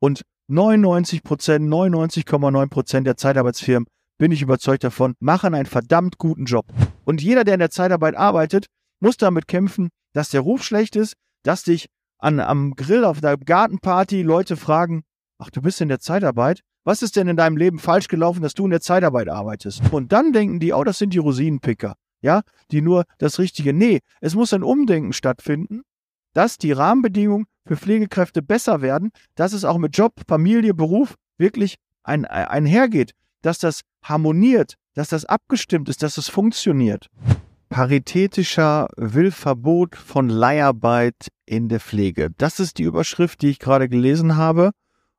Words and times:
Und 0.00 0.22
99 0.48 1.22
Prozent, 1.22 1.68
99,9 1.68 2.68
Prozent 2.68 3.06
der 3.06 3.16
Zeitarbeitsfirmen, 3.16 3.86
bin 4.18 4.32
ich 4.32 4.42
überzeugt 4.42 4.84
davon, 4.84 5.14
machen 5.20 5.54
einen 5.54 5.66
verdammt 5.66 6.18
guten 6.18 6.44
Job. 6.44 6.66
Und 7.04 7.22
jeder, 7.22 7.44
der 7.44 7.54
in 7.54 7.60
der 7.60 7.70
Zeitarbeit 7.70 8.16
arbeitet, 8.16 8.66
muss 9.00 9.16
damit 9.16 9.46
kämpfen, 9.46 9.90
dass 10.12 10.30
der 10.30 10.40
Ruf 10.40 10.62
schlecht 10.62 10.96
ist, 10.96 11.14
dass 11.42 11.64
dich 11.64 11.86
an, 12.18 12.40
am 12.40 12.74
Grill 12.74 13.04
auf 13.04 13.20
der 13.20 13.36
Gartenparty 13.36 14.22
Leute 14.22 14.56
fragen, 14.56 15.02
ach, 15.38 15.50
du 15.50 15.60
bist 15.60 15.80
in 15.80 15.88
der 15.88 16.00
Zeitarbeit? 16.00 16.60
Was 16.84 17.02
ist 17.02 17.16
denn 17.16 17.28
in 17.28 17.36
deinem 17.36 17.56
Leben 17.56 17.78
falsch 17.78 18.08
gelaufen, 18.08 18.42
dass 18.42 18.54
du 18.54 18.64
in 18.64 18.70
der 18.70 18.80
Zeitarbeit 18.80 19.28
arbeitest? 19.28 19.82
Und 19.92 20.12
dann 20.12 20.32
denken 20.32 20.60
die, 20.60 20.72
oh, 20.72 20.84
das 20.84 20.98
sind 20.98 21.12
die 21.12 21.18
Rosinenpicker, 21.18 21.96
ja, 22.22 22.42
die 22.70 22.80
nur 22.80 23.04
das 23.18 23.38
Richtige. 23.38 23.72
Nee, 23.72 24.00
es 24.20 24.34
muss 24.34 24.52
ein 24.52 24.62
Umdenken 24.62 25.12
stattfinden, 25.12 25.82
dass 26.36 26.58
die 26.58 26.72
Rahmenbedingungen 26.72 27.46
für 27.64 27.78
Pflegekräfte 27.78 28.42
besser 28.42 28.82
werden, 28.82 29.10
dass 29.36 29.54
es 29.54 29.64
auch 29.64 29.78
mit 29.78 29.96
Job, 29.96 30.12
Familie, 30.28 30.74
Beruf 30.74 31.14
wirklich 31.38 31.76
ein, 32.04 32.26
einhergeht, 32.26 33.12
dass 33.40 33.58
das 33.58 33.80
harmoniert, 34.02 34.74
dass 34.92 35.08
das 35.08 35.24
abgestimmt 35.24 35.88
ist, 35.88 36.02
dass 36.02 36.18
es 36.18 36.28
funktioniert. 36.28 37.06
Paritätischer 37.70 38.88
Willverbot 38.98 39.96
von 39.96 40.28
Leiharbeit 40.28 41.28
in 41.46 41.70
der 41.70 41.80
Pflege. 41.80 42.28
Das 42.36 42.60
ist 42.60 42.76
die 42.76 42.82
Überschrift, 42.82 43.40
die 43.40 43.48
ich 43.48 43.58
gerade 43.58 43.88
gelesen 43.88 44.36
habe 44.36 44.72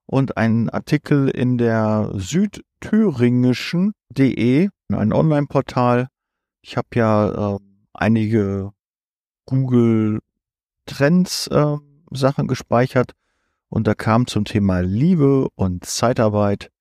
und 0.06 0.38
ein 0.38 0.70
Artikel 0.70 1.30
in 1.30 1.58
der 1.58 2.12
südthüringischen.de, 2.14 4.70
ein 4.94 5.14
Online-Portal. 5.14 6.10
Ich 6.62 6.78
habe 6.78 6.90
ja 6.94 7.56
äh, 7.56 7.58
einige 7.94 8.72
Google 9.48 10.20
Trends 10.88 11.48
äh, 11.48 11.78
Sachen 12.12 12.48
gespeichert 12.48 13.12
und 13.70 13.86
da 13.86 13.94
kam 13.94 14.26
zum 14.26 14.46
Thema 14.46 14.80
Liebe 14.80 15.48
und 15.56 15.86
Zeitarbeit 15.86 16.72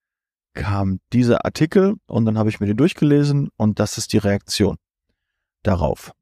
kam 0.54 1.00
dieser 1.12 1.44
Artikel 1.44 1.96
und 2.06 2.24
dann 2.24 2.38
habe 2.38 2.48
ich 2.48 2.60
mir 2.60 2.66
den 2.66 2.76
durchgelesen 2.76 3.50
und 3.56 3.78
das 3.78 3.98
ist 3.98 4.12
die 4.12 4.18
Reaktion 4.18 4.76
darauf. 5.62 6.12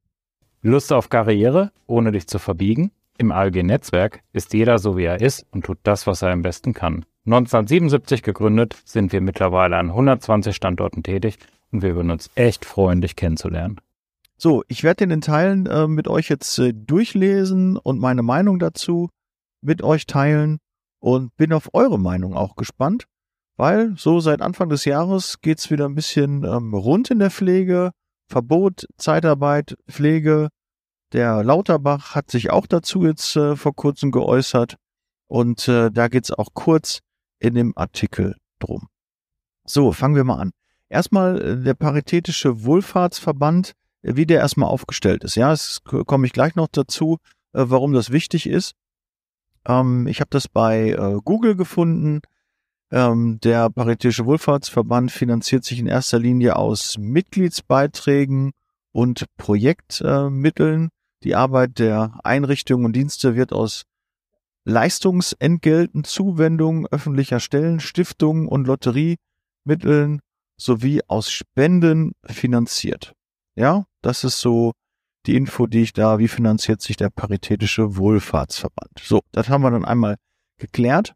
Lust 0.61 0.91
auf 0.91 1.09
Karriere, 1.09 1.71
ohne 1.87 2.11
dich 2.11 2.27
zu 2.27 2.39
verbiegen? 2.39 2.91
Im 3.17 3.31
ALG-Netzwerk 3.31 4.21
ist 4.33 4.53
jeder 4.53 4.77
so, 4.77 4.97
wie 4.97 5.05
er 5.05 5.21
ist 5.21 5.45
und 5.51 5.63
tut 5.63 5.77
das, 5.83 6.05
was 6.05 6.21
er 6.21 6.31
am 6.31 6.41
besten 6.41 6.73
kann. 6.73 7.05
1977 7.25 8.23
gegründet, 8.23 8.75
sind 8.83 9.13
wir 9.13 9.21
mittlerweile 9.21 9.77
an 9.77 9.89
120 9.89 10.55
Standorten 10.55 11.01
tätig 11.01 11.37
und 11.71 11.81
wir 11.81 11.95
würden 11.95 12.11
uns 12.11 12.29
echt 12.35 12.65
freuen, 12.65 13.01
dich 13.01 13.15
kennenzulernen. 13.15 13.79
So, 14.37 14.63
ich 14.67 14.83
werde 14.83 15.07
den 15.07 15.21
Teilen 15.21 15.65
äh, 15.65 15.87
mit 15.87 16.07
euch 16.07 16.29
jetzt 16.29 16.59
äh, 16.59 16.73
durchlesen 16.73 17.77
und 17.77 17.99
meine 17.99 18.21
Meinung 18.23 18.59
dazu 18.59 19.09
mit 19.61 19.81
euch 19.81 20.05
teilen 20.05 20.59
und 20.99 21.35
bin 21.37 21.53
auf 21.53 21.69
eure 21.73 21.99
Meinung 21.99 22.35
auch 22.35 22.55
gespannt, 22.55 23.05
weil 23.55 23.95
so 23.97 24.19
seit 24.19 24.41
Anfang 24.41 24.69
des 24.69 24.85
Jahres 24.85 25.39
geht's 25.41 25.71
wieder 25.71 25.85
ein 25.85 25.95
bisschen 25.95 26.43
ähm, 26.43 26.73
rund 26.73 27.11
in 27.11 27.19
der 27.19 27.31
Pflege. 27.31 27.91
Verbot, 28.27 28.87
Zeitarbeit, 28.97 29.75
Pflege. 29.87 30.49
Der 31.13 31.43
Lauterbach 31.43 32.15
hat 32.15 32.31
sich 32.31 32.49
auch 32.49 32.65
dazu 32.65 33.05
jetzt 33.05 33.35
äh, 33.35 33.55
vor 33.55 33.75
kurzem 33.75 34.11
geäußert 34.11 34.75
und 35.27 35.67
äh, 35.67 35.91
da 35.91 36.07
geht's 36.07 36.31
auch 36.31 36.49
kurz 36.53 36.99
in 37.39 37.53
dem 37.53 37.73
Artikel 37.77 38.35
drum. 38.59 38.87
So, 39.65 39.91
fangen 39.91 40.15
wir 40.15 40.23
mal 40.23 40.39
an. 40.39 40.51
Erstmal 40.89 41.41
äh, 41.41 41.63
der 41.63 41.73
Paritätische 41.73 42.63
Wohlfahrtsverband, 42.63 43.73
wie 44.05 44.25
der 44.25 44.39
erstmal 44.39 44.69
aufgestellt 44.69 45.23
ist. 45.23 45.35
Ja, 45.35 45.51
es 45.51 45.81
komme 45.83 46.27
ich 46.27 46.33
gleich 46.33 46.55
noch 46.55 46.67
dazu, 46.67 47.17
äh, 47.53 47.63
warum 47.67 47.93
das 47.93 48.11
wichtig 48.11 48.47
ist. 48.47 48.73
Ähm, 49.67 50.07
ich 50.07 50.19
habe 50.19 50.29
das 50.29 50.47
bei 50.47 50.91
äh, 50.91 51.19
Google 51.23 51.55
gefunden. 51.55 52.21
Ähm, 52.91 53.39
der 53.41 53.69
Paritätische 53.69 54.25
Wohlfahrtsverband 54.25 55.11
finanziert 55.11 55.63
sich 55.63 55.79
in 55.79 55.87
erster 55.87 56.19
Linie 56.19 56.55
aus 56.55 56.97
Mitgliedsbeiträgen 56.99 58.51
und 58.91 59.25
Projektmitteln. 59.37 60.89
Die 61.23 61.35
Arbeit 61.35 61.79
der 61.79 62.19
Einrichtungen 62.23 62.85
und 62.85 62.93
Dienste 62.93 63.35
wird 63.35 63.51
aus 63.51 63.83
Leistungsentgelten, 64.65 66.03
Zuwendungen 66.03 66.87
öffentlicher 66.87 67.39
Stellen, 67.39 67.79
Stiftungen 67.79 68.47
und 68.47 68.67
Lotteriemitteln 68.67 70.21
sowie 70.57 71.01
aus 71.07 71.31
Spenden 71.31 72.13
finanziert. 72.25 73.13
Ja, 73.55 73.85
das 74.05 74.23
ist 74.23 74.39
so 74.39 74.73
die 75.25 75.35
Info, 75.35 75.65
die 75.65 75.81
ich 75.81 75.93
da, 75.93 76.19
wie 76.19 76.27
finanziert 76.27 76.81
sich 76.81 76.97
der 76.97 77.09
Paritätische 77.09 77.97
Wohlfahrtsverband. 77.97 78.99
So, 79.01 79.21
das 79.31 79.49
haben 79.49 79.63
wir 79.63 79.71
dann 79.71 79.85
einmal 79.85 80.17
geklärt. 80.57 81.13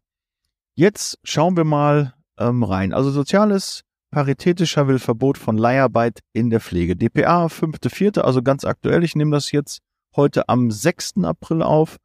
Jetzt 0.74 1.18
schauen 1.22 1.56
wir 1.56 1.64
mal 1.64 2.14
ähm, 2.38 2.62
rein. 2.62 2.92
Also 2.92 3.10
Soziales 3.10 3.82
Paritätischer 4.10 4.88
will 4.88 4.98
Verbot 4.98 5.38
von 5.38 5.56
Leiharbeit 5.56 6.18
in 6.32 6.50
der 6.50 6.60
Pflege. 6.60 6.96
DPA 6.96 7.46
5.4., 7.46 8.20
also 8.20 8.42
ganz 8.42 8.64
aktuell. 8.64 9.04
Ich 9.04 9.14
nehme 9.14 9.30
das 9.30 9.52
jetzt 9.52 9.78
heute 10.16 10.48
am 10.48 10.72
6. 10.72 11.22
April 11.22 11.62
auf. 11.62 11.96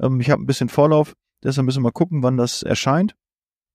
Ähm, 0.00 0.20
ich 0.20 0.30
habe 0.30 0.42
ein 0.42 0.46
bisschen 0.46 0.70
Vorlauf, 0.70 1.12
deshalb 1.44 1.66
müssen 1.66 1.80
wir 1.80 1.88
mal 1.88 1.92
gucken, 1.92 2.22
wann 2.22 2.38
das 2.38 2.62
erscheint. 2.62 3.14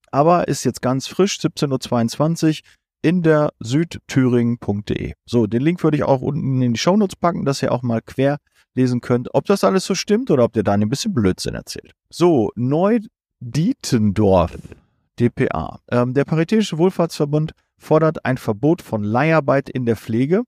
Aber 0.09 0.47
ist 0.47 0.63
jetzt 0.63 0.81
ganz 0.81 1.07
frisch, 1.07 1.37
17.22 1.37 2.61
Uhr 2.61 2.69
in 3.05 3.21
der 3.21 3.53
südthüringen.de. 3.59 5.13
So, 5.27 5.45
den 5.45 5.61
Link 5.61 5.83
würde 5.83 5.97
ich 5.97 6.03
auch 6.03 6.21
unten 6.21 6.63
in 6.63 6.73
die 6.73 6.79
Shownotes 6.79 7.15
packen, 7.15 7.45
dass 7.45 7.61
ihr 7.61 7.71
auch 7.71 7.83
mal 7.83 8.01
quer 8.01 8.39
lesen 8.73 8.99
könnt, 8.99 9.29
ob 9.35 9.45
das 9.45 9.63
alles 9.63 9.85
so 9.85 9.93
stimmt 9.93 10.31
oder 10.31 10.43
ob 10.43 10.53
der 10.53 10.63
Daniel 10.63 10.87
ein 10.87 10.89
bisschen 10.89 11.13
Blödsinn 11.13 11.53
erzählt. 11.53 11.91
So, 12.09 12.51
Neu-Dietendorf, 12.55 14.57
DPA. 15.19 15.81
Ähm, 15.91 16.15
der 16.15 16.25
Paritätische 16.25 16.79
Wohlfahrtsverbund 16.79 17.51
fordert 17.77 18.25
ein 18.25 18.39
Verbot 18.39 18.81
von 18.81 19.03
Leiharbeit 19.03 19.69
in 19.69 19.85
der 19.85 19.97
Pflege. 19.97 20.41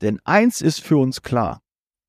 Denn 0.00 0.18
eins 0.24 0.62
ist 0.62 0.80
für 0.80 0.96
uns 0.96 1.20
klar. 1.20 1.60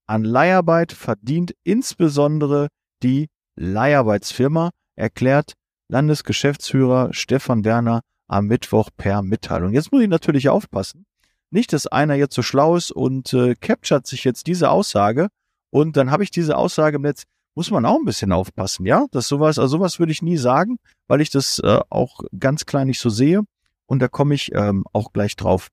An 0.08 0.24
Leiharbeit 0.24 0.94
verdient 0.94 1.54
insbesondere 1.66 2.70
die 3.04 3.28
Leiharbeitsfirma, 3.58 4.70
erklärt 4.96 5.56
Landesgeschäftsführer 5.90 7.14
Stefan 7.14 7.66
Werner 7.66 8.00
am 8.28 8.48
Mittwoch 8.48 8.90
per 8.96 9.22
Mitteilung. 9.22 9.74
Jetzt 9.74 9.92
muss 9.92 10.02
ich 10.02 10.10
natürlich 10.10 10.50
aufpassen. 10.50 11.06
Nicht, 11.50 11.74
dass 11.74 11.88
einer 11.88 12.16
jetzt 12.16 12.36
so 12.36 12.42
schlau 12.42 12.76
ist 12.76 12.92
und 12.92 13.34
äh, 13.34 13.56
capturet 13.56 14.08
sich 14.08 14.24
jetzt 14.24 14.48
diese 14.48 14.70
Aussage 14.70 15.30
und 15.70 15.98
dann 15.98 16.12
habe 16.12 16.24
ich 16.24 16.32
diese 16.32 16.58
Aussage 16.58 16.98
im 16.98 17.02
Netz. 17.02 17.24
Muss 17.56 17.70
man 17.70 17.86
auch 17.86 17.98
ein 17.98 18.06
bisschen 18.06 18.32
aufpassen, 18.32 18.86
ja? 18.86 19.06
Das 19.12 19.28
sowas, 19.28 19.60
also 19.60 19.78
sowas 19.78 20.00
würde 20.00 20.12
ich 20.12 20.24
nie 20.24 20.38
sagen, 20.38 20.78
weil 21.08 21.22
ich 21.22 21.30
das 21.30 21.60
äh, 21.60 21.80
auch 21.90 22.22
ganz 22.40 22.66
klein 22.66 22.88
nicht 22.88 23.00
so 23.00 23.10
sehe. 23.10 23.42
Und 23.86 24.00
da 24.00 24.08
komme 24.08 24.34
ich 24.34 24.52
ähm, 24.56 24.86
auch 24.94 25.14
gleich 25.14 25.36
drauf. 25.36 25.70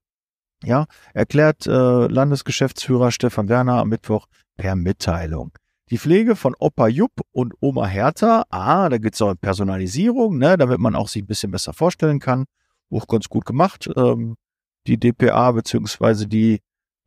Ja, 0.63 0.87
erklärt 1.15 1.67
äh, 1.67 1.71
Landesgeschäftsführer 2.07 3.13
Stefan 3.13 3.49
Werner 3.49 3.79
am 3.79 3.89
Mittwoch 3.89 4.27
per 4.57 4.77
Mitteilung. 4.77 5.53
Die 5.91 5.99
Pflege 5.99 6.37
von 6.37 6.55
Opa 6.59 6.87
Jupp 6.87 7.21
und 7.33 7.55
Oma 7.61 7.87
Hertha, 7.87 8.45
ah, 8.49 8.89
da 8.89 8.99
gibt's 8.99 9.21
auch 9.21 9.35
Personalisierung, 9.35 10.39
ne, 10.39 10.57
damit 10.57 10.79
man 10.79 10.95
auch 10.95 11.09
sich 11.09 11.23
ein 11.23 11.27
bisschen 11.27 11.51
besser 11.51 11.73
vorstellen 11.73 12.21
kann. 12.21 12.45
Auch 12.93 13.09
ganz 13.09 13.29
gut 13.29 13.45
gemacht. 13.45 13.91
Ähm, 13.97 14.37
die 14.87 14.99
DPA 14.99 15.51
beziehungsweise 15.51 16.29
die, 16.29 16.61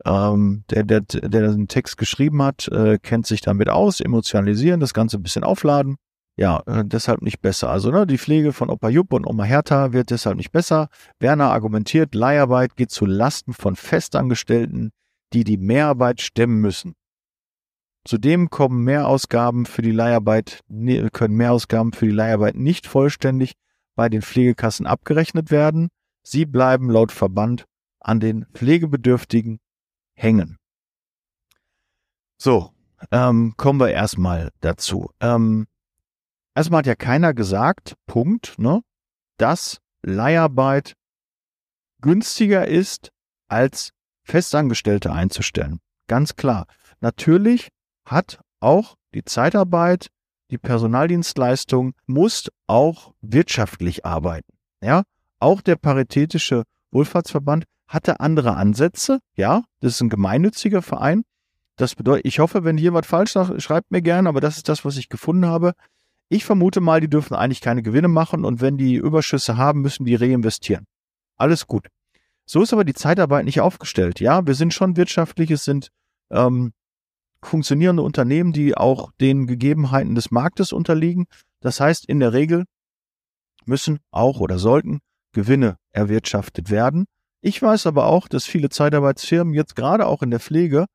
ähm, 0.06 0.66
der, 0.70 0.84
der, 0.84 1.00
der 1.02 1.52
den 1.52 1.70
Text 1.70 1.98
geschrieben 1.98 2.44
hat, 2.44 2.68
äh, 2.68 3.00
kennt 3.00 3.26
sich 3.26 3.40
damit 3.40 3.70
aus, 3.70 4.02
emotionalisieren, 4.02 4.82
das 4.82 4.94
Ganze 4.94 5.18
ein 5.18 5.24
bisschen 5.24 5.46
aufladen. 5.46 5.96
Ja, 6.36 6.62
äh, 6.66 6.84
deshalb 6.84 7.22
nicht 7.22 7.42
besser. 7.42 7.70
Also 7.70 7.90
ne, 7.90 8.06
die 8.06 8.18
Pflege 8.18 8.52
von 8.52 8.70
Opa 8.70 8.90
Jupp 8.90 9.14
und 9.14 9.26
Oma 9.26 9.46
Hertha 9.46 9.94
wird 9.94 10.10
deshalb 10.10 10.36
nicht 10.36 10.52
besser. 10.52 10.90
Werner 11.20 11.52
argumentiert, 11.52 12.16
Leiharbeit 12.16 12.76
geht 12.76 12.92
zu 12.92 13.06
Lasten 13.06 13.54
von 13.54 13.78
Festangestellten, 13.78 14.92
die 15.32 15.46
die 15.46 15.58
Mehrarbeit 15.58 16.20
stemmen 16.20 16.60
müssen. 16.60 16.96
Zudem 18.06 18.50
kommen 18.50 18.84
Mehrausgaben 18.84 19.66
für 19.66 19.82
die 19.82 19.92
Leiharbeit, 19.92 20.60
ne, 20.68 21.10
können 21.10 21.36
Mehrausgaben 21.36 21.94
für 21.94 22.06
die 22.06 22.12
Leiharbeit 22.12 22.56
nicht 22.56 22.86
vollständig 22.86 23.54
bei 23.96 24.10
den 24.10 24.22
Pflegekassen 24.22 24.86
abgerechnet 24.86 25.52
werden. 25.52 25.90
Sie 26.22 26.46
bleiben 26.46 26.90
laut 26.90 27.12
Verband 27.12 27.66
an 28.02 28.20
den 28.20 28.46
Pflegebedürftigen 28.54 29.60
hängen. 30.16 30.58
So, 32.38 32.72
ähm, 33.12 33.54
kommen 33.56 33.80
wir 33.80 33.92
erstmal 33.92 34.52
dazu. 34.60 35.10
Ähm, 35.22 35.68
erstmal 36.56 36.80
hat 36.80 36.88
ja 36.88 36.96
keiner 36.96 37.34
gesagt, 37.34 37.96
Punkt, 38.06 38.56
ne, 38.58 38.82
dass 39.38 39.80
Leiharbeit 40.02 40.96
günstiger 42.02 42.68
ist, 42.68 43.12
als 43.48 43.92
Festangestellte 44.26 45.12
einzustellen. 45.12 45.80
Ganz 46.08 46.36
klar. 46.36 46.66
Natürlich 47.00 47.70
hat 48.06 48.40
auch 48.60 48.96
die 49.14 49.24
Zeitarbeit, 49.24 50.10
die 50.52 50.58
Personaldienstleistung 50.58 51.94
muss 52.06 52.50
auch 52.68 53.14
wirtschaftlich 53.22 54.06
arbeiten. 54.06 54.54
Ja, 54.82 55.04
auch 55.40 55.62
der 55.62 55.76
Paritätische 55.76 56.64
Wohlfahrtsverband 56.92 57.66
hatte 57.88 58.20
andere 58.20 58.56
Ansätze. 58.56 59.20
Ja, 59.36 59.64
das 59.80 59.96
ist 59.96 60.02
ein 60.02 60.10
gemeinnütziger 60.10 60.82
Verein. 60.82 61.24
Das 61.76 61.96
bedeutet, 61.96 62.26
ich 62.26 62.40
hoffe, 62.40 62.64
wenn 62.64 62.78
hier 62.78 62.94
was 62.94 63.08
falsch 63.08 63.32
sagt, 63.32 63.62
schreibt 63.62 63.92
mir 63.92 64.02
gerne, 64.02 64.30
aber 64.30 64.42
das 64.42 64.58
ist 64.58 64.70
das, 64.70 64.86
was 64.86 64.98
ich 64.98 65.10
gefunden 65.10 65.46
habe. 65.46 65.74
Ich 66.30 66.46
vermute 66.46 66.82
mal, 66.82 67.02
die 67.02 67.10
dürfen 67.10 67.36
eigentlich 67.36 67.62
keine 67.62 67.82
Gewinne 67.82 68.08
machen 68.08 68.46
und 68.46 68.62
wenn 68.62 68.78
die 68.78 68.96
Überschüsse 68.96 69.58
haben, 69.58 69.82
müssen 69.82 70.06
die 70.06 70.16
reinvestieren. 70.16 70.86
Alles 71.36 71.68
gut. 71.68 71.88
So 72.46 72.62
ist 72.62 72.74
aber 72.74 72.84
die 72.84 72.94
Zeitarbeit 72.94 73.46
nicht 73.46 73.62
aufgestellt. 73.62 74.20
Ja, 74.20 74.46
wir 74.46 74.56
sind 74.56 74.74
schon 74.74 74.98
wirtschaftlich, 74.98 75.50
es 75.52 75.64
sind 75.64 75.90
ähm, 76.30 76.74
funktionierende 77.46 78.04
Unternehmen, 78.04 78.54
die 78.54 78.76
auch 78.76 79.12
den 79.20 79.48
Gegebenheiten 79.48 80.16
des 80.16 80.32
Marktes 80.32 80.74
unterliegen. 80.74 81.26
Das 81.62 81.80
heißt, 81.80 82.08
in 82.08 82.20
der 82.20 82.34
Regel 82.34 82.66
müssen 83.66 84.00
auch 84.12 84.40
oder 84.40 84.60
sollten 84.60 85.00
Gewinne 85.34 85.78
erwirtschaftet 85.92 86.70
werden. 86.70 87.06
Ich 87.42 87.62
weiß 87.62 87.88
aber 87.88 88.08
auch, 88.08 88.28
dass 88.28 88.46
viele 88.46 88.70
Zeitarbeitsfirmen 88.70 89.54
jetzt 89.54 89.76
gerade 89.76 90.06
auch 90.06 90.22
in 90.22 90.32
der 90.32 90.40
Pflege 90.40 90.86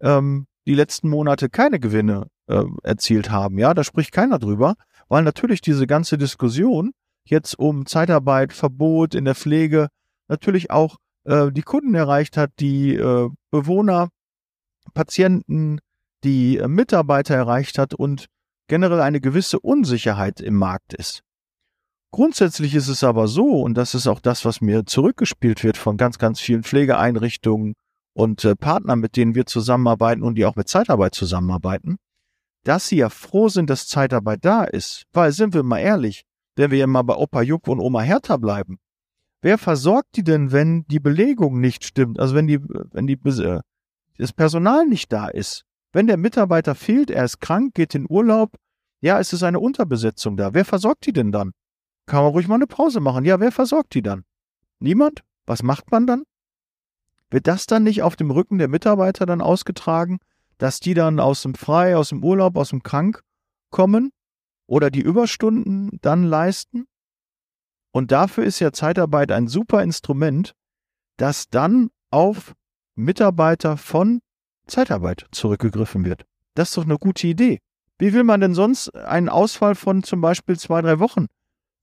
ähm, 0.00 0.46
die 0.66 0.74
letzten 0.74 1.08
Monate 1.08 1.48
keine 1.48 1.78
Gewinne 1.78 2.26
äh, 2.48 2.64
erzielt 2.82 3.30
haben. 3.30 3.58
Ja, 3.58 3.74
da 3.74 3.84
spricht 3.84 4.12
keiner 4.12 4.38
drüber, 4.38 4.74
weil 5.08 5.22
natürlich 5.22 5.60
diese 5.60 5.86
ganze 5.86 6.18
Diskussion 6.18 6.92
jetzt 7.24 7.58
um 7.58 7.86
Zeitarbeit, 7.86 8.52
Verbot 8.52 9.14
in 9.14 9.24
der 9.24 9.34
Pflege 9.34 9.88
natürlich 10.28 10.70
auch 10.70 10.96
äh, 11.24 11.52
die 11.52 11.62
Kunden 11.62 11.94
erreicht 11.94 12.36
hat, 12.36 12.50
die 12.58 12.94
äh, 12.94 13.28
Bewohner, 13.50 14.08
Patienten, 14.94 15.78
die 16.24 16.58
äh, 16.58 16.68
Mitarbeiter 16.68 17.34
erreicht 17.34 17.78
hat 17.78 17.94
und 17.94 18.26
generell 18.68 19.00
eine 19.00 19.20
gewisse 19.20 19.60
Unsicherheit 19.60 20.40
im 20.40 20.54
Markt 20.54 20.94
ist. 20.94 21.22
Grundsätzlich 22.10 22.74
ist 22.74 22.88
es 22.88 23.04
aber 23.04 23.26
so, 23.26 23.62
und 23.62 23.74
das 23.74 23.94
ist 23.94 24.06
auch 24.06 24.20
das, 24.20 24.44
was 24.44 24.60
mir 24.60 24.84
zurückgespielt 24.84 25.64
wird 25.64 25.78
von 25.78 25.96
ganz, 25.96 26.18
ganz 26.18 26.40
vielen 26.40 26.62
Pflegeeinrichtungen 26.62 27.74
und 28.14 28.44
äh, 28.44 28.54
Partnern, 28.54 29.00
mit 29.00 29.16
denen 29.16 29.34
wir 29.34 29.46
zusammenarbeiten 29.46 30.22
und 30.22 30.34
die 30.36 30.44
auch 30.44 30.56
mit 30.56 30.68
Zeitarbeit 30.68 31.14
zusammenarbeiten, 31.14 31.96
dass 32.64 32.86
sie 32.88 32.96
ja 32.96 33.08
froh 33.08 33.48
sind, 33.48 33.70
dass 33.70 33.88
Zeitarbeit 33.88 34.44
da 34.44 34.64
ist. 34.64 35.04
Weil, 35.12 35.32
sind 35.32 35.54
wir 35.54 35.62
mal 35.62 35.78
ehrlich, 35.78 36.24
wenn 36.56 36.70
wir 36.70 36.78
ja 36.78 36.86
mal 36.86 37.02
bei 37.02 37.14
Opa 37.14 37.42
Juck 37.42 37.66
und 37.68 37.80
Oma 37.80 38.02
Hertha 38.02 38.36
bleiben, 38.36 38.78
wer 39.40 39.58
versorgt 39.58 40.16
die 40.16 40.24
denn, 40.24 40.52
wenn 40.52 40.84
die 40.84 41.00
Belegung 41.00 41.60
nicht 41.60 41.84
stimmt? 41.84 42.20
Also 42.20 42.34
wenn 42.34 42.46
die, 42.46 42.60
wenn 42.60 43.06
die, 43.06 43.18
äh, 43.24 43.60
das 44.18 44.32
Personal 44.32 44.86
nicht 44.86 45.12
da 45.12 45.28
ist. 45.28 45.64
Wenn 45.92 46.06
der 46.06 46.16
Mitarbeiter 46.16 46.74
fehlt, 46.74 47.10
er 47.10 47.24
ist 47.24 47.40
krank, 47.40 47.74
geht 47.74 47.94
in 47.94 48.06
Urlaub, 48.08 48.56
ja, 49.00 49.18
es 49.18 49.32
ist 49.32 49.42
eine 49.42 49.60
Unterbesetzung 49.60 50.36
da. 50.36 50.54
Wer 50.54 50.64
versorgt 50.64 51.06
die 51.06 51.12
denn 51.12 51.32
dann? 51.32 51.52
Kann 52.06 52.22
man 52.22 52.32
ruhig 52.32 52.48
mal 52.48 52.54
eine 52.54 52.66
Pause 52.66 53.00
machen. 53.00 53.24
Ja, 53.24 53.40
wer 53.40 53.52
versorgt 53.52 53.94
die 53.94 54.02
dann? 54.02 54.24
Niemand? 54.78 55.22
Was 55.44 55.62
macht 55.62 55.90
man 55.90 56.06
dann? 56.06 56.22
Wird 57.30 57.46
das 57.46 57.66
dann 57.66 57.82
nicht 57.82 58.02
auf 58.02 58.14
dem 58.14 58.30
Rücken 58.30 58.58
der 58.58 58.68
Mitarbeiter 58.68 59.26
dann 59.26 59.40
ausgetragen, 59.40 60.18
dass 60.58 60.80
die 60.80 60.94
dann 60.94 61.18
aus 61.18 61.42
dem 61.42 61.54
Frei, 61.54 61.96
aus 61.96 62.10
dem 62.10 62.22
Urlaub, 62.22 62.56
aus 62.56 62.70
dem 62.70 62.82
Krank 62.82 63.22
kommen 63.70 64.12
oder 64.66 64.90
die 64.90 65.00
Überstunden 65.00 65.98
dann 66.00 66.24
leisten? 66.24 66.86
Und 67.90 68.12
dafür 68.12 68.44
ist 68.44 68.60
ja 68.60 68.72
Zeitarbeit 68.72 69.32
ein 69.32 69.48
super 69.48 69.82
Instrument, 69.82 70.54
das 71.16 71.48
dann 71.48 71.90
auf 72.10 72.54
Mitarbeiter 72.94 73.76
von 73.76 74.20
Zeitarbeit 74.72 75.26
zurückgegriffen 75.32 76.04
wird. 76.04 76.24
Das 76.54 76.70
ist 76.70 76.76
doch 76.76 76.84
eine 76.84 76.98
gute 76.98 77.26
Idee. 77.26 77.60
Wie 77.98 78.12
will 78.12 78.24
man 78.24 78.40
denn 78.40 78.54
sonst 78.54 78.88
einen 78.96 79.28
Ausfall 79.28 79.74
von 79.74 80.02
zum 80.02 80.20
Beispiel 80.20 80.58
zwei, 80.58 80.80
drei 80.80 80.98
Wochen 80.98 81.26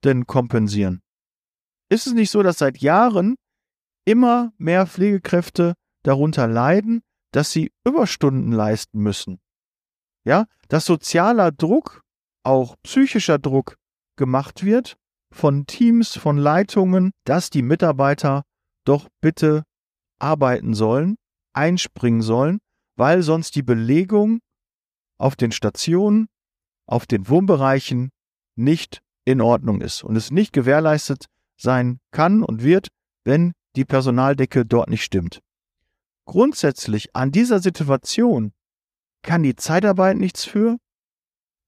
denn 0.03 0.25
kompensieren? 0.25 1.01
Ist 1.89 2.07
es 2.07 2.13
nicht 2.13 2.31
so, 2.31 2.43
dass 2.43 2.57
seit 2.57 2.79
Jahren 2.79 3.35
immer 4.05 4.51
mehr 4.57 4.87
Pflegekräfte 4.87 5.75
darunter 6.03 6.47
leiden, 6.47 7.01
dass 7.31 7.51
sie 7.51 7.71
Überstunden 7.85 8.51
leisten 8.51 8.99
müssen? 8.99 9.39
Ja, 10.25 10.45
dass 10.67 10.85
sozialer 10.85 11.51
Druck, 11.51 12.01
auch 12.43 12.75
psychischer 12.83 13.37
Druck 13.37 13.77
gemacht 14.15 14.63
wird 14.63 14.97
von 15.31 15.67
Teams, 15.67 16.17
von 16.17 16.37
Leitungen, 16.37 17.11
dass 17.23 17.49
die 17.49 17.61
Mitarbeiter 17.61 18.43
doch 18.83 19.07
bitte 19.21 19.63
arbeiten 20.17 20.73
sollen, 20.73 21.15
einspringen 21.53 22.21
sollen, 22.21 22.59
weil 22.99 23.23
sonst 23.23 23.55
die 23.55 23.63
Belegung 23.63 24.41
auf 25.17 25.37
den 25.37 25.53
Stationen, 25.53 26.27
auf 26.85 27.07
den 27.07 27.29
Wohnbereichen 27.29 28.09
nicht 28.57 28.99
in 29.23 29.39
Ordnung 29.39 29.79
ist 29.79 30.03
und 30.03 30.17
es 30.17 30.31
nicht 30.31 30.51
gewährleistet 30.51 31.27
sein 31.57 31.99
kann 32.11 32.43
und 32.43 32.61
wird, 32.61 32.89
wenn 33.23 33.53
die 33.77 33.85
Personaldecke 33.85 34.65
dort 34.65 34.89
nicht 34.89 35.03
stimmt. 35.03 35.39
Grundsätzlich 36.25 37.15
an 37.15 37.31
dieser 37.31 37.59
Situation 37.59 38.51
kann 39.21 39.43
die 39.43 39.55
Zeitarbeit 39.55 40.17
nichts 40.17 40.43
für. 40.43 40.77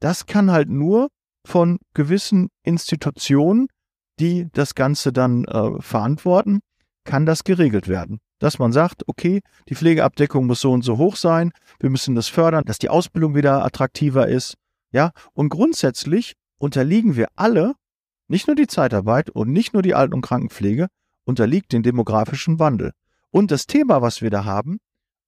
Das 0.02 0.26
kann 0.26 0.52
halt 0.52 0.70
nur 0.70 1.08
von 1.48 1.80
gewissen 1.94 2.50
Institutionen, 2.64 3.68
die 4.20 4.50
das 4.52 4.76
Ganze 4.76 5.14
dann 5.14 5.46
äh, 5.46 5.82
verantworten, 5.82 6.60
kann 7.06 7.26
das 7.26 7.46
geregelt 7.46 7.88
werden 7.88 8.20
dass 8.42 8.58
man 8.58 8.72
sagt, 8.72 9.08
okay, 9.08 9.42
die 9.70 9.76
Pflegeabdeckung 9.76 10.48
muss 10.48 10.62
so 10.62 10.72
und 10.72 10.82
so 10.82 10.98
hoch 10.98 11.16
sein, 11.16 11.52
wir 11.80 11.92
müssen 11.92 12.16
das 12.16 12.28
fördern, 12.28 12.64
dass 12.66 12.80
die 12.80 12.90
Ausbildung 12.90 13.36
wieder 13.36 13.64
attraktiver 13.64 14.28
ist, 14.28 14.56
ja, 14.92 15.12
und 15.34 15.50
grundsätzlich 15.50 16.34
unterliegen 16.58 17.16
wir 17.16 17.28
alle, 17.36 17.76
nicht 18.28 18.48
nur 18.48 18.56
die 18.56 18.66
Zeitarbeit 18.66 19.30
und 19.30 19.52
nicht 19.52 19.74
nur 19.74 19.84
die 19.84 19.94
Alten- 19.94 20.16
und 20.16 20.22
Krankenpflege, 20.22 20.88
unterliegt 21.24 21.72
dem 21.72 21.84
demografischen 21.84 22.58
Wandel. 22.58 22.94
Und 23.30 23.52
das 23.52 23.68
Thema, 23.68 24.02
was 24.02 24.24
wir 24.24 24.32
da 24.32 24.44
haben, 24.44 24.80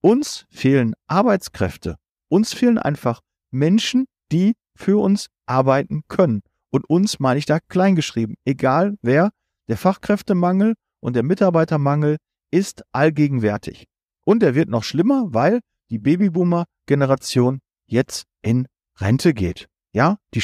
uns 0.01 0.45
fehlen 0.49 0.95
Arbeitskräfte, 1.05 1.97
uns 2.29 2.53
fehlen 2.53 2.79
einfach 2.79 3.21
Menschen, 3.51 4.05
die 4.31 4.53
für 4.75 4.99
uns 4.99 5.27
arbeiten 5.45 6.01
können. 6.07 6.41
Und 6.71 6.89
uns 6.89 7.19
meine 7.19 7.37
ich 7.37 7.45
da 7.45 7.59
kleingeschrieben, 7.59 8.35
egal 8.43 8.95
wer, 9.03 9.29
der 9.67 9.77
Fachkräftemangel 9.77 10.73
und 10.99 11.15
der 11.15 11.21
Mitarbeitermangel 11.21 12.17
ist 12.53 12.83
allgegenwärtig. 12.91 13.87
Und 14.25 14.43
er 14.43 14.53
wird 14.53 14.69
noch 14.69 14.83
schlimmer, 14.83 15.33
weil 15.33 15.61
die 15.89 15.97
Babyboomer-Generation 15.97 17.59
jetzt 17.87 18.25
in 18.43 18.67
Rente 18.97 19.33
geht. 19.33 19.67
Ja, 19.91 20.17
die, 20.35 20.43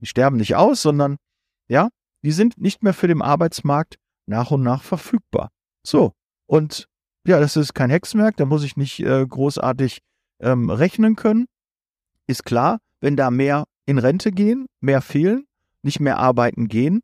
die 0.00 0.06
sterben 0.06 0.36
nicht 0.36 0.54
aus, 0.54 0.82
sondern 0.82 1.16
ja, 1.66 1.88
die 2.22 2.32
sind 2.32 2.58
nicht 2.58 2.82
mehr 2.82 2.92
für 2.92 3.08
den 3.08 3.22
Arbeitsmarkt 3.22 3.96
nach 4.26 4.50
und 4.50 4.62
nach 4.62 4.82
verfügbar. 4.82 5.48
So, 5.82 6.12
und 6.44 6.88
ja, 7.26 7.40
das 7.40 7.56
ist 7.56 7.74
kein 7.74 7.90
Hexenwerk, 7.90 8.36
da 8.36 8.44
muss 8.44 8.62
ich 8.62 8.76
nicht 8.76 9.00
äh, 9.00 9.26
großartig 9.26 10.00
ähm, 10.40 10.68
rechnen 10.68 11.16
können. 11.16 11.46
Ist 12.26 12.44
klar, 12.44 12.80
wenn 13.00 13.16
da 13.16 13.30
mehr 13.30 13.64
in 13.86 13.98
Rente 13.98 14.30
gehen, 14.30 14.66
mehr 14.80 15.00
fehlen, 15.00 15.46
nicht 15.82 16.00
mehr 16.00 16.18
arbeiten 16.18 16.68
gehen, 16.68 17.00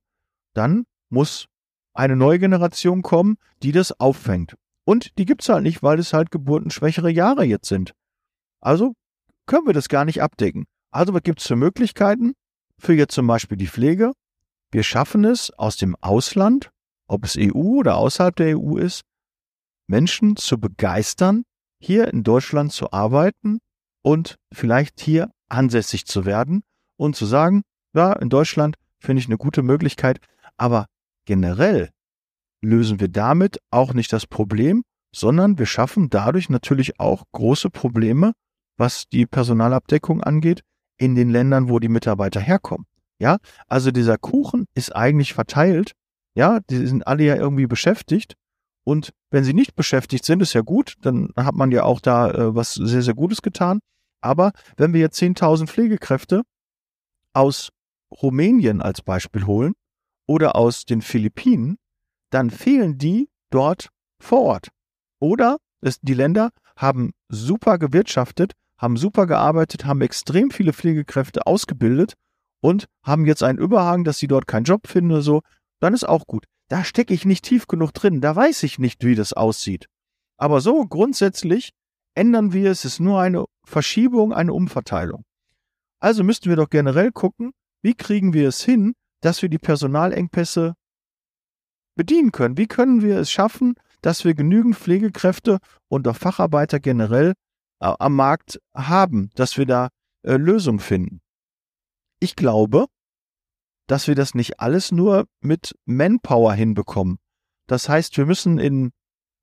dann 0.53 0.85
muss 1.09 1.47
eine 1.95 2.17
neue 2.17 2.39
Generation 2.39 3.03
kommen, 3.03 3.37
die 3.63 3.73
das 3.73 3.99
auffängt. 4.01 4.57
Und 4.85 5.17
die 5.19 5.25
gibt's 5.25 5.49
halt 5.49 5.63
nicht, 5.63 5.83
weil 5.83 5.99
es 5.99 6.13
halt 6.13 6.31
geburtenschwächere 6.31 7.11
Jahre 7.11 7.45
jetzt 7.45 7.69
sind. 7.69 7.93
Also 8.61 8.95
können 9.47 9.67
wir 9.67 9.75
das 9.75 9.89
gar 9.89 10.05
nicht 10.05 10.23
abdecken. 10.23 10.67
Also 10.91 11.15
was 11.15 11.23
gibt's 11.23 11.47
für 11.47 11.57
Möglichkeiten? 11.57 12.35
Für 12.79 12.95
jetzt 12.95 13.15
zum 13.15 13.27
Beispiel 13.27 13.57
die 13.57 13.69
Pflege. 13.69 14.13
Wir 14.71 14.83
schaffen 14.83 15.25
es 15.25 15.51
aus 15.51 15.77
dem 15.77 15.97
Ausland, 16.01 16.71
ob 17.07 17.25
es 17.25 17.37
EU 17.39 17.79
oder 17.79 17.97
außerhalb 17.97 18.35
der 18.35 18.59
EU 18.59 18.77
ist, 18.79 19.03
Menschen 19.87 20.37
zu 20.37 20.59
begeistern, 20.59 21.45
hier 21.79 22.09
in 22.09 22.23
Deutschland 22.23 22.73
zu 22.73 22.93
arbeiten 22.93 23.59
und 24.03 24.37
vielleicht 24.53 25.01
hier 25.01 25.31
ansässig 25.49 26.07
zu 26.07 26.25
werden 26.25 26.63
und 26.97 27.15
zu 27.15 27.27
sagen, 27.27 27.63
ja, 27.95 28.13
in 28.15 28.31
Deutschland 28.31 28.77
finde 28.99 29.21
ich 29.21 29.27
eine 29.27 29.37
gute 29.37 29.63
Möglichkeit, 29.63 30.19
aber 30.57 30.87
Generell 31.25 31.91
lösen 32.63 33.01
wir 33.01 33.09
damit 33.09 33.59
auch 33.71 33.95
nicht 33.95 34.13
das 34.13 34.27
Problem, 34.27 34.83
sondern 35.15 35.59
wir 35.59 35.67
schaffen 35.67 36.11
dadurch 36.11 36.49
natürlich 36.49 36.99
auch 36.99 37.25
große 37.33 37.71
Probleme, 37.71 38.33
was 38.77 39.09
die 39.13 39.27
Personalabdeckung 39.27 40.23
angeht, 40.23 40.63
in 40.97 41.15
den 41.15 41.31
Ländern, 41.31 41.69
wo 41.69 41.79
die 41.79 41.89
Mitarbeiter 41.89 42.41
herkommen. 42.41 42.87
Ja, 43.19 43.39
also 43.69 43.91
dieser 43.91 44.19
Kuchen 44.19 44.67
ist 44.75 44.95
eigentlich 44.95 45.35
verteilt. 45.35 45.93
Ja, 46.35 46.61
die 46.71 46.87
sind 46.87 47.07
alle 47.07 47.25
ja 47.25 47.37
irgendwie 47.37 47.67
beschäftigt. 47.67 48.35
Und 48.85 49.11
wenn 49.31 49.45
sie 49.45 49.55
nicht 49.55 49.77
beschäftigt 49.77 50.25
sind, 50.25 50.43
ist 50.43 50.55
ja 50.55 50.63
gut, 50.63 50.97
dann 51.03 51.29
hat 51.37 51.55
man 51.55 51.71
ja 51.71 51.85
auch 51.85 52.01
da 52.01 52.31
äh, 52.31 52.55
was 52.55 52.75
sehr, 52.75 53.03
sehr 53.03 53.15
Gutes 53.15 53.43
getan. 53.43 53.81
Aber 54.21 54.53
wenn 54.77 54.93
wir 54.93 55.01
jetzt 55.01 55.21
10.000 55.21 55.69
Pflegekräfte 55.69 56.43
aus 57.33 57.71
Rumänien 58.11 58.83
als 58.83 59.03
Beispiel 59.03 59.47
holen, 59.47 59.75
oder 60.27 60.57
aus 60.57 60.85
den 60.85 61.03
Philippinen, 61.03 61.79
dann 62.31 62.51
fehlen 62.51 62.99
die 62.99 63.29
dort 63.51 63.91
vor 64.21 64.43
Ort. 64.43 64.69
Oder 65.21 65.59
es, 65.81 66.01
die 66.01 66.15
Länder 66.15 66.51
haben 66.77 67.13
super 67.29 67.79
gewirtschaftet, 67.79 68.53
haben 68.79 68.97
super 68.97 69.27
gearbeitet, 69.27 69.85
haben 69.85 70.01
extrem 70.01 70.51
viele 70.51 70.73
Pflegekräfte 70.73 71.47
ausgebildet 71.47 72.15
und 72.61 72.87
haben 73.05 73.27
jetzt 73.27 73.43
einen 73.43 73.59
Überhang, 73.59 74.05
dass 74.05 74.19
sie 74.19 74.29
dort 74.29 74.47
keinen 74.47 74.65
Job 74.65 74.87
finden 74.87 75.13
oder 75.13 75.23
so, 75.23 75.43
dann 75.81 75.95
ist 75.95 76.09
auch 76.09 76.27
gut. 76.27 76.47
Da 76.69 76.85
stecke 76.85 77.13
ich 77.13 77.25
nicht 77.25 77.45
tief 77.45 77.67
genug 77.67 77.93
drin, 77.93 78.21
da 78.21 78.35
weiß 78.35 78.63
ich 78.63 78.79
nicht, 78.79 79.05
wie 79.05 79.15
das 79.15 79.33
aussieht. 79.33 79.87
Aber 80.39 80.61
so 80.61 80.87
grundsätzlich 80.87 81.71
ändern 82.15 82.53
wir 82.53 82.71
es, 82.71 82.85
es 82.85 82.95
ist 82.95 83.01
nur 83.01 83.21
eine 83.21 83.45
Verschiebung, 83.65 84.33
eine 84.33 84.53
Umverteilung. 84.53 85.25
Also 86.01 86.25
müssten 86.25 86.49
wir 86.49 86.57
doch 86.57 86.71
generell 86.71 87.13
gucken, 87.13 87.53
wie 87.83 87.95
kriegen 87.95 88.33
wir 88.33 88.49
es 88.49 88.63
hin, 88.63 88.95
dass 89.23 89.41
wir 89.41 89.49
die 89.49 89.59
Personalengpässe 89.59 90.75
bedienen 91.97 92.33
können? 92.33 92.59
Wie 92.59 92.67
können 92.67 93.03
wir 93.03 93.19
es 93.19 93.31
schaffen, 93.31 93.75
dass 94.03 94.25
wir 94.25 94.35
genügend 94.35 94.77
Pflegekräfte 94.77 95.59
und 95.89 96.07
auch 96.07 96.17
Facharbeiter 96.17 96.81
generell 96.81 97.33
äh, 97.81 97.93
am 97.99 98.15
Markt 98.15 98.61
haben, 98.75 99.31
dass 99.35 99.57
wir 99.57 99.65
da 99.65 99.89
äh, 100.23 100.37
Lösungen 100.37 100.81
finden? 100.81 101.21
Ich 102.21 102.37
glaube, 102.37 102.87
dass 103.87 104.07
wir 104.07 104.15
das 104.15 104.35
nicht 104.35 104.61
alles 104.61 104.93
nur 104.93 105.27
mit 105.41 105.75
Manpower 105.87 106.55
hinbekommen. 106.55 107.19
Das 107.67 107.89
heißt, 107.89 108.17
wir 108.17 108.27
müssen 108.27 108.59
in 108.59 108.93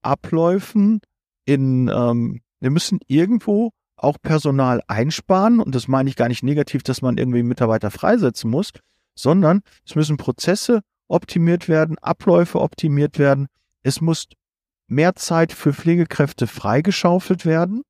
Abläufen, 0.01 1.01
in, 1.45 1.89
ähm, 1.89 2.41
wir 2.59 2.71
müssen 2.71 2.99
irgendwo 3.07 3.71
auch 3.95 4.17
Personal 4.21 4.81
einsparen 4.87 5.59
und 5.59 5.75
das 5.75 5.87
meine 5.87 6.09
ich 6.09 6.15
gar 6.15 6.29
nicht 6.29 6.43
negativ, 6.43 6.83
dass 6.83 7.01
man 7.01 7.17
irgendwie 7.17 7.43
Mitarbeiter 7.43 7.91
freisetzen 7.91 8.49
muss, 8.49 8.71
sondern 9.19 9.61
es 9.85 9.95
müssen 9.95 10.17
Prozesse 10.17 10.81
optimiert 11.07 11.67
werden, 11.67 11.97
Abläufe 11.99 12.61
optimiert 12.61 13.19
werden, 13.19 13.47
es 13.83 14.01
muss 14.01 14.27
mehr 14.87 15.15
Zeit 15.15 15.51
für 15.51 15.73
Pflegekräfte 15.73 16.47
freigeschaufelt 16.47 17.45
werden, 17.45 17.83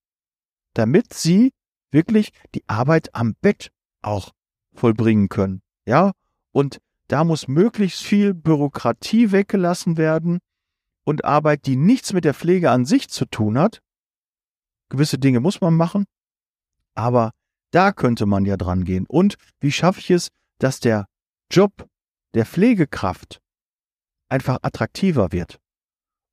damit 0.74 1.14
sie 1.14 1.52
wirklich 1.92 2.32
die 2.56 2.64
Arbeit 2.68 3.14
am 3.16 3.36
Bett 3.42 3.72
auch 4.02 4.32
vollbringen 4.74 5.30
können. 5.30 5.62
Ja, 5.86 6.12
und 6.52 6.80
da 7.08 7.24
muss 7.24 7.48
möglichst 7.48 8.04
viel 8.04 8.34
Bürokratie 8.34 9.32
weggelassen 9.32 9.98
werden 9.98 10.40
und 11.04 11.26
Arbeit, 11.26 11.66
die 11.66 11.76
nichts 11.76 12.14
mit 12.14 12.26
der 12.26 12.34
Pflege 12.34 12.72
an 12.72 12.86
sich 12.86 13.10
zu 13.10 13.26
tun 13.26 13.58
hat. 13.58 13.82
Gewisse 14.90 15.18
Dinge 15.18 15.40
muss 15.40 15.62
man 15.62 15.76
machen, 15.76 16.06
aber 16.96 17.32
da 17.72 17.92
könnte 17.92 18.26
man 18.26 18.46
ja 18.46 18.58
dran 18.58 18.84
gehen. 18.84 19.06
Und 19.08 19.36
wie 19.60 19.72
schaffe 19.72 20.00
ich 20.00 20.12
es, 20.12 20.28
dass 20.60 20.80
der 20.80 21.06
Job 21.52 21.88
der 22.34 22.46
Pflegekraft 22.46 23.42
einfach 24.30 24.60
attraktiver 24.62 25.32
wird? 25.32 25.60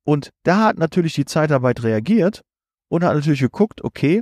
Und 0.03 0.31
da 0.43 0.65
hat 0.65 0.77
natürlich 0.77 1.13
die 1.15 1.25
Zeitarbeit 1.25 1.83
reagiert 1.83 2.41
und 2.87 3.03
hat 3.03 3.15
natürlich 3.15 3.41
geguckt, 3.41 3.83
okay, 3.83 4.21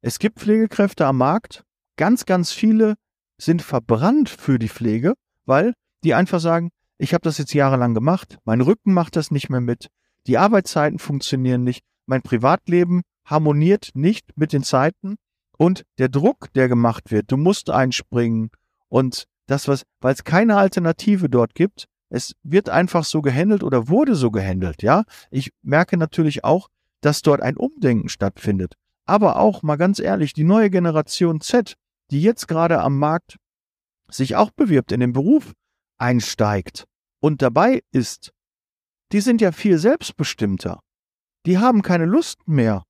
es 0.00 0.18
gibt 0.18 0.38
Pflegekräfte 0.38 1.06
am 1.06 1.18
Markt, 1.18 1.64
ganz, 1.96 2.24
ganz 2.24 2.52
viele 2.52 2.94
sind 3.38 3.60
verbrannt 3.60 4.28
für 4.28 4.58
die 4.58 4.68
Pflege, 4.68 5.14
weil 5.44 5.74
die 6.04 6.14
einfach 6.14 6.40
sagen, 6.40 6.70
ich 6.98 7.12
habe 7.12 7.22
das 7.22 7.38
jetzt 7.38 7.52
jahrelang 7.52 7.92
gemacht, 7.92 8.38
mein 8.44 8.60
Rücken 8.60 8.94
macht 8.94 9.16
das 9.16 9.30
nicht 9.30 9.50
mehr 9.50 9.60
mit, 9.60 9.88
die 10.26 10.38
Arbeitszeiten 10.38 10.98
funktionieren 10.98 11.62
nicht, 11.62 11.84
mein 12.06 12.22
Privatleben 12.22 13.02
harmoniert 13.24 13.90
nicht 13.94 14.36
mit 14.36 14.52
den 14.52 14.62
Zeiten 14.62 15.16
und 15.58 15.84
der 15.98 16.08
Druck, 16.08 16.52
der 16.54 16.68
gemacht 16.68 17.10
wird, 17.10 17.30
du 17.30 17.36
musst 17.36 17.70
einspringen 17.70 18.50
und 18.88 19.26
das, 19.46 19.68
was, 19.68 19.84
weil 20.00 20.14
es 20.14 20.24
keine 20.24 20.56
Alternative 20.56 21.28
dort 21.28 21.54
gibt, 21.54 21.86
es 22.08 22.34
wird 22.42 22.68
einfach 22.68 23.04
so 23.04 23.22
gehandelt 23.22 23.62
oder 23.62 23.88
wurde 23.88 24.14
so 24.14 24.30
gehandelt, 24.30 24.82
ja. 24.82 25.04
Ich 25.30 25.50
merke 25.62 25.96
natürlich 25.96 26.44
auch, 26.44 26.68
dass 27.00 27.22
dort 27.22 27.40
ein 27.40 27.56
Umdenken 27.56 28.08
stattfindet. 28.08 28.74
Aber 29.06 29.36
auch, 29.38 29.62
mal 29.62 29.76
ganz 29.76 29.98
ehrlich, 29.98 30.32
die 30.32 30.44
neue 30.44 30.70
Generation 30.70 31.40
Z, 31.40 31.74
die 32.10 32.22
jetzt 32.22 32.48
gerade 32.48 32.80
am 32.80 32.98
Markt 32.98 33.36
sich 34.08 34.36
auch 34.36 34.50
bewirbt, 34.50 34.92
in 34.92 35.00
den 35.00 35.12
Beruf 35.12 35.52
einsteigt 35.98 36.84
und 37.20 37.42
dabei 37.42 37.82
ist, 37.92 38.32
die 39.12 39.20
sind 39.20 39.40
ja 39.40 39.52
viel 39.52 39.78
selbstbestimmter. 39.78 40.80
Die 41.46 41.58
haben 41.58 41.82
keine 41.82 42.06
Lust 42.06 42.46
mehr 42.46 42.84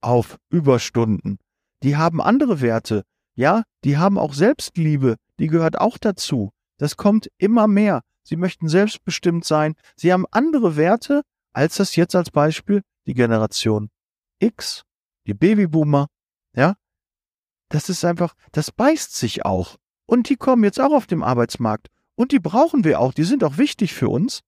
auf 0.00 0.38
Überstunden. 0.50 1.38
Die 1.82 1.96
haben 1.96 2.20
andere 2.20 2.60
Werte. 2.60 3.04
Ja, 3.34 3.62
die 3.84 3.98
haben 3.98 4.18
auch 4.18 4.32
Selbstliebe. 4.32 5.16
Die 5.38 5.46
gehört 5.46 5.80
auch 5.80 5.98
dazu. 5.98 6.50
Das 6.78 6.96
kommt 6.96 7.30
immer 7.38 7.66
mehr. 7.66 8.02
Sie 8.22 8.36
möchten 8.36 8.68
selbstbestimmt 8.68 9.44
sein. 9.44 9.74
Sie 9.96 10.12
haben 10.12 10.26
andere 10.30 10.76
Werte, 10.76 11.22
als 11.52 11.76
das 11.76 11.96
jetzt 11.96 12.14
als 12.14 12.30
Beispiel 12.30 12.82
die 13.06 13.14
Generation 13.14 13.90
X, 14.38 14.84
die 15.26 15.34
Babyboomer. 15.34 16.08
Ja, 16.54 16.74
das 17.68 17.88
ist 17.88 18.04
einfach, 18.04 18.34
das 18.52 18.70
beißt 18.70 19.16
sich 19.16 19.44
auch. 19.44 19.76
Und 20.06 20.28
die 20.28 20.36
kommen 20.36 20.64
jetzt 20.64 20.80
auch 20.80 20.92
auf 20.92 21.06
dem 21.06 21.22
Arbeitsmarkt. 21.22 21.88
Und 22.14 22.32
die 22.32 22.38
brauchen 22.38 22.84
wir 22.84 23.00
auch. 23.00 23.12
Die 23.12 23.24
sind 23.24 23.44
auch 23.44 23.58
wichtig 23.58 23.94
für 23.94 24.08
uns. 24.08 24.40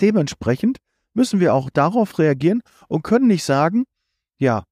Dementsprechend 0.00 0.78
müssen 1.14 1.40
wir 1.40 1.54
auch 1.54 1.70
darauf 1.70 2.18
reagieren 2.18 2.62
und 2.88 3.02
können 3.02 3.26
nicht 3.26 3.44
sagen, 3.44 3.84
ja, 4.38 4.64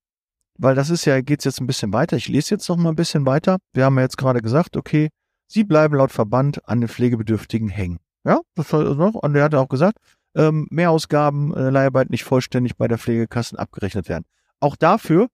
weil 0.58 0.74
das 0.74 0.90
ist 0.90 1.04
ja, 1.04 1.20
geht's 1.20 1.44
jetzt 1.44 1.60
ein 1.60 1.66
bisschen 1.66 1.92
weiter. 1.92 2.16
Ich 2.16 2.28
lese 2.28 2.54
jetzt 2.54 2.68
noch 2.68 2.76
mal 2.76 2.90
ein 2.90 2.96
bisschen 2.96 3.26
weiter. 3.26 3.58
Wir 3.72 3.84
haben 3.84 3.96
ja 3.96 4.02
jetzt 4.02 4.18
gerade 4.18 4.40
gesagt, 4.40 4.76
okay, 4.76 5.10
sie 5.46 5.64
bleiben 5.64 5.96
laut 5.96 6.12
Verband 6.12 6.66
an 6.68 6.80
den 6.80 6.88
Pflegebedürftigen 6.88 7.68
hängen. 7.68 7.98
Ja, 8.24 8.40
das 8.54 8.68
soll 8.68 8.94
noch. 8.96 9.14
Und 9.14 9.34
er 9.34 9.44
hat 9.44 9.54
auch 9.54 9.68
gesagt, 9.68 9.98
ähm, 10.34 10.66
Mehrausgaben, 10.70 11.54
äh, 11.54 11.70
Leiharbeit 11.70 12.10
nicht 12.10 12.24
vollständig 12.24 12.76
bei 12.76 12.88
der 12.88 12.98
Pflegekassen 12.98 13.58
abgerechnet 13.58 14.08
werden. 14.08 14.24
Auch 14.60 14.76
dafür 14.76 15.28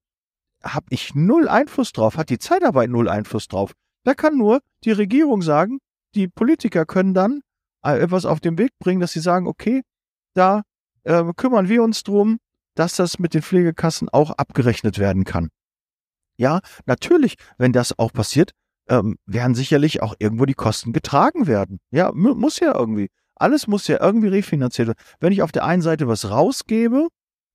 habe 0.62 0.86
ich 0.90 1.14
null 1.14 1.48
Einfluss 1.48 1.92
drauf, 1.92 2.16
hat 2.16 2.30
die 2.30 2.38
Zeitarbeit 2.38 2.90
null 2.90 3.08
Einfluss 3.08 3.48
drauf. 3.48 3.72
Da 4.04 4.14
kann 4.14 4.36
nur 4.36 4.60
die 4.84 4.92
Regierung 4.92 5.42
sagen, 5.42 5.78
die 6.14 6.28
Politiker 6.28 6.84
können 6.84 7.14
dann 7.14 7.40
äh, 7.84 7.98
etwas 7.98 8.26
auf 8.26 8.40
den 8.40 8.58
Weg 8.58 8.72
bringen, 8.78 9.00
dass 9.00 9.12
sie 9.12 9.20
sagen, 9.20 9.46
okay, 9.46 9.82
da 10.34 10.62
äh, 11.04 11.24
kümmern 11.36 11.68
wir 11.68 11.82
uns 11.82 12.02
drum, 12.02 12.38
dass 12.80 12.96
das 12.96 13.18
mit 13.18 13.34
den 13.34 13.42
Pflegekassen 13.42 14.08
auch 14.08 14.30
abgerechnet 14.30 14.98
werden 14.98 15.24
kann. 15.24 15.50
Ja, 16.38 16.60
natürlich, 16.86 17.34
wenn 17.58 17.74
das 17.74 17.98
auch 17.98 18.10
passiert, 18.10 18.52
ähm, 18.88 19.18
werden 19.26 19.54
sicherlich 19.54 20.00
auch 20.00 20.14
irgendwo 20.18 20.46
die 20.46 20.54
Kosten 20.54 20.94
getragen 20.94 21.46
werden. 21.46 21.78
Ja, 21.90 22.10
muss 22.14 22.58
ja 22.58 22.74
irgendwie. 22.74 23.10
Alles 23.34 23.66
muss 23.66 23.86
ja 23.86 24.00
irgendwie 24.00 24.28
refinanziert 24.28 24.88
werden. 24.88 24.98
Wenn 25.20 25.30
ich 25.30 25.42
auf 25.42 25.52
der 25.52 25.66
einen 25.66 25.82
Seite 25.82 26.08
was 26.08 26.30
rausgebe, 26.30 27.08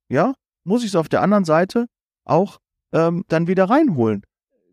ja, 0.10 0.36
muss 0.63 0.84
ich 0.84 0.89
es 0.89 0.96
auf 0.96 1.10
der 1.10 1.24
anderen 1.24 1.44
Seite 1.44 1.88
auch 2.24 2.60
ähm, 2.94 3.25
dann 3.27 3.48
wieder 3.48 3.67
reinholen. 3.67 4.22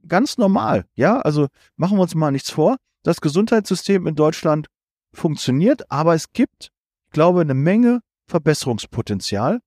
Ganz 0.06 0.36
normal, 0.36 0.84
ja. 0.94 1.18
Also 1.20 1.48
machen 1.76 1.96
wir 1.96 2.02
uns 2.02 2.14
mal 2.14 2.30
nichts 2.30 2.50
vor. 2.50 2.76
Das 3.04 3.22
Gesundheitssystem 3.22 4.06
in 4.06 4.16
Deutschland 4.16 4.66
funktioniert, 5.14 5.90
aber 5.90 6.14
es 6.14 6.30
gibt, 6.34 6.72
ich 7.06 7.12
glaube, 7.12 7.40
eine 7.40 7.54
Menge 7.54 8.00
Verbesserungspotenzial. 8.28 9.60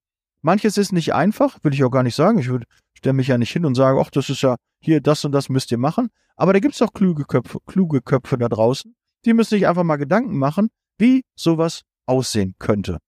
Manches 0.46 0.78
ist 0.78 0.92
nicht 0.92 1.12
einfach, 1.16 1.58
will 1.64 1.74
ich 1.74 1.84
auch 1.84 1.90
gar 1.90 2.04
nicht 2.04 2.14
sagen. 2.14 2.38
Ich 2.38 2.50
stelle 2.94 3.14
mich 3.14 3.30
ja 3.30 3.38
nicht 3.40 3.52
hin 3.52 3.66
und 3.66 3.74
sage, 3.74 4.00
ach, 4.00 4.12
das 4.12 4.30
ist 4.30 4.44
ja 4.44 4.58
hier, 4.80 5.02
das 5.02 5.25
und 5.25 5.32
das 5.32 5.50
müsst 5.50 5.72
ihr 5.72 5.80
machen. 5.80 6.10
Aber 6.36 6.54
da 6.54 6.60
gibt 6.60 6.75
es 6.75 6.84
auch 6.84 6.94
kluge 6.94 7.25
Köpfe, 7.25 7.58
kluge 7.66 8.00
Köpfe 8.04 8.38
da 8.38 8.48
draußen, 8.48 8.96
die 9.25 9.34
müssen 9.34 9.56
sich 9.56 9.66
einfach 9.66 9.82
mal 9.82 9.96
Gedanken 9.96 10.38
machen, 10.38 10.70
wie 11.00 11.24
sowas 11.36 11.82
aussehen 12.06 12.54
könnte. 12.60 13.00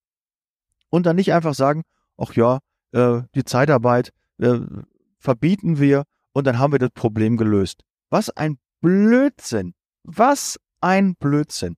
Und 0.90 1.06
dann 1.06 1.14
nicht 1.14 1.32
einfach 1.32 1.54
sagen, 1.54 1.84
ach 2.16 2.34
ja, 2.34 2.58
äh, 2.90 3.22
die 3.36 3.44
Zeitarbeit 3.44 4.10
äh, 4.38 4.58
verbieten 5.20 5.78
wir 5.78 6.02
und 6.32 6.44
dann 6.44 6.58
haben 6.58 6.72
wir 6.72 6.80
das 6.80 6.90
Problem 6.92 7.36
gelöst. 7.36 7.84
Was 8.10 8.30
ein 8.30 8.58
Blödsinn. 8.80 9.74
Was 10.02 10.58
ein 10.80 11.14
Blödsinn. 11.14 11.76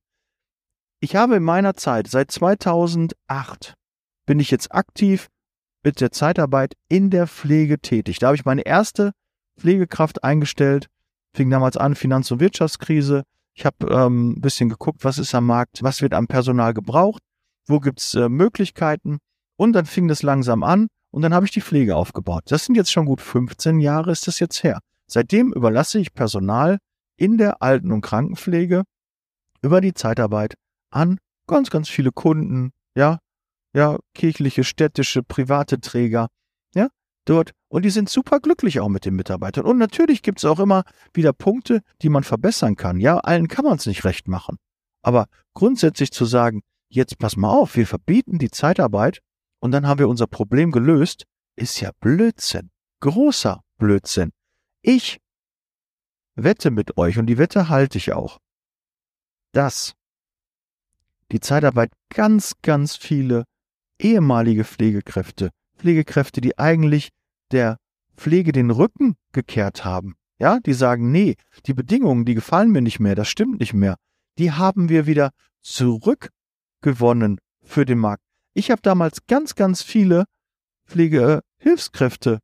Ich 1.01 1.17
habe 1.17 1.37
in 1.37 1.43
meiner 1.43 1.75
Zeit, 1.75 2.07
seit 2.07 2.31
2008, 2.31 3.75
bin 4.25 4.41
ich 4.41 4.51
jetzt 4.51 4.73
aktiv 4.73 5.29
mit 5.83 6.01
der 6.01 6.13
Zeitarbeit 6.13 6.75
in 6.89 7.11
der 7.11 7.27
Pflege 7.27 7.79
tätig. 7.81 8.19
Da 8.19 8.29
habe 8.29 8.37
ich 8.37 8.45
meine 8.45 8.63
erste 8.63 9.13
Pflegekraft 9.59 10.25
eingestellt, 10.25 10.89
fing 11.35 11.51
damals 11.51 11.77
an, 11.77 11.95
Finanz- 11.95 12.31
und 12.31 12.41
Wirtschaftskrise. 12.41 13.25
Ich 13.55 13.65
habe 13.65 13.87
ähm, 13.89 14.33
ein 14.33 14.41
bisschen 14.41 14.69
geguckt, 14.69 15.05
was 15.05 15.19
ist 15.19 15.35
am 15.35 15.47
Markt, 15.47 15.83
was 15.83 16.03
wird 16.03 16.15
am 16.15 16.27
Personal 16.27 16.75
gebraucht, 16.75 17.23
wo 17.67 17.81
gibt's 17.81 18.15
äh, 18.15 18.29
Möglichkeiten. 18.29 19.19
Und 19.57 19.73
dann 19.75 19.87
fing 19.87 20.09
das 20.09 20.23
langsam 20.23 20.63
an 20.63 20.89
und 21.11 21.23
dann 21.23 21.35
habe 21.35 21.45
ich 21.45 21.53
die 21.53 21.61
Pflege 21.61 21.97
aufgebaut. 21.97 22.45
Das 22.47 22.65
sind 22.65 22.77
jetzt 22.77 22.91
schon 22.91 23.07
gut 23.07 23.21
15 23.21 23.81
Jahre, 23.81 24.13
ist 24.13 24.27
das 24.27 24.39
jetzt 24.39 24.63
her. 24.63 24.81
Seitdem 25.07 25.53
überlasse 25.53 25.99
ich 25.99 26.15
Personal 26.15 26.79
in 27.17 27.37
der 27.37 27.63
Alten- 27.63 27.93
und 27.93 28.01
Krankenpflege 28.01 28.85
über 29.61 29.81
die 29.81 29.93
Zeitarbeit 29.93 30.55
an 30.91 31.19
ganz, 31.47 31.71
ganz 31.71 31.89
viele 31.89 32.13
Kunden, 32.13 32.71
ja, 32.97 33.19
ja, 33.75 33.99
kirchliche, 34.15 34.65
städtische, 34.65 35.23
private 35.23 35.81
Träger, 35.81 36.29
ja, 36.75 36.89
dort. 37.25 37.53
Und 37.69 37.85
die 37.85 37.91
sind 37.91 38.09
super 38.09 38.41
glücklich 38.41 38.81
auch 38.81 38.89
mit 38.89 39.05
den 39.05 39.15
Mitarbeitern. 39.15 39.65
Und 39.65 39.79
natürlich 39.79 40.23
gibt 40.23 40.39
es 40.39 40.45
auch 40.45 40.59
immer 40.59 40.85
wieder 41.15 41.33
Punkte, 41.33 41.83
die 42.03 42.09
man 42.09 42.25
verbessern 42.25 42.77
kann. 42.77 42.99
Ja, 42.99 43.19
allen 43.19 43.49
kann 43.49 43.65
man 43.65 43.77
es 43.77 43.87
nicht 43.87 44.05
recht 44.05 44.29
machen. 44.29 44.57
Aber 45.03 45.27
grundsätzlich 45.55 46.11
zu 46.11 46.25
sagen, 46.25 46.63
jetzt 46.89 47.19
pass 47.19 47.37
mal 47.37 47.51
auf, 47.51 47.77
wir 47.77 47.87
verbieten 47.87 48.39
die 48.39 48.51
Zeitarbeit 48.51 49.21
und 49.61 49.71
dann 49.71 49.87
haben 49.87 49.99
wir 49.99 50.09
unser 50.09 50.27
Problem 50.27 50.73
gelöst, 50.73 51.25
ist 51.57 51.81
ja 51.81 51.91
Blödsinn. 52.01 52.71
Großer 53.01 53.63
Blödsinn. 53.79 54.33
Ich 54.83 55.19
wette 56.35 56.71
mit 56.71 56.97
euch, 56.97 57.19
und 57.19 57.27
die 57.27 57.39
Wette 57.39 57.69
halte 57.69 57.99
ich 57.99 58.13
auch, 58.13 58.39
dass 59.53 59.95
die 61.33 61.41
Zeitarbeit 61.41 61.93
ganz, 62.09 62.55
ganz 62.63 62.97
viele 62.97 63.45
ehemalige 64.01 64.65
Pflegekräfte, 64.65 65.51
Pflegekräfte, 65.79 66.41
die 66.41 66.59
eigentlich 66.59 67.11
der 67.53 67.77
Pflege 68.17 68.53
den 68.53 68.71
Rücken 68.71 69.17
gekehrt 69.33 69.85
haben, 69.85 70.15
ja, 70.39 70.59
die 70.61 70.73
sagen, 70.73 71.11
nee, 71.11 71.37
die 71.67 71.75
Bedingungen, 71.75 72.25
die 72.25 72.35
gefallen 72.35 72.71
mir 72.71 72.83
nicht 72.83 73.01
mehr, 73.01 73.15
das 73.15 73.29
stimmt 73.29 73.61
nicht 73.61 73.75
mehr, 73.75 73.97
die 74.39 74.53
haben 74.53 74.89
wir 74.89 75.07
wieder 75.07 75.31
zurückgewonnen 75.63 77.39
für 77.63 77.85
den 77.85 77.99
Markt. 77.99 78.23
Ich 78.55 78.71
habe 78.71 78.83
damals 78.83 79.27
ganz, 79.27 79.55
ganz 79.55 79.83
viele 79.83 80.25
Pflegehilfskräfte 80.87 82.41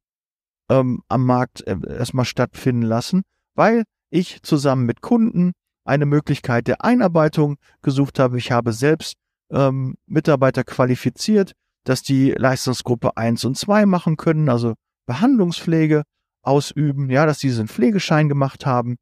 ähm, 0.70 1.02
am 1.08 1.24
Markt 1.24 1.66
äh, 1.66 1.76
erstmal 1.88 2.24
stattfinden 2.24 2.82
lassen, 2.82 3.22
weil 3.54 3.84
ich 4.10 4.42
zusammen 4.42 4.86
mit 4.86 5.00
Kunden 5.00 5.52
eine 5.84 6.06
Möglichkeit 6.06 6.66
der 6.68 6.84
Einarbeitung 6.84 7.56
gesucht 7.82 8.18
habe. 8.18 8.38
Ich 8.38 8.52
habe 8.52 8.72
selbst 8.72 9.14
ähm, 9.50 9.96
Mitarbeiter 10.06 10.64
qualifiziert, 10.64 11.52
dass 11.84 12.02
die 12.02 12.32
Leistungsgruppe 12.32 13.16
1 13.16 13.44
und 13.44 13.56
2 13.56 13.86
machen 13.86 14.16
können, 14.16 14.48
also 14.48 14.74
Behandlungspflege 15.06 16.02
ausüben, 16.42 17.10
ja, 17.10 17.26
dass 17.26 17.40
sie 17.40 17.48
diesen 17.48 17.68
Pflegeschein 17.68 18.28
gemacht 18.28 18.66
haben, 18.66 18.96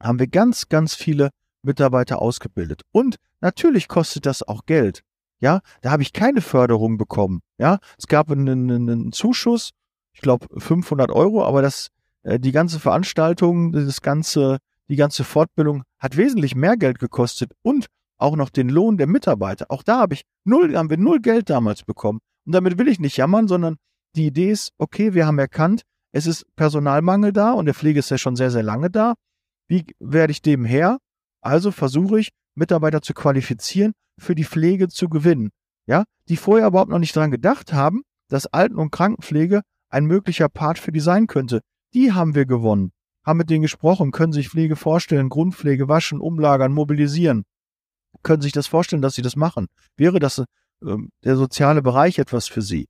haben 0.00 0.18
wir 0.18 0.26
ganz, 0.26 0.68
ganz 0.68 0.94
viele 0.94 1.30
Mitarbeiter 1.62 2.20
ausgebildet. 2.20 2.82
Und 2.90 3.16
natürlich 3.40 3.88
kostet 3.88 4.26
das 4.26 4.42
auch 4.42 4.66
Geld. 4.66 5.02
Ja, 5.38 5.60
da 5.80 5.90
habe 5.90 6.02
ich 6.02 6.12
keine 6.12 6.40
Förderung 6.40 6.98
bekommen. 6.98 7.40
Ja, 7.58 7.78
es 7.98 8.06
gab 8.06 8.30
einen, 8.30 8.70
einen 8.70 9.12
Zuschuss, 9.12 9.70
ich 10.12 10.20
glaube 10.20 10.46
500 10.58 11.10
Euro, 11.10 11.44
aber 11.44 11.62
das, 11.62 11.88
äh, 12.22 12.38
die 12.38 12.52
ganze 12.52 12.78
Veranstaltung, 12.78 13.72
das 13.72 14.02
ganze, 14.02 14.58
die 14.88 14.96
ganze 14.96 15.24
Fortbildung 15.24 15.82
hat 15.98 16.16
wesentlich 16.16 16.54
mehr 16.54 16.76
Geld 16.76 16.98
gekostet 16.98 17.52
und 17.62 17.86
auch 18.22 18.36
noch 18.36 18.50
den 18.50 18.68
Lohn 18.68 18.96
der 18.96 19.06
Mitarbeiter. 19.06 19.66
Auch 19.68 19.82
da 19.82 19.98
habe 19.98 20.14
ich 20.14 20.22
null, 20.44 20.76
haben 20.76 20.90
wir 20.90 20.96
null 20.96 21.20
Geld 21.20 21.50
damals 21.50 21.82
bekommen. 21.82 22.20
Und 22.46 22.54
damit 22.54 22.78
will 22.78 22.88
ich 22.88 23.00
nicht 23.00 23.16
jammern, 23.16 23.48
sondern 23.48 23.76
die 24.16 24.26
Idee 24.26 24.50
ist, 24.50 24.72
okay, 24.78 25.14
wir 25.14 25.26
haben 25.26 25.38
erkannt, 25.38 25.82
es 26.12 26.26
ist 26.26 26.44
Personalmangel 26.56 27.32
da 27.32 27.52
und 27.52 27.66
der 27.66 27.74
Pflege 27.74 27.98
ist 27.98 28.10
ja 28.10 28.18
schon 28.18 28.36
sehr, 28.36 28.50
sehr 28.50 28.62
lange 28.62 28.90
da. 28.90 29.14
Wie 29.68 29.86
werde 29.98 30.30
ich 30.30 30.42
dem 30.42 30.64
her? 30.64 30.98
Also 31.42 31.70
versuche 31.70 32.20
ich, 32.20 32.30
Mitarbeiter 32.54 33.00
zu 33.00 33.14
qualifizieren, 33.14 33.92
für 34.20 34.34
die 34.34 34.44
Pflege 34.44 34.88
zu 34.88 35.08
gewinnen. 35.08 35.50
Ja, 35.86 36.04
die 36.28 36.36
vorher 36.36 36.68
überhaupt 36.68 36.90
noch 36.90 36.98
nicht 36.98 37.16
dran 37.16 37.30
gedacht 37.30 37.72
haben, 37.72 38.02
dass 38.28 38.46
Alten- 38.46 38.76
und 38.76 38.92
Krankenpflege 38.92 39.62
ein 39.90 40.06
möglicher 40.06 40.48
Part 40.48 40.78
für 40.78 40.92
die 40.92 41.00
sein 41.00 41.26
könnte. 41.26 41.60
Die 41.94 42.12
haben 42.12 42.34
wir 42.34 42.46
gewonnen, 42.46 42.92
haben 43.26 43.38
mit 43.38 43.50
denen 43.50 43.62
gesprochen, 43.62 44.12
können 44.12 44.32
sich 44.32 44.48
Pflege 44.48 44.76
vorstellen, 44.76 45.28
Grundpflege 45.28 45.88
waschen, 45.88 46.20
umlagern, 46.20 46.72
mobilisieren. 46.72 47.44
Können 48.22 48.42
sich 48.42 48.52
das 48.52 48.66
vorstellen, 48.66 49.02
dass 49.02 49.14
sie 49.14 49.22
das 49.22 49.36
machen? 49.36 49.68
Wäre 49.96 50.18
das 50.18 50.38
äh, 50.38 50.44
der 51.24 51.36
soziale 51.36 51.82
Bereich 51.82 52.18
etwas 52.18 52.48
für 52.48 52.62
sie? 52.62 52.88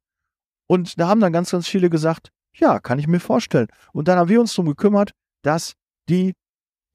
Und 0.66 0.98
da 0.98 1.08
haben 1.08 1.20
dann 1.20 1.32
ganz, 1.32 1.50
ganz 1.50 1.68
viele 1.68 1.90
gesagt, 1.90 2.30
ja, 2.54 2.78
kann 2.80 2.98
ich 2.98 3.06
mir 3.06 3.20
vorstellen. 3.20 3.68
Und 3.92 4.08
dann 4.08 4.18
haben 4.18 4.28
wir 4.28 4.40
uns 4.40 4.54
darum 4.54 4.66
gekümmert, 4.66 5.12
dass 5.42 5.74
die 6.08 6.34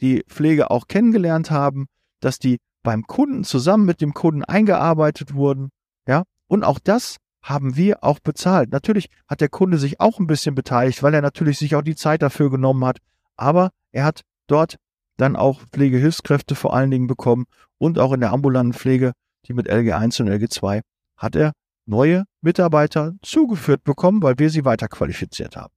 die 0.01 0.23
Pflege 0.27 0.69
auch 0.69 0.87
kennengelernt 0.87 1.51
haben, 1.51 1.87
dass 2.19 2.39
die 2.39 2.59
beim 2.83 3.03
Kunden 3.03 3.43
zusammen 3.43 3.85
mit 3.85 4.01
dem 4.01 4.13
Kunden 4.13 4.43
eingearbeitet 4.43 5.33
wurden, 5.33 5.69
ja, 6.07 6.23
und 6.47 6.63
auch 6.63 6.79
das 6.79 7.17
haben 7.41 7.75
wir 7.75 8.03
auch 8.03 8.19
bezahlt. 8.19 8.71
Natürlich 8.71 9.09
hat 9.27 9.41
der 9.41 9.49
Kunde 9.49 9.77
sich 9.77 9.99
auch 9.99 10.19
ein 10.19 10.27
bisschen 10.27 10.55
beteiligt, 10.55 11.03
weil 11.03 11.13
er 11.13 11.21
natürlich 11.21 11.57
sich 11.57 11.75
auch 11.75 11.81
die 11.81 11.95
Zeit 11.95 12.21
dafür 12.21 12.49
genommen 12.49 12.85
hat, 12.85 12.99
aber 13.35 13.71
er 13.91 14.05
hat 14.05 14.21
dort 14.47 14.77
dann 15.17 15.35
auch 15.35 15.61
Pflegehilfskräfte 15.71 16.55
vor 16.55 16.73
allen 16.73 16.91
Dingen 16.91 17.07
bekommen 17.07 17.45
und 17.77 17.99
auch 17.99 18.13
in 18.13 18.19
der 18.19 18.31
ambulanten 18.31 18.73
Pflege, 18.73 19.13
die 19.45 19.53
mit 19.53 19.69
LG1 19.69 20.21
und 20.21 20.29
LG2, 20.29 20.81
hat 21.17 21.35
er 21.35 21.53
neue 21.85 22.25
Mitarbeiter 22.41 23.13
zugeführt 23.21 23.83
bekommen, 23.83 24.21
weil 24.21 24.37
wir 24.37 24.49
sie 24.49 24.65
weiter 24.65 24.87
qualifiziert 24.87 25.55
haben. 25.55 25.73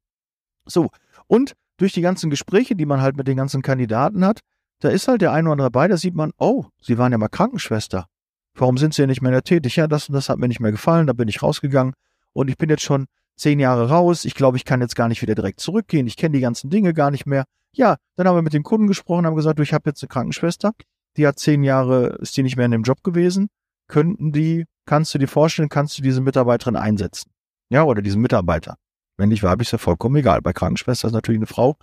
So, 0.66 0.90
und 1.26 1.54
durch 1.76 1.92
die 1.92 2.02
ganzen 2.02 2.30
Gespräche, 2.30 2.74
die 2.76 2.86
man 2.86 3.00
halt 3.00 3.16
mit 3.16 3.26
den 3.26 3.36
ganzen 3.36 3.62
Kandidaten 3.62 4.24
hat, 4.24 4.40
da 4.80 4.88
ist 4.88 5.08
halt 5.08 5.22
der 5.22 5.32
eine 5.32 5.48
oder 5.48 5.52
andere 5.52 5.70
dabei, 5.70 5.88
da 5.88 5.96
sieht 5.96 6.14
man, 6.14 6.32
oh, 6.38 6.64
sie 6.80 6.98
waren 6.98 7.12
ja 7.12 7.18
mal 7.18 7.28
Krankenschwester. 7.28 8.06
Warum 8.54 8.78
sind 8.78 8.94
sie 8.94 9.02
ja 9.02 9.06
nicht 9.06 9.22
mehr 9.22 9.42
tätig? 9.42 9.76
Ja, 9.76 9.86
das 9.86 10.08
und 10.08 10.14
das 10.14 10.28
hat 10.28 10.38
mir 10.38 10.48
nicht 10.48 10.60
mehr 10.60 10.72
gefallen, 10.72 11.06
da 11.06 11.12
bin 11.12 11.28
ich 11.28 11.42
rausgegangen 11.42 11.94
und 12.32 12.48
ich 12.48 12.58
bin 12.58 12.68
jetzt 12.68 12.82
schon 12.82 13.06
zehn 13.36 13.58
Jahre 13.60 13.88
raus. 13.88 14.24
Ich 14.24 14.34
glaube, 14.34 14.56
ich 14.56 14.64
kann 14.64 14.80
jetzt 14.80 14.96
gar 14.96 15.08
nicht 15.08 15.22
wieder 15.22 15.34
direkt 15.34 15.60
zurückgehen. 15.60 16.06
Ich 16.06 16.16
kenne 16.16 16.34
die 16.34 16.42
ganzen 16.42 16.68
Dinge 16.68 16.92
gar 16.92 17.10
nicht 17.10 17.26
mehr. 17.26 17.44
Ja, 17.72 17.96
dann 18.16 18.26
haben 18.26 18.36
wir 18.36 18.42
mit 18.42 18.52
dem 18.52 18.62
Kunden 18.64 18.86
gesprochen, 18.86 19.26
haben 19.26 19.36
gesagt, 19.36 19.58
du, 19.58 19.62
ich 19.62 19.72
habe 19.72 19.88
jetzt 19.88 20.02
eine 20.02 20.08
Krankenschwester, 20.08 20.72
die 21.16 21.26
hat 21.26 21.38
zehn 21.38 21.62
Jahre, 21.62 22.18
ist 22.20 22.36
die 22.36 22.42
nicht 22.42 22.56
mehr 22.56 22.66
in 22.66 22.72
dem 22.72 22.82
Job 22.82 23.02
gewesen. 23.02 23.48
Könnten 23.88 24.32
die, 24.32 24.66
kannst 24.86 25.14
du 25.14 25.18
dir 25.18 25.28
vorstellen, 25.28 25.68
kannst 25.68 25.98
du 25.98 26.02
diese 26.02 26.20
Mitarbeiterin 26.20 26.76
einsetzen? 26.76 27.30
Ja, 27.68 27.84
oder 27.84 28.02
diesen 28.02 28.20
Mitarbeiter. 28.20 28.76
Wenn 29.16 29.30
ich 29.30 29.42
weiblich, 29.42 29.68
ist 29.68 29.72
ja 29.72 29.78
vollkommen 29.78 30.16
egal. 30.16 30.40
Bei 30.42 30.52
Krankenschwester 30.52 31.08
ist 31.08 31.14
natürlich 31.14 31.38
eine 31.38 31.46
Frau. 31.46 31.76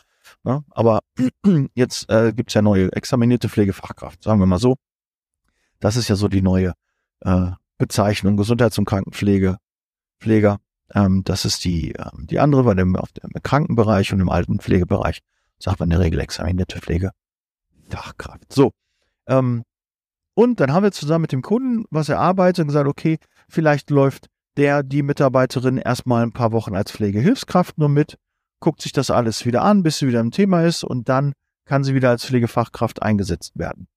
Ne? 0.44 0.64
Aber 0.72 1.02
jetzt 1.76 2.10
äh, 2.10 2.34
gibt 2.34 2.50
es 2.50 2.54
ja 2.56 2.62
neue 2.62 2.92
examinierte 2.94 3.50
Pflegefachkraft, 3.50 4.24
sagen 4.24 4.40
wir 4.40 4.46
mal 4.46 4.60
so. 4.60 4.76
Das 5.80 5.96
ist 5.96 6.08
ja 6.08 6.16
so 6.16 6.28
die 6.28 6.42
neue 6.42 6.74
äh, 7.22 7.52
Bezeichnung, 7.78 8.38
Gesundheits- 8.38 8.78
und 8.78 8.86
Krankenpflege, 8.86 9.58
Pfleger. 10.20 10.58
Ähm, 10.94 11.24
das 11.24 11.46
ist 11.46 11.64
die, 11.66 11.94
äh, 11.96 12.10
die 12.16 12.40
andere, 12.40 12.64
bei 12.64 12.74
dem, 12.74 12.96
auf 12.96 13.12
dem 13.12 13.32
Krankenbereich 13.44 14.14
und 14.14 14.20
im 14.20 14.30
alten 14.30 14.60
Pflegebereich 14.60 15.20
sagt 15.60 15.80
man 15.80 15.88
in 15.88 15.92
der 15.92 16.00
Regel 16.00 16.20
examinierte 16.20 16.80
Pflegefachkraft. 16.80 18.52
So. 18.52 18.72
Ähm, 19.28 19.64
und 20.36 20.60
dann 20.60 20.72
haben 20.72 20.84
wir 20.84 20.92
zusammen 20.92 21.24
mit 21.24 21.32
dem 21.32 21.42
Kunden 21.42 21.86
was 21.90 22.10
erarbeitet 22.10 22.62
und 22.62 22.68
gesagt, 22.68 22.88
okay, 22.88 23.18
vielleicht 23.50 23.90
läuft 23.90 24.28
der, 24.56 24.84
die 24.84 25.04
Mitarbeiterin 25.04 25.78
erstmal 25.78 26.24
ein 26.24 26.32
paar 26.32 26.52
Wochen 26.52 26.76
als 26.76 26.92
Pflegehilfskraft 26.92 27.78
nur 27.78 27.90
mit, 27.90 28.18
guckt 28.60 28.82
sich 28.82 28.92
das 28.92 29.12
alles 29.12 29.46
wieder 29.46 29.62
an, 29.64 29.84
bis 29.84 30.00
sie 30.00 30.08
wieder 30.08 30.20
im 30.20 30.32
Thema 30.32 30.64
ist 30.64 30.84
und 30.84 31.10
dann 31.10 31.34
kann 31.66 31.84
sie 31.84 31.94
wieder 31.96 32.10
als 32.10 32.26
Pflegefachkraft 32.26 33.02
eingesetzt 33.02 33.58
werden. 33.58 33.88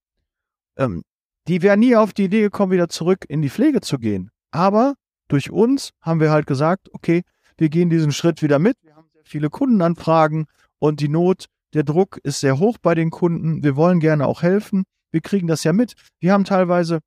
Ähm, 0.77 1.03
die 1.49 1.63
wäre 1.63 1.77
nie 1.77 1.97
auf 1.97 2.13
die 2.13 2.25
Idee 2.25 2.43
gekommen, 2.43 2.73
wieder 2.73 2.89
zurück 2.89 3.25
in 3.29 3.43
die 3.43 3.51
Pflege 3.51 3.81
zu 3.81 3.99
gehen. 3.99 4.31
Aber 4.51 4.95
durch 5.29 5.51
uns 5.51 5.91
haben 6.01 6.21
wir 6.21 6.31
halt 6.31 6.47
gesagt, 6.47 6.89
okay, 6.93 7.23
wir 7.57 7.69
gehen 7.69 7.91
diesen 7.91 8.13
Schritt 8.13 8.43
wieder 8.43 8.59
mit. 8.59 8.77
Wir 8.83 8.97
haben 8.97 9.09
sehr 9.13 9.25
viele 9.25 9.51
Kundenanfragen 9.51 10.47
und 10.79 11.01
die 11.01 11.09
Not, 11.09 11.47
der 11.75 11.85
Druck 11.85 12.19
ist 12.23 12.41
sehr 12.41 12.59
hoch 12.59 12.79
bei 12.81 12.95
den 12.95 13.11
Kunden. 13.11 13.63
Wir 13.63 13.77
wollen 13.77 14.01
gerne 14.01 14.27
auch 14.27 14.43
helfen. 14.43 14.85
Wir 15.13 15.21
kriegen 15.21 15.47
das 15.47 15.65
ja 15.65 15.73
mit. 15.73 15.95
Wir 16.21 16.33
haben 16.33 16.45
teilweise 16.45 17.01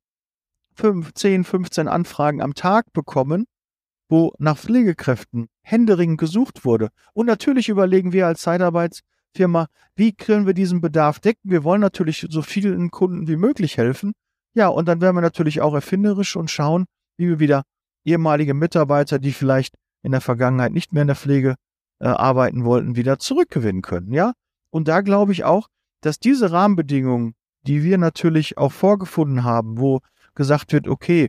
5, 0.76 1.14
10, 1.14 1.44
15 1.44 1.88
Anfragen 1.88 2.42
am 2.42 2.54
Tag 2.54 2.92
bekommen, 2.92 3.46
wo 4.08 4.32
nach 4.38 4.58
Pflegekräften 4.58 5.48
händeringend 5.62 6.18
gesucht 6.18 6.64
wurde. 6.64 6.90
Und 7.12 7.26
natürlich 7.26 7.68
überlegen 7.68 8.12
wir 8.12 8.26
als 8.26 8.42
Zeitarbeitsfirma, 8.42 9.68
wie 9.96 10.12
können 10.12 10.46
wir 10.46 10.54
diesen 10.54 10.80
Bedarf 10.80 11.20
decken? 11.20 11.50
Wir 11.50 11.64
wollen 11.64 11.80
natürlich 11.80 12.26
so 12.28 12.42
vielen 12.42 12.90
Kunden 12.90 13.28
wie 13.28 13.36
möglich 13.36 13.76
helfen. 13.76 14.12
Ja, 14.54 14.68
und 14.68 14.86
dann 14.86 15.00
werden 15.00 15.16
wir 15.16 15.22
natürlich 15.22 15.60
auch 15.60 15.74
erfinderisch 15.74 16.36
und 16.36 16.50
schauen, 16.50 16.86
wie 17.16 17.28
wir 17.28 17.40
wieder 17.40 17.64
ehemalige 18.04 18.54
Mitarbeiter, 18.54 19.18
die 19.18 19.32
vielleicht 19.32 19.74
in 20.02 20.12
der 20.12 20.20
Vergangenheit 20.20 20.72
nicht 20.72 20.92
mehr 20.92 21.02
in 21.02 21.08
der 21.08 21.16
Pflege 21.16 21.54
äh, 22.00 22.06
arbeiten 22.06 22.64
wollten, 22.64 22.96
wieder 22.96 23.18
zurückgewinnen 23.18 23.82
können. 23.82 24.12
Ja, 24.12 24.34
und 24.70 24.88
da 24.88 25.00
glaube 25.00 25.32
ich 25.32 25.44
auch, 25.44 25.68
dass 26.00 26.18
diese 26.18 26.52
Rahmenbedingungen, 26.52 27.34
die 27.66 27.82
wir 27.82 27.98
natürlich 27.98 28.58
auch 28.58 28.72
vorgefunden 28.72 29.44
haben, 29.44 29.78
wo 29.78 30.00
gesagt 30.34 30.72
wird, 30.72 30.88
okay, 30.88 31.28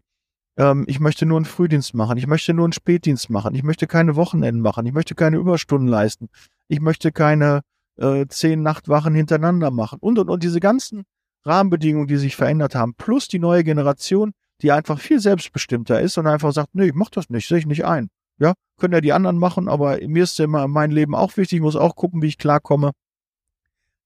ähm, 0.58 0.86
ich 0.88 1.00
möchte 1.00 1.26
nur 1.26 1.38
einen 1.38 1.46
Frühdienst 1.46 1.94
machen, 1.94 2.18
ich 2.18 2.28
möchte 2.28 2.54
nur 2.54 2.66
einen 2.66 2.74
Spätdienst 2.74 3.30
machen, 3.30 3.56
ich 3.56 3.64
möchte 3.64 3.88
keine 3.88 4.16
Wochenenden 4.16 4.62
machen, 4.62 4.86
ich 4.86 4.94
möchte 4.94 5.16
keine 5.16 5.38
Überstunden 5.38 5.88
leisten, 5.88 6.30
ich 6.68 6.80
möchte 6.80 7.12
keine 7.12 7.62
äh, 7.98 8.26
zehn 8.28 8.62
Nachtwachen 8.62 9.16
hintereinander 9.16 9.72
machen 9.72 10.00
und 10.02 10.20
und 10.20 10.30
und 10.30 10.44
diese 10.44 10.60
ganzen 10.60 11.04
Rahmenbedingungen, 11.46 12.08
die 12.08 12.18
sich 12.18 12.36
verändert 12.36 12.76
haben, 12.76 12.96
plus 12.96 13.28
die 13.28 13.40
neue 13.40 13.64
Generation, 13.64 14.32
die 14.62 14.72
einfach 14.72 15.00
viel 15.00 15.20
selbstbestimmter 15.20 16.02
ist 16.02 16.18
und 16.18 16.28
einfach 16.28 16.52
sagt, 16.52 16.74
nee, 16.74 16.88
ich 16.88 16.94
mach 16.94 17.10
das 17.10 17.30
nicht, 17.30 17.48
sehe 17.48 17.60
ich 17.60 17.68
nicht 17.68 17.86
ein. 17.86 18.10
Ja, 18.38 18.54
können 18.78 18.94
ja 18.94 19.02
die 19.02 19.14
anderen 19.14 19.38
machen, 19.38 19.70
aber 19.70 19.98
mir 20.08 20.24
ist 20.24 20.38
ja 20.40 20.46
immer 20.46 20.68
mein 20.68 20.92
Leben 20.92 21.16
auch 21.16 21.38
wichtig, 21.38 21.58
ich 21.58 21.62
muss 21.62 21.76
auch 21.76 21.96
gucken, 21.96 22.22
wie 22.22 22.28
ich 22.28 22.38
klarkomme. 22.38 22.92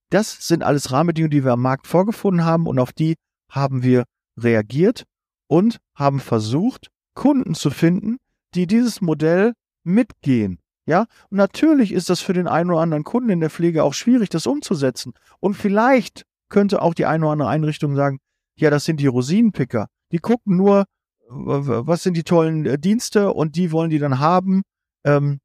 Das 0.09 0.47
sind 0.47 0.63
alles 0.63 0.91
Rahmenbedingungen, 0.91 1.31
die 1.31 1.43
wir 1.43 1.53
am 1.53 1.61
Markt 1.61 1.87
vorgefunden 1.87 2.45
haben 2.45 2.65
und 2.67 2.79
auf 2.79 2.93
die 2.93 3.15
haben 3.49 3.83
wir 3.83 4.05
reagiert 4.37 5.03
und 5.47 5.77
haben 5.95 6.19
versucht, 6.19 6.89
Kunden 7.13 7.53
zu 7.53 7.69
finden, 7.69 8.17
die 8.55 8.65
dieses 8.65 9.01
Modell 9.01 9.53
mitgehen. 9.83 10.59
Ja, 10.85 11.05
und 11.29 11.37
natürlich 11.37 11.91
ist 11.91 12.09
das 12.09 12.21
für 12.21 12.33
den 12.33 12.47
einen 12.47 12.71
oder 12.71 12.79
anderen 12.79 13.03
Kunden 13.03 13.29
in 13.29 13.39
der 13.39 13.51
Pflege 13.51 13.83
auch 13.83 13.93
schwierig, 13.93 14.29
das 14.29 14.47
umzusetzen. 14.47 15.13
Und 15.39 15.53
vielleicht 15.53 16.25
könnte 16.49 16.81
auch 16.81 16.95
die 16.95 17.05
eine 17.05 17.25
oder 17.25 17.33
andere 17.33 17.49
Einrichtung 17.49 17.95
sagen, 17.95 18.19
ja, 18.57 18.71
das 18.71 18.85
sind 18.85 18.99
die 18.99 19.07
Rosinenpicker. 19.07 19.87
Die 20.11 20.17
gucken 20.17 20.57
nur, 20.57 20.85
was 21.27 22.01
sind 22.01 22.17
die 22.17 22.23
tollen 22.23 22.65
äh, 22.65 22.79
Dienste 22.79 23.31
und 23.33 23.55
die 23.55 23.71
wollen 23.71 23.91
die 23.91 23.99
dann 23.99 24.17
haben. 24.17 24.63
Ähm, 25.03 25.39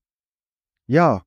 ja, 0.87 1.23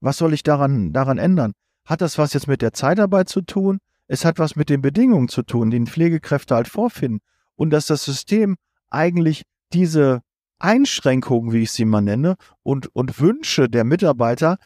was 0.00 0.16
soll 0.16 0.32
ich 0.32 0.42
daran, 0.42 0.94
daran 0.94 1.18
ändern? 1.18 1.52
Hat 1.90 2.02
das 2.02 2.18
was 2.18 2.34
jetzt 2.34 2.46
mit 2.46 2.62
der 2.62 2.72
Zeitarbeit 2.72 3.28
zu 3.28 3.40
tun? 3.40 3.80
Es 4.06 4.24
hat 4.24 4.38
was 4.38 4.54
mit 4.54 4.70
den 4.70 4.80
Bedingungen 4.80 5.26
zu 5.26 5.42
tun, 5.42 5.72
die 5.72 5.84
Pflegekräfte 5.86 6.54
halt 6.54 6.68
vorfinden. 6.68 7.18
Und 7.56 7.70
dass 7.70 7.86
das 7.86 8.04
System 8.04 8.54
eigentlich 8.90 9.42
diese 9.72 10.20
Einschränkungen, 10.60 11.52
wie 11.52 11.62
ich 11.62 11.72
sie 11.72 11.84
mal 11.84 12.00
nenne, 12.00 12.36
und, 12.62 12.94
und 12.94 13.18
Wünsche 13.18 13.68
der 13.68 13.82
Mitarbeiter 13.82 14.58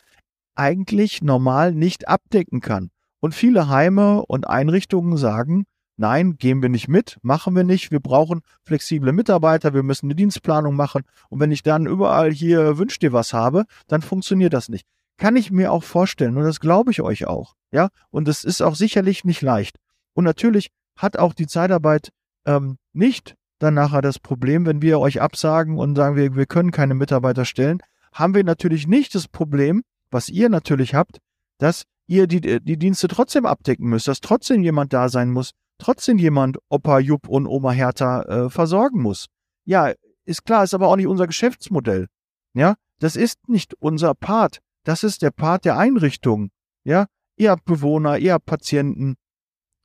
eigentlich 0.54 1.22
normal 1.22 1.72
nicht 1.72 2.08
abdecken 2.08 2.60
kann. 2.60 2.90
Und 3.20 3.34
viele 3.34 3.70
Heime 3.70 4.26
und 4.26 4.46
Einrichtungen 4.46 5.16
sagen, 5.16 5.64
nein, 5.96 6.36
gehen 6.36 6.60
wir 6.60 6.68
nicht 6.68 6.88
mit, 6.88 7.16
machen 7.22 7.56
wir 7.56 7.64
nicht, 7.64 7.90
wir 7.90 8.00
brauchen 8.00 8.42
flexible 8.64 9.14
Mitarbeiter, 9.14 9.72
wir 9.72 9.82
müssen 9.82 10.08
eine 10.08 10.14
Dienstplanung 10.14 10.76
machen. 10.76 11.04
Und 11.30 11.40
wenn 11.40 11.52
ich 11.52 11.62
dann 11.62 11.86
überall 11.86 12.30
hier 12.32 12.76
wünsch 12.76 12.98
dir 12.98 13.14
was 13.14 13.32
habe, 13.32 13.64
dann 13.86 14.02
funktioniert 14.02 14.52
das 14.52 14.68
nicht. 14.68 14.86
Kann 15.16 15.36
ich 15.36 15.50
mir 15.50 15.72
auch 15.72 15.84
vorstellen, 15.84 16.36
und 16.36 16.44
das 16.44 16.60
glaube 16.60 16.90
ich 16.90 17.00
euch 17.00 17.26
auch. 17.26 17.54
Ja, 17.70 17.88
und 18.10 18.28
es 18.28 18.44
ist 18.44 18.62
auch 18.62 18.74
sicherlich 18.74 19.24
nicht 19.24 19.42
leicht. 19.42 19.78
Und 20.12 20.24
natürlich 20.24 20.70
hat 20.96 21.16
auch 21.18 21.34
die 21.34 21.46
Zeitarbeit 21.46 22.10
ähm, 22.46 22.78
nicht 22.92 23.34
dann 23.58 23.74
nachher 23.74 24.02
das 24.02 24.18
Problem, 24.18 24.66
wenn 24.66 24.82
wir 24.82 25.00
euch 25.00 25.20
absagen 25.20 25.78
und 25.78 25.96
sagen, 25.96 26.16
wir, 26.16 26.36
wir 26.36 26.46
können 26.46 26.70
keine 26.70 26.94
Mitarbeiter 26.94 27.44
stellen, 27.44 27.80
haben 28.12 28.34
wir 28.34 28.44
natürlich 28.44 28.86
nicht 28.86 29.14
das 29.14 29.28
Problem, 29.28 29.82
was 30.10 30.28
ihr 30.28 30.48
natürlich 30.48 30.94
habt, 30.94 31.18
dass 31.58 31.84
ihr 32.06 32.26
die, 32.26 32.40
die 32.40 32.76
Dienste 32.76 33.08
trotzdem 33.08 33.46
abdecken 33.46 33.88
müsst, 33.88 34.08
dass 34.08 34.20
trotzdem 34.20 34.62
jemand 34.62 34.92
da 34.92 35.08
sein 35.08 35.30
muss, 35.30 35.52
trotzdem 35.78 36.18
jemand 36.18 36.58
Opa 36.68 36.98
Jupp 36.98 37.28
und 37.28 37.46
Oma 37.46 37.72
Hertha 37.72 38.22
äh, 38.22 38.50
versorgen 38.50 39.02
muss. 39.02 39.26
Ja, 39.64 39.92
ist 40.24 40.44
klar, 40.44 40.64
ist 40.64 40.74
aber 40.74 40.88
auch 40.88 40.96
nicht 40.96 41.06
unser 41.06 41.26
Geschäftsmodell. 41.26 42.08
Ja, 42.54 42.74
das 43.00 43.16
ist 43.16 43.48
nicht 43.48 43.74
unser 43.80 44.14
Part. 44.14 44.60
Das 44.84 45.02
ist 45.02 45.22
der 45.22 45.30
Part 45.30 45.64
der 45.64 45.78
Einrichtung. 45.78 46.50
Ja, 46.84 47.06
ihr 47.36 47.50
habt 47.50 47.64
Bewohner, 47.64 48.18
ihr 48.18 48.34
habt 48.34 48.46
Patienten, 48.46 49.16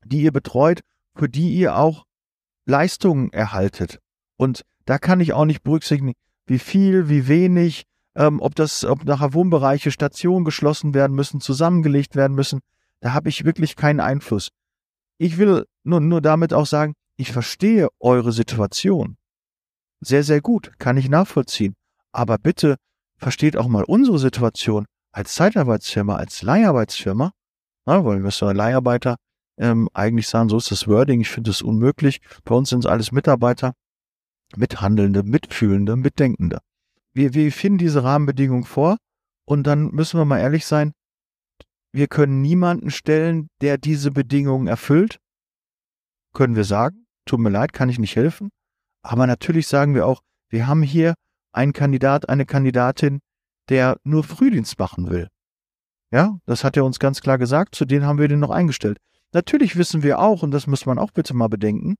die 0.03 0.21
ihr 0.21 0.31
betreut, 0.31 0.81
für 1.15 1.29
die 1.29 1.53
ihr 1.55 1.75
auch 1.75 2.05
Leistungen 2.65 3.31
erhaltet. 3.31 3.99
Und 4.37 4.63
da 4.85 4.97
kann 4.97 5.19
ich 5.19 5.33
auch 5.33 5.45
nicht 5.45 5.63
berücksichtigen, 5.63 6.13
wie 6.45 6.59
viel, 6.59 7.09
wie 7.09 7.27
wenig, 7.27 7.83
ähm, 8.15 8.41
ob 8.41 8.55
das, 8.55 8.83
ob 8.85 9.05
nachher 9.05 9.33
Wohnbereiche, 9.33 9.91
Stationen 9.91 10.45
geschlossen 10.45 10.93
werden 10.93 11.15
müssen, 11.15 11.41
zusammengelegt 11.41 12.15
werden 12.15 12.35
müssen. 12.35 12.59
Da 12.99 13.13
habe 13.13 13.29
ich 13.29 13.45
wirklich 13.45 13.75
keinen 13.75 13.99
Einfluss. 13.99 14.49
Ich 15.17 15.37
will 15.37 15.65
nur, 15.83 15.99
nur 15.99 16.21
damit 16.21 16.53
auch 16.53 16.65
sagen, 16.65 16.93
ich 17.15 17.31
verstehe 17.31 17.89
eure 17.99 18.31
Situation. 18.31 19.17
Sehr, 20.01 20.23
sehr 20.23 20.41
gut, 20.41 20.71
kann 20.79 20.97
ich 20.97 21.09
nachvollziehen. 21.09 21.75
Aber 22.11 22.37
bitte 22.37 22.77
versteht 23.19 23.57
auch 23.57 23.67
mal 23.67 23.83
unsere 23.83 24.17
Situation 24.17 24.85
als 25.11 25.35
Zeitarbeitsfirma, 25.35 26.15
als 26.15 26.41
Leiharbeitsfirma. 26.41 27.31
Na, 27.85 28.05
weil 28.05 28.23
wir 28.23 28.31
so 28.31 28.49
Leiharbeiter 28.49 29.17
ähm, 29.57 29.89
eigentlich 29.93 30.27
sagen, 30.27 30.49
so 30.49 30.57
ist 30.57 30.71
das 30.71 30.87
Wording, 30.87 31.21
ich 31.21 31.29
finde 31.29 31.51
es 31.51 31.61
unmöglich. 31.61 32.21
Bei 32.43 32.55
uns 32.55 32.69
sind 32.69 32.79
es 32.79 32.85
alles 32.85 33.11
Mitarbeiter, 33.11 33.73
Mithandelnde, 34.55 35.23
Mitfühlende, 35.23 35.95
Mitdenkende. 35.95 36.59
Wir, 37.13 37.33
wir 37.33 37.51
finden 37.51 37.79
diese 37.79 38.03
Rahmenbedingungen 38.03 38.63
vor 38.63 38.97
und 39.45 39.63
dann 39.67 39.91
müssen 39.91 40.19
wir 40.19 40.25
mal 40.25 40.39
ehrlich 40.39 40.65
sein, 40.65 40.93
wir 41.91 42.07
können 42.07 42.41
niemanden 42.41 42.91
stellen, 42.91 43.49
der 43.61 43.77
diese 43.77 44.11
Bedingungen 44.11 44.67
erfüllt. 44.67 45.19
Können 46.33 46.55
wir 46.55 46.63
sagen, 46.63 47.07
tut 47.25 47.39
mir 47.39 47.49
leid, 47.49 47.73
kann 47.73 47.89
ich 47.89 47.97
nicht 47.97 48.15
helfen. 48.15 48.49
Aber 49.01 49.25
natürlich 49.25 49.67
sagen 49.67 49.95
wir 49.95 50.05
auch, 50.05 50.21
wir 50.49 50.67
haben 50.67 50.83
hier 50.83 51.15
einen 51.51 51.73
Kandidat, 51.73 52.29
eine 52.29 52.45
Kandidatin, 52.45 53.19
der 53.69 53.97
nur 54.03 54.23
Frühdienst 54.23 54.79
machen 54.79 55.09
will. 55.09 55.27
Ja, 56.11 56.39
das 56.45 56.63
hat 56.63 56.75
er 56.75 56.85
uns 56.85 56.99
ganz 56.99 57.21
klar 57.21 57.37
gesagt, 57.37 57.75
zu 57.75 57.85
denen 57.85 58.05
haben 58.05 58.19
wir 58.19 58.27
den 58.27 58.39
noch 58.39 58.49
eingestellt. 58.49 58.97
Natürlich 59.31 59.75
wissen 59.75 60.01
wir 60.01 60.19
auch, 60.19 60.41
und 60.41 60.51
das 60.51 60.65
muss 60.65 60.85
man 60.85 60.97
auch 60.97 61.11
bitte 61.11 61.35
mal 61.35 61.49
bedenken, 61.49 61.95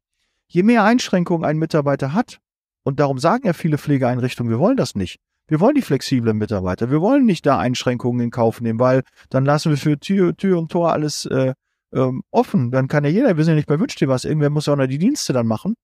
je 0.48 0.64
mehr 0.64 0.84
Einschränkungen 0.84 1.46
ein 1.46 1.58
Mitarbeiter 1.58 2.14
hat, 2.14 2.40
und 2.84 3.00
darum 3.00 3.20
sagen 3.20 3.46
ja 3.46 3.54
viele 3.54 3.78
Pflegeeinrichtungen, 3.78 4.50
wir 4.50 4.60
wollen 4.60 4.78
das 4.78 4.96
nicht. 4.96 5.20
Wir 5.48 5.60
wollen 5.60 5.76
die 5.76 5.82
flexiblen 5.82 6.38
Mitarbeiter. 6.38 6.92
Wir 6.92 7.02
wollen 7.02 7.26
nicht 7.26 7.46
da 7.46 7.58
Einschränkungen 7.58 8.22
in 8.22 8.32
Kauf 8.32 8.62
nehmen, 8.62 8.80
weil 8.80 9.04
dann 9.30 9.46
lassen 9.46 9.72
wir 9.72 9.78
für 9.78 10.00
Tür, 10.00 10.36
Tür 10.36 10.60
und 10.60 10.72
Tor 10.72 10.92
alles 10.94 11.26
äh, 11.26 11.54
ähm, 11.92 12.22
offen. 12.32 12.72
Dann 12.72 12.88
kann 12.88 13.04
ja 13.04 13.10
jeder, 13.10 13.36
wir 13.36 13.44
sind 13.44 13.54
ja 13.54 13.56
nicht 13.56 13.68
bei 13.68 13.80
Wünsch 13.80 13.96
dir 13.96 14.08
was, 14.08 14.26
irgendwer 14.26 14.50
muss 14.50 14.68
ja 14.68 14.74
auch 14.74 14.78
noch 14.78 14.88
die 14.88 15.00
Dienste 15.00 15.34
dann 15.34 15.48
machen. 15.48 15.76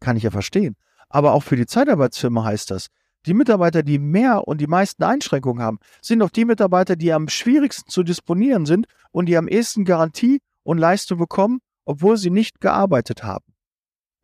Kann 0.00 0.16
ich 0.16 0.24
ja 0.24 0.30
verstehen. 0.30 0.76
Aber 1.12 1.34
auch 1.34 1.42
für 1.42 1.56
die 1.56 1.66
Zeitarbeitsfirma 1.66 2.42
heißt 2.42 2.70
das, 2.70 2.86
die 3.26 3.34
Mitarbeiter, 3.34 3.82
die 3.82 3.98
mehr 3.98 4.48
und 4.48 4.60
die 4.60 4.66
meisten 4.66 5.04
Einschränkungen 5.04 5.62
haben, 5.62 5.78
sind 6.00 6.22
auch 6.22 6.30
die 6.30 6.46
Mitarbeiter, 6.46 6.96
die 6.96 7.12
am 7.12 7.28
schwierigsten 7.28 7.88
zu 7.88 8.02
disponieren 8.02 8.66
sind 8.66 8.86
und 9.12 9.26
die 9.26 9.36
am 9.36 9.46
ehesten 9.46 9.84
Garantie 9.84 10.40
und 10.64 10.78
Leistung 10.78 11.18
bekommen, 11.18 11.60
obwohl 11.84 12.16
sie 12.16 12.30
nicht 12.30 12.60
gearbeitet 12.60 13.22
haben. 13.22 13.44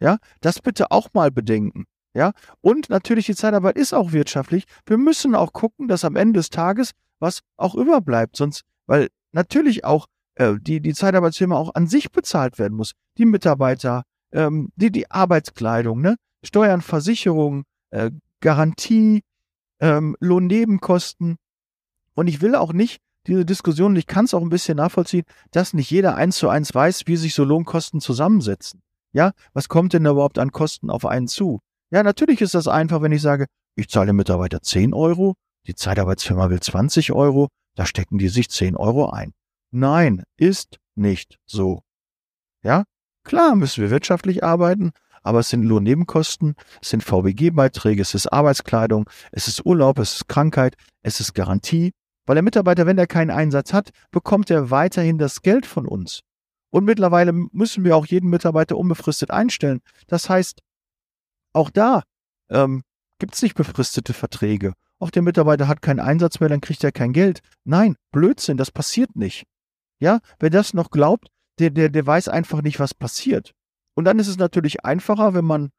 Ja, 0.01 0.17
das 0.41 0.61
bitte 0.61 0.91
auch 0.91 1.09
mal 1.13 1.31
bedenken. 1.31 1.85
Ja, 2.15 2.33
und 2.63 2.89
natürlich 2.89 3.27
die 3.27 3.37
Zeitarbeit 3.37 3.77
ist 3.77 3.93
auch 3.93 4.13
wirtschaftlich. 4.13 4.65
Wir 4.87 4.97
müssen 4.97 5.35
auch 5.35 5.53
gucken, 5.53 5.89
dass 5.89 6.05
am 6.05 6.17
Ende 6.17 6.41
des 6.41 6.51
Tages 6.51 6.93
was 7.21 7.41
auch 7.57 7.75
überbleibt, 7.75 8.37
sonst, 8.37 8.63
weil 8.87 9.09
natürlich 9.33 9.85
auch 9.85 10.07
äh, 10.37 10.55
die, 10.59 10.81
die 10.81 10.95
Zeitarbeitsfirma 10.95 11.57
auch 11.57 11.75
an 11.75 11.87
sich 11.87 12.11
bezahlt 12.11 12.59
werden 12.59 12.77
muss. 12.77 12.93
Die 13.19 13.27
Mitarbeiter, 13.27 14.05
ähm, 14.33 14.73
die, 14.77 14.91
die 14.91 15.11
Arbeitskleidung, 15.11 16.01
ne? 16.01 16.17
Steuern, 16.43 16.83
Versicherung, 16.83 17.65
äh, 17.91 18.11
Garantie, 18.41 19.23
ähm, 19.81 20.17
Lohnnebenkosten. 20.21 21.37
Und 22.15 22.27
ich 22.27 22.41
will 22.41 22.55
auch 22.55 22.73
nicht 22.73 23.01
diese 23.27 23.45
Diskussion, 23.45 23.95
ich 23.97 24.07
kann 24.07 24.25
es 24.25 24.35
auch 24.35 24.43
ein 24.43 24.49
bisschen 24.49 24.77
nachvollziehen, 24.77 25.25
dass 25.51 25.75
nicht 25.75 25.91
jeder 25.91 26.17
eins 26.17 26.39
zu 26.39 26.49
eins 26.49 26.75
weiß, 26.75 27.03
wie 27.07 27.17
sich 27.17 27.35
so 27.35 27.45
Lohnkosten 27.45 28.01
zusammensetzen. 28.01 28.83
Ja, 29.13 29.33
was 29.53 29.69
kommt 29.69 29.93
denn 29.93 30.07
überhaupt 30.07 30.39
an 30.39 30.53
Kosten 30.53 30.91
auf 30.91 31.05
einen 31.05 31.29
zu? 31.29 31.61
Ja, 31.91 32.03
natürlich 32.03 32.41
ist 32.41 32.55
das 32.55 32.69
einfach, 32.69 33.03
wenn 33.03 33.13
ich 33.13 33.23
sage, 33.23 33.47
ich 33.75 33.89
zahle 33.89 34.13
Mitarbeiter 34.13 34.63
10 34.63 34.93
Euro, 34.95 35.35
die 35.67 35.75
Zeitarbeitsfirma 35.75 36.51
will 36.51 36.61
20 36.61 37.13
Euro, 37.13 37.49
da 37.75 37.87
stecken 37.87 38.19
die 38.19 38.29
sich 38.29 38.51
10 38.51 38.77
Euro 38.77 39.11
ein. 39.11 39.33
Nein, 39.71 40.25
ist 40.37 40.79
nicht 40.95 41.39
so. 41.47 41.83
Ja, 42.63 42.85
klar 43.25 43.55
müssen 43.55 43.83
wir 43.83 43.91
wirtschaftlich 43.91 44.43
arbeiten, 44.43 44.93
aber 45.23 45.41
es 45.41 45.49
sind 45.49 45.65
Lohnnebenkosten, 45.65 46.55
es 46.81 46.91
sind 46.91 47.03
VBG-Beiträge, 47.03 48.03
es 48.03 48.15
ist 48.15 48.33
Arbeitskleidung, 48.33 49.09
es 49.33 49.49
ist 49.49 49.65
Urlaub, 49.65 49.99
es 49.99 50.17
ist 50.17 50.29
Krankheit, 50.29 50.77
es 51.03 51.21
ist 51.21 51.35
Garantie, 51.35 51.93
weil 52.27 52.35
der 52.35 52.43
Mitarbeiter, 52.43 52.87
wenn 52.87 52.99
er 52.99 53.07
keinen 53.07 53.31
Einsatz 53.31 53.73
hat, 53.73 53.91
bekommt 54.11 54.51
er 54.51 54.71
weiterhin 54.71 55.19
das 55.19 55.43
Geld 55.43 55.67
von 55.67 55.87
uns. 55.87 56.21
Und 56.71 56.85
mittlerweile 56.85 57.33
müssen 57.33 57.85
wir 57.85 57.97
auch 57.97 58.07
jeden 58.07 58.29
Mitarbeiter 58.29 58.77
unbefristet 58.77 59.31
einstellen. 59.31 59.81
Das 60.07 60.29
heißt, 60.29 60.61
auch 61.55 61.71
da 61.71 62.03
ähm, 62.51 62.83
gibt 63.19 63.35
es 63.35 63.43
nicht 63.43 63.55
befristete 63.55 64.13
Verträge. 64.13 64.75
Auch 64.99 65.11
der 65.11 65.23
Mitarbeiter 65.23 65.69
hat 65.69 65.81
keinen 65.81 66.01
Einsatz 66.01 66.41
mehr, 66.41 66.49
dann 66.49 66.61
kriegt 66.61 66.83
er 66.85 66.93
kein 66.93 67.13
Geld. 67.13 67.41
Nein, 67.65 67.97
Blödsinn, 68.13 68.57
das 68.57 68.71
passiert 68.71 69.17
nicht. 69.17 69.45
Ja, 70.01 70.21
wer 70.39 70.51
das 70.51 70.75
noch 70.75 70.91
glaubt, 70.91 71.29
der, 71.59 71.71
der, 71.71 71.89
der 71.89 72.07
weiß 72.07 72.29
einfach 72.29 72.63
nicht, 72.63 72.79
was 72.79 72.95
passiert. 72.95 73.55
Und 73.99 74.05
dann 74.05 74.21
ist 74.21 74.29
es 74.29 74.39
natürlich 74.39 74.85
einfacher, 74.85 75.35
wenn 75.35 75.45
man 75.45 75.71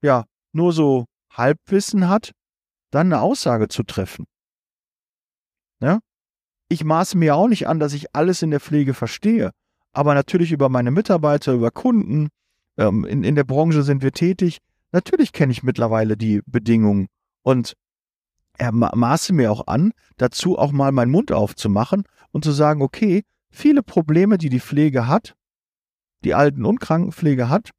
ja 0.00 0.26
nur 0.52 0.72
so 0.72 1.06
Halbwissen 1.32 2.08
hat, 2.08 2.30
dann 2.92 3.08
eine 3.08 3.20
Aussage 3.20 3.66
zu 3.66 3.82
treffen. 3.82 4.26
Ja? 5.80 5.98
Ich 6.68 6.84
maße 6.84 7.18
mir 7.18 7.34
auch 7.34 7.48
nicht 7.48 7.66
an, 7.66 7.80
dass 7.80 7.92
ich 7.92 8.14
alles 8.14 8.42
in 8.42 8.52
der 8.52 8.60
Pflege 8.60 8.94
verstehe, 8.94 9.50
aber 9.92 10.14
natürlich 10.14 10.52
über 10.52 10.68
meine 10.68 10.92
Mitarbeiter, 10.92 11.52
über 11.52 11.72
Kunden, 11.72 12.28
ähm, 12.76 13.04
in, 13.04 13.24
in 13.24 13.34
der 13.34 13.42
Branche 13.42 13.82
sind 13.82 14.04
wir 14.04 14.12
tätig. 14.12 14.58
Natürlich 14.92 15.32
kenne 15.32 15.50
ich 15.50 15.64
mittlerweile 15.64 16.16
die 16.16 16.42
Bedingungen 16.46 17.08
und 17.42 17.74
er 18.56 18.70
maße 18.70 19.32
mir 19.32 19.50
auch 19.50 19.66
an, 19.66 19.90
dazu 20.16 20.56
auch 20.60 20.70
mal 20.70 20.92
meinen 20.92 21.10
Mund 21.10 21.32
aufzumachen 21.32 22.04
und 22.30 22.44
zu 22.44 22.52
sagen, 22.52 22.82
okay, 22.82 23.24
viele 23.50 23.82
Probleme, 23.82 24.38
die 24.38 24.48
die 24.48 24.60
Pflege 24.60 25.08
hat, 25.08 25.34
die 26.24 26.34
Alten- 26.34 26.64
und 26.64 26.80
Krankenpflege 26.80 27.48
hat, 27.48 27.70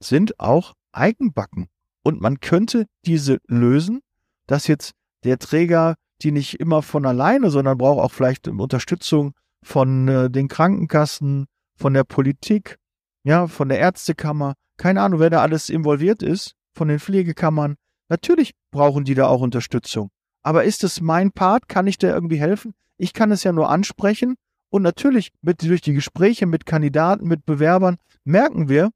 sind 0.00 0.38
auch 0.40 0.74
Eigenbacken. 0.92 1.68
Und 2.02 2.20
man 2.20 2.40
könnte 2.40 2.86
diese 3.06 3.38
lösen, 3.46 4.00
dass 4.46 4.66
jetzt 4.66 4.92
der 5.24 5.38
Träger 5.38 5.94
die 6.22 6.32
nicht 6.32 6.60
immer 6.60 6.82
von 6.82 7.06
alleine, 7.06 7.50
sondern 7.50 7.78
braucht 7.78 8.02
auch 8.02 8.12
vielleicht 8.12 8.48
Unterstützung 8.48 9.34
von 9.62 10.08
äh, 10.08 10.30
den 10.30 10.48
Krankenkassen, 10.48 11.46
von 11.76 11.94
der 11.94 12.04
Politik, 12.04 12.78
ja, 13.24 13.46
von 13.46 13.68
der 13.68 13.78
Ärztekammer, 13.78 14.54
keine 14.76 15.02
Ahnung, 15.02 15.20
wer 15.20 15.30
da 15.30 15.40
alles 15.40 15.68
involviert 15.68 16.22
ist, 16.22 16.54
von 16.72 16.88
den 16.88 17.00
Pflegekammern. 17.00 17.76
Natürlich 18.08 18.52
brauchen 18.70 19.04
die 19.04 19.14
da 19.14 19.26
auch 19.26 19.40
Unterstützung. 19.40 20.10
Aber 20.42 20.64
ist 20.64 20.84
es 20.84 21.00
mein 21.00 21.32
Part? 21.32 21.68
Kann 21.68 21.86
ich 21.86 21.98
da 21.98 22.08
irgendwie 22.08 22.38
helfen? 22.38 22.74
Ich 22.98 23.12
kann 23.12 23.32
es 23.32 23.44
ja 23.44 23.52
nur 23.52 23.70
ansprechen. 23.70 24.34
Und 24.74 24.82
natürlich 24.82 25.30
mit, 25.40 25.62
durch 25.62 25.82
die 25.82 25.92
Gespräche 25.92 26.46
mit 26.46 26.66
Kandidaten, 26.66 27.28
mit 27.28 27.46
Bewerbern 27.46 27.96
merken 28.24 28.68
wir, 28.68 28.90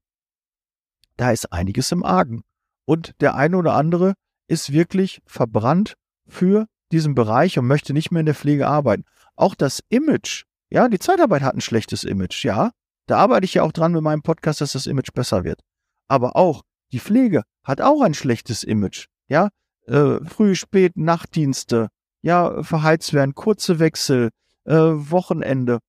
da 1.15 1.31
ist 1.31 1.53
einiges 1.53 1.93
im 1.93 2.03
Argen. 2.03 2.43
Und 2.83 3.13
der 3.21 3.35
eine 3.35 3.55
oder 3.55 3.75
andere 3.75 4.15
ist 4.49 4.73
wirklich 4.73 5.21
verbrannt 5.25 5.93
für 6.27 6.67
diesen 6.91 7.15
Bereich 7.15 7.57
und 7.57 7.65
möchte 7.65 7.93
nicht 7.93 8.11
mehr 8.11 8.19
in 8.19 8.25
der 8.25 8.35
Pflege 8.35 8.67
arbeiten. 8.67 9.05
Auch 9.37 9.55
das 9.55 9.81
Image, 9.87 10.43
ja, 10.69 10.89
die 10.89 10.99
Zeitarbeit 10.99 11.43
hat 11.43 11.55
ein 11.55 11.61
schlechtes 11.61 12.03
Image, 12.03 12.43
ja. 12.43 12.71
Da 13.05 13.15
arbeite 13.15 13.45
ich 13.45 13.53
ja 13.53 13.63
auch 13.63 13.71
dran 13.71 13.93
mit 13.93 14.01
meinem 14.01 14.21
Podcast, 14.21 14.59
dass 14.59 14.73
das 14.73 14.85
Image 14.85 15.13
besser 15.13 15.45
wird. 15.45 15.61
Aber 16.09 16.35
auch 16.35 16.63
die 16.91 16.99
Pflege 16.99 17.43
hat 17.63 17.79
auch 17.79 18.01
ein 18.01 18.15
schlechtes 18.15 18.65
Image, 18.65 19.05
ja. 19.29 19.47
Äh, 19.87 20.25
Früh-, 20.25 20.55
Spät-, 20.55 20.97
Nachtdienste, 20.97 21.87
ja 22.21 22.63
verheizt 22.63 23.13
werden, 23.13 23.33
kurze 23.33 23.79
Wechsel, 23.79 24.31
äh, 24.69 24.75
Wochenende. 24.75 25.79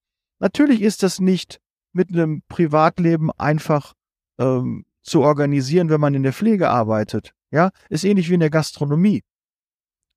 Natürlich 0.41 0.83
ist 0.83 1.03
das 1.03 1.21
nicht 1.21 1.61
mit 1.93 2.11
einem 2.11 2.43
Privatleben 2.49 3.31
einfach 3.33 3.95
ähm, 4.39 4.85
zu 5.03 5.23
organisieren, 5.23 5.91
wenn 5.91 6.01
man 6.01 6.15
in 6.15 6.23
der 6.23 6.33
Pflege 6.33 6.71
arbeitet. 6.71 7.33
Ja, 7.51 7.71
ist 7.89 8.05
ähnlich 8.05 8.31
wie 8.31 8.35
in 8.35 8.41
der 8.41 8.51
Gastronomie. 8.51 9.23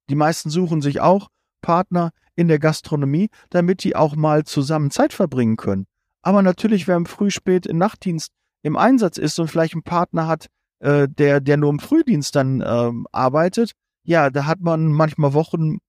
Die 0.09 0.15
meisten 0.15 0.49
suchen 0.49 0.81
sich 0.81 1.01
auch 1.01 1.29
Partner 1.61 2.11
in 2.35 2.47
der 2.47 2.59
Gastronomie, 2.59 3.29
damit 3.49 3.83
die 3.83 3.95
auch 3.95 4.15
mal 4.15 4.43
zusammen 4.43 4.91
Zeit 4.91 5.13
verbringen 5.13 5.57
können. 5.57 5.85
Aber 6.21 6.41
natürlich, 6.41 6.87
wer 6.87 6.95
im 6.95 7.05
Früh, 7.05 7.31
Spät, 7.31 7.65
im 7.65 7.77
Nachtdienst 7.77 8.31
im 8.63 8.77
Einsatz 8.77 9.17
ist 9.17 9.39
und 9.39 9.49
vielleicht 9.49 9.73
einen 9.73 9.83
Partner 9.83 10.27
hat, 10.27 10.47
äh, 10.79 11.07
der, 11.09 11.41
der 11.41 11.57
nur 11.57 11.69
im 11.69 11.79
Frühdienst 11.79 12.35
dann 12.35 12.63
ähm, 12.65 13.07
arbeitet, 13.11 13.73
ja, 14.05 14.29
da 14.29 14.45
hat 14.45 14.61
man 14.61 14.91
manchmal 14.91 15.33
Wochen, 15.33 15.79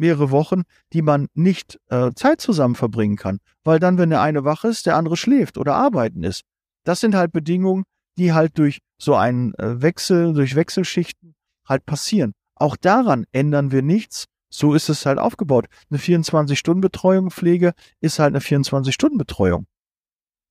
mehrere 0.00 0.30
Wochen, 0.30 0.62
die 0.92 1.02
man 1.02 1.28
nicht 1.34 1.78
äh, 1.88 2.10
Zeit 2.14 2.40
zusammen 2.40 2.74
verbringen 2.74 3.16
kann. 3.16 3.38
Weil 3.62 3.78
dann, 3.78 3.98
wenn 3.98 4.10
der 4.10 4.22
eine 4.22 4.44
wach 4.44 4.64
ist, 4.64 4.86
der 4.86 4.96
andere 4.96 5.16
schläft 5.16 5.58
oder 5.58 5.76
arbeiten 5.76 6.24
ist. 6.24 6.42
Das 6.84 7.00
sind 7.00 7.14
halt 7.14 7.32
Bedingungen, 7.32 7.84
die 8.18 8.32
halt 8.32 8.58
durch 8.58 8.80
so 8.98 9.14
einen 9.14 9.54
äh, 9.54 9.80
Wechsel, 9.80 10.32
durch 10.34 10.56
Wechselschichten 10.56 11.34
halt 11.66 11.86
passieren. 11.86 12.32
Auch 12.54 12.76
daran 12.76 13.26
ändern 13.32 13.70
wir 13.70 13.82
nichts. 13.82 14.26
So 14.52 14.74
ist 14.74 14.88
es 14.88 15.06
halt 15.06 15.18
aufgebaut. 15.18 15.66
Eine 15.90 16.00
24-Stunden-Betreuung, 16.00 17.30
Pflege 17.30 17.72
ist 18.00 18.18
halt 18.18 18.34
eine 18.34 18.40
24-Stunden-Betreuung. 18.40 19.66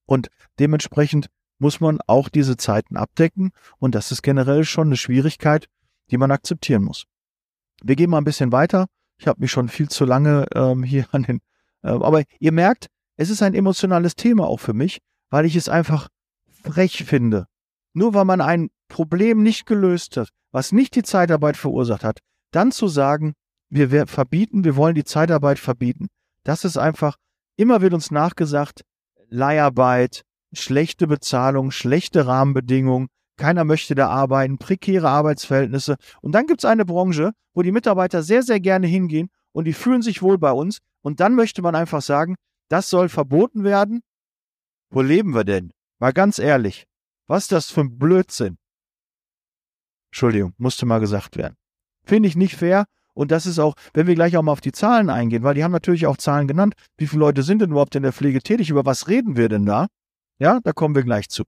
Und 0.06 0.30
dementsprechend 0.58 1.30
muss 1.60 1.82
man 1.82 2.00
auch 2.08 2.30
diese 2.30 2.56
Zeiten 2.56 2.96
abdecken. 2.96 3.52
Und 3.78 3.96
das 3.96 4.12
ist 4.12 4.24
generell 4.24 4.64
schon 4.64 4.88
eine 4.88 4.98
Schwierigkeit, 4.98 5.68
die 6.10 6.18
man 6.18 6.32
akzeptieren 6.32 6.84
muss. 6.84 7.04
Wir 7.84 7.96
gehen 7.96 8.10
mal 8.10 8.18
ein 8.18 8.24
bisschen 8.24 8.52
weiter. 8.52 8.88
Ich 9.20 9.28
habe 9.28 9.42
mich 9.42 9.52
schon 9.52 9.68
viel 9.70 9.90
zu 9.90 10.06
lange 10.06 10.46
ähm, 10.56 10.84
hier 10.84 11.06
an 11.12 11.24
den. 11.24 11.42
Äh, 11.84 11.90
aber 11.90 12.24
ihr 12.40 12.52
merkt, 12.52 12.88
es 13.18 13.30
ist 13.30 13.44
ein 13.44 13.54
emotionales 13.54 14.16
Thema 14.16 14.48
auch 14.48 14.60
für 14.60 14.74
mich, 14.74 15.00
weil 15.30 15.46
ich 15.46 15.56
es 15.56 15.70
einfach 15.70 16.08
frech 16.64 17.04
finde. 17.06 17.46
Nur 17.94 18.14
weil 18.14 18.26
man 18.26 18.42
ein 18.42 18.70
Problem 18.88 19.44
nicht 19.44 19.66
gelöst 19.66 20.18
hat, 20.18 20.30
was 20.52 20.72
nicht 20.72 20.96
die 20.96 21.04
Zeitarbeit 21.04 21.58
verursacht 21.58 22.04
hat, 22.04 22.20
dann 22.52 22.72
zu 22.72 22.88
sagen, 22.88 23.34
wir 23.70 24.08
verbieten, 24.08 24.64
wir 24.64 24.76
wollen 24.76 24.96
die 24.96 25.04
Zeitarbeit 25.04 25.60
verbieten. 25.60 26.08
Das 26.44 26.64
ist 26.64 26.78
einfach, 26.78 27.18
immer 27.58 27.82
wird 27.82 27.94
uns 27.94 28.10
nachgesagt, 28.10 28.82
Leiharbeit, 29.28 30.24
schlechte 30.54 31.06
Bezahlung, 31.06 31.72
schlechte 31.72 32.26
Rahmenbedingungen, 32.26 33.10
keiner 33.40 33.64
möchte 33.64 33.96
da 33.96 34.10
arbeiten, 34.10 34.60
prekäre 34.60 35.10
Arbeitsverhältnisse. 35.10 35.96
Und 36.22 36.34
dann 36.34 36.46
gibt 36.46 36.62
es 36.62 36.66
eine 36.70 36.86
Branche, 36.86 37.32
wo 37.56 37.64
die 37.64 37.72
Mitarbeiter 37.72 38.22
sehr, 38.22 38.44
sehr 38.44 38.60
gerne 38.60 38.86
hingehen 38.86 39.30
und 39.52 39.66
die 39.66 39.74
fühlen 39.74 40.04
sich 40.04 40.22
wohl 40.22 40.38
bei 40.38 40.52
uns. 40.52 40.80
Und 41.02 41.20
dann 41.22 41.34
möchte 41.34 41.62
man 41.62 41.76
einfach 41.76 42.02
sagen, 42.02 42.36
das 42.70 42.90
soll 42.90 43.10
verboten 43.10 43.64
werden. 43.64 44.02
Wo 44.92 45.02
leben 45.02 45.34
wir 45.34 45.44
denn? 45.44 45.72
Mal 46.00 46.14
ganz 46.14 46.38
ehrlich, 46.38 46.86
was 47.28 47.44
ist 47.44 47.52
das 47.52 47.72
für 47.72 47.82
ein 47.82 47.98
Blödsinn? 47.98 48.58
Entschuldigung, 50.12 50.54
musste 50.58 50.86
mal 50.86 51.00
gesagt 51.00 51.38
werden. 51.38 51.56
Finde 52.06 52.28
ich 52.28 52.36
nicht 52.36 52.56
fair. 52.56 52.86
Und 53.14 53.32
das 53.32 53.46
ist 53.46 53.60
auch, 53.60 53.76
wenn 53.94 54.08
wir 54.08 54.16
gleich 54.16 54.38
auch 54.38 54.42
mal 54.42 54.52
auf 54.52 54.62
die 54.62 54.72
Zahlen 54.72 55.10
eingehen, 55.10 55.44
weil 55.44 55.56
die 55.56 55.64
haben 55.64 55.72
natürlich 55.72 56.08
auch 56.08 56.18
Zahlen 56.18 56.48
genannt. 56.48 56.74
Wie 56.98 57.08
viele 57.08 57.20
Leute 57.20 57.44
sind 57.44 57.62
denn 57.62 57.72
überhaupt 57.72 57.96
in 57.96 58.04
der 58.04 58.14
Pflege 58.14 58.42
tätig? 58.42 58.70
Über 58.70 58.86
was 58.86 59.08
reden 59.08 59.36
wir 59.36 59.50
denn 59.50 59.66
da? 59.66 59.88
Ja, 60.40 60.60
da 60.64 60.72
kommen 60.72 60.96
wir 60.96 61.04
gleich 61.04 61.30
zu. 61.30 61.44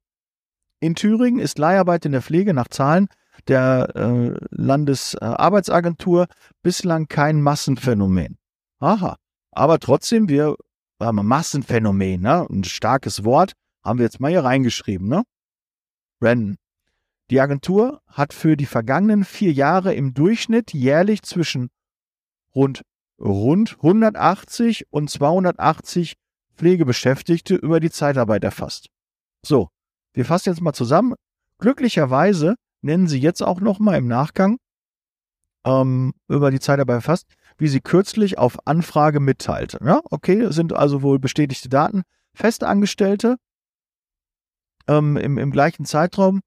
In 0.81 0.95
Thüringen 0.95 1.39
ist 1.39 1.59
Leiharbeit 1.59 2.05
in 2.05 2.11
der 2.11 2.23
Pflege 2.23 2.53
nach 2.53 2.67
Zahlen 2.67 3.07
der 3.47 3.95
äh, 3.95 4.35
Landesarbeitsagentur 4.49 6.27
bislang 6.63 7.07
kein 7.07 7.41
Massenphänomen. 7.41 8.37
Aha. 8.79 9.15
Aber 9.51 9.79
trotzdem, 9.79 10.27
wir 10.27 10.55
haben 10.99 11.19
ein 11.19 11.25
Massenphänomen, 11.25 12.21
ne? 12.21 12.47
ein 12.49 12.63
starkes 12.63 13.23
Wort, 13.23 13.53
haben 13.83 13.99
wir 13.99 14.05
jetzt 14.05 14.19
mal 14.19 14.31
hier 14.31 14.43
reingeschrieben. 14.43 15.07
Ne? 15.07 15.23
Brandon. 16.19 16.57
Die 17.29 17.39
Agentur 17.39 18.01
hat 18.07 18.33
für 18.33 18.57
die 18.57 18.65
vergangenen 18.65 19.23
vier 19.23 19.53
Jahre 19.53 19.93
im 19.93 20.13
Durchschnitt 20.13 20.73
jährlich 20.73 21.21
zwischen 21.21 21.69
rund, 22.53 22.81
rund 23.19 23.75
180 23.77 24.87
und 24.89 25.09
280 25.09 26.15
Pflegebeschäftigte 26.55 27.55
über 27.55 27.79
die 27.79 27.91
Zeitarbeit 27.91 28.43
erfasst. 28.43 28.89
So, 29.45 29.69
wir 30.13 30.25
fassen 30.25 30.49
jetzt 30.49 30.61
mal 30.61 30.73
zusammen. 30.73 31.15
Glücklicherweise 31.59 32.55
nennen 32.81 33.07
sie 33.07 33.19
jetzt 33.19 33.41
auch 33.41 33.61
nochmal 33.61 33.97
im 33.97 34.07
Nachgang 34.07 34.57
ähm, 35.65 36.13
über 36.27 36.51
die 36.51 36.59
Zeitarbeit 36.59 36.95
erfasst, 36.95 37.27
wie 37.57 37.67
sie 37.67 37.81
kürzlich 37.81 38.37
auf 38.37 38.67
Anfrage 38.67 39.19
mitteilte. 39.19 39.79
Ja, 39.83 40.01
okay, 40.09 40.51
sind 40.51 40.73
also 40.73 41.01
wohl 41.01 41.19
bestätigte 41.19 41.69
Daten. 41.69 42.03
Festangestellte 42.33 43.37
ähm, 44.87 45.17
im, 45.17 45.37
im 45.37 45.51
gleichen 45.51 45.85
Zeitraum 45.85 46.41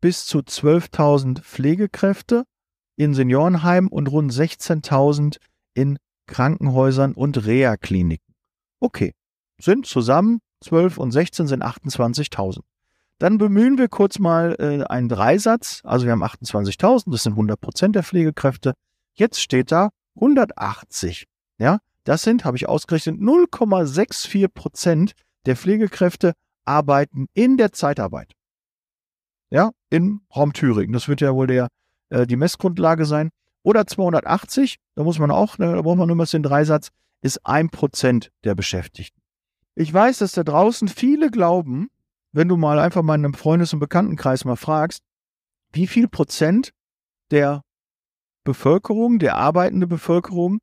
bis 0.00 0.26
zu 0.26 0.40
12.000 0.40 1.40
Pflegekräfte 1.40 2.44
in 2.96 3.14
Seniorenheimen 3.14 3.90
und 3.90 4.08
rund 4.08 4.32
16.000 4.32 5.38
in 5.74 5.98
Krankenhäusern 6.26 7.14
und 7.14 7.46
Reha-Kliniken. 7.46 8.34
Okay, 8.80 9.14
sind 9.58 9.86
zusammen 9.86 10.40
12 10.62 10.98
und 10.98 11.12
16 11.12 11.46
sind 11.46 11.64
28.000. 11.64 12.60
Dann 13.22 13.38
bemühen 13.38 13.78
wir 13.78 13.86
kurz 13.86 14.18
mal 14.18 14.56
äh, 14.58 14.82
einen 14.90 15.08
Dreisatz. 15.08 15.80
Also 15.84 16.06
wir 16.06 16.10
haben 16.10 16.24
28.000, 16.24 17.12
das 17.12 17.22
sind 17.22 17.34
100 17.34 17.60
Prozent 17.60 17.94
der 17.94 18.02
Pflegekräfte. 18.02 18.72
Jetzt 19.14 19.40
steht 19.40 19.70
da 19.70 19.90
180. 20.16 21.28
Ja, 21.56 21.78
das 22.02 22.22
sind, 22.22 22.44
habe 22.44 22.56
ich 22.56 22.68
ausgerechnet, 22.68 23.20
0,64 23.20 24.48
Prozent 24.48 25.12
der 25.46 25.54
Pflegekräfte 25.54 26.32
arbeiten 26.64 27.28
in 27.32 27.58
der 27.58 27.70
Zeitarbeit. 27.70 28.32
Ja, 29.50 29.70
im 29.88 30.22
Raum 30.34 30.52
Thüringen. 30.52 30.92
Das 30.92 31.06
wird 31.06 31.20
ja 31.20 31.32
wohl 31.32 31.46
der, 31.46 31.68
äh, 32.08 32.26
die 32.26 32.34
Messgrundlage 32.34 33.04
sein. 33.04 33.30
Oder 33.62 33.86
280, 33.86 34.78
da 34.96 35.04
muss 35.04 35.20
man 35.20 35.30
auch, 35.30 35.54
da 35.54 35.80
braucht 35.80 35.98
man 35.98 36.08
nur 36.08 36.16
mal 36.16 36.26
den 36.26 36.42
Dreisatz, 36.42 36.88
ist 37.20 37.46
ein 37.46 37.70
Prozent 37.70 38.32
der 38.42 38.56
Beschäftigten. 38.56 39.20
Ich 39.76 39.94
weiß, 39.94 40.18
dass 40.18 40.32
da 40.32 40.42
draußen 40.42 40.88
viele 40.88 41.30
glauben, 41.30 41.88
wenn 42.32 42.48
du 42.48 42.56
mal 42.56 42.78
einfach 42.78 43.02
mal 43.02 43.14
in 43.14 43.24
einem 43.24 43.34
Freundes- 43.34 43.72
und 43.72 43.80
Bekanntenkreis 43.80 44.44
mal 44.44 44.56
fragst, 44.56 45.02
wie 45.72 45.86
viel 45.86 46.08
Prozent 46.08 46.72
der 47.30 47.62
Bevölkerung, 48.44 49.18
der 49.18 49.36
arbeitende 49.36 49.86
Bevölkerung, 49.86 50.58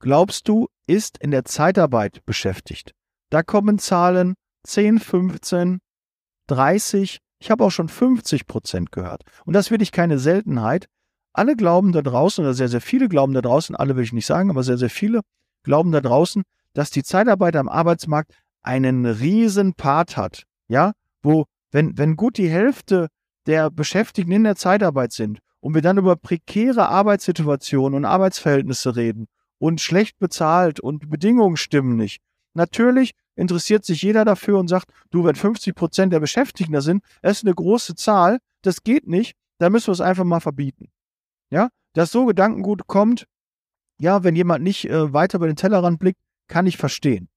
glaubst 0.00 0.48
du, 0.48 0.68
ist 0.86 1.18
in 1.18 1.30
der 1.30 1.44
Zeitarbeit 1.44 2.24
beschäftigt? 2.24 2.92
Da 3.30 3.42
kommen 3.42 3.78
Zahlen 3.78 4.34
10, 4.64 4.98
15, 4.98 5.80
30, 6.46 7.18
ich 7.40 7.50
habe 7.50 7.64
auch 7.64 7.70
schon 7.70 7.88
50 7.88 8.46
Prozent 8.46 8.92
gehört. 8.92 9.22
Und 9.44 9.54
das 9.54 9.66
ist 9.66 9.70
wirklich 9.70 9.92
keine 9.92 10.18
Seltenheit. 10.18 10.86
Alle 11.32 11.56
glauben 11.56 11.92
da 11.92 12.02
draußen, 12.02 12.42
oder 12.42 12.54
sehr, 12.54 12.68
sehr 12.68 12.80
viele 12.80 13.08
glauben 13.08 13.34
da 13.34 13.42
draußen, 13.42 13.76
alle 13.76 13.96
will 13.96 14.04
ich 14.04 14.12
nicht 14.12 14.26
sagen, 14.26 14.50
aber 14.50 14.62
sehr, 14.62 14.78
sehr 14.78 14.90
viele 14.90 15.20
glauben 15.62 15.92
da 15.92 16.00
draußen, 16.00 16.42
dass 16.72 16.90
die 16.90 17.02
Zeitarbeit 17.02 17.54
am 17.56 17.68
Arbeitsmarkt 17.68 18.32
einen 18.62 19.06
riesen 19.06 19.74
Part 19.74 20.16
hat. 20.16 20.44
Ja, 20.68 20.92
wo, 21.22 21.46
wenn, 21.70 21.96
wenn 21.98 22.16
gut 22.16 22.38
die 22.38 22.50
Hälfte 22.50 23.08
der 23.46 23.70
Beschäftigten 23.70 24.32
in 24.32 24.44
der 24.44 24.56
Zeitarbeit 24.56 25.12
sind 25.12 25.38
und 25.60 25.74
wir 25.74 25.82
dann 25.82 25.98
über 25.98 26.16
prekäre 26.16 26.88
Arbeitssituationen 26.88 27.96
und 27.96 28.04
Arbeitsverhältnisse 28.04 28.96
reden 28.96 29.26
und 29.58 29.80
schlecht 29.80 30.18
bezahlt 30.18 30.80
und 30.80 31.10
Bedingungen 31.10 31.56
stimmen 31.56 31.96
nicht. 31.96 32.20
Natürlich 32.54 33.12
interessiert 33.36 33.84
sich 33.84 34.02
jeder 34.02 34.24
dafür 34.24 34.58
und 34.58 34.68
sagt, 34.68 34.90
du, 35.10 35.24
wenn 35.24 35.34
50 35.34 35.74
Prozent 35.74 36.12
der 36.12 36.20
Beschäftigten 36.20 36.72
da 36.72 36.80
sind, 36.80 37.02
das 37.22 37.38
ist 37.38 37.44
eine 37.44 37.54
große 37.54 37.94
Zahl, 37.94 38.38
das 38.62 38.82
geht 38.82 39.06
nicht, 39.06 39.36
da 39.58 39.70
müssen 39.70 39.88
wir 39.88 39.92
es 39.92 40.00
einfach 40.00 40.24
mal 40.24 40.40
verbieten. 40.40 40.90
Ja, 41.50 41.68
dass 41.94 42.12
so 42.12 42.26
Gedankengut 42.26 42.86
kommt, 42.86 43.26
ja, 44.00 44.22
wenn 44.22 44.36
jemand 44.36 44.62
nicht 44.62 44.88
äh, 44.88 45.12
weiter 45.12 45.38
über 45.38 45.46
den 45.46 45.56
Tellerrand 45.56 45.98
blickt, 45.98 46.20
kann 46.46 46.66
ich 46.66 46.76
verstehen. 46.76 47.28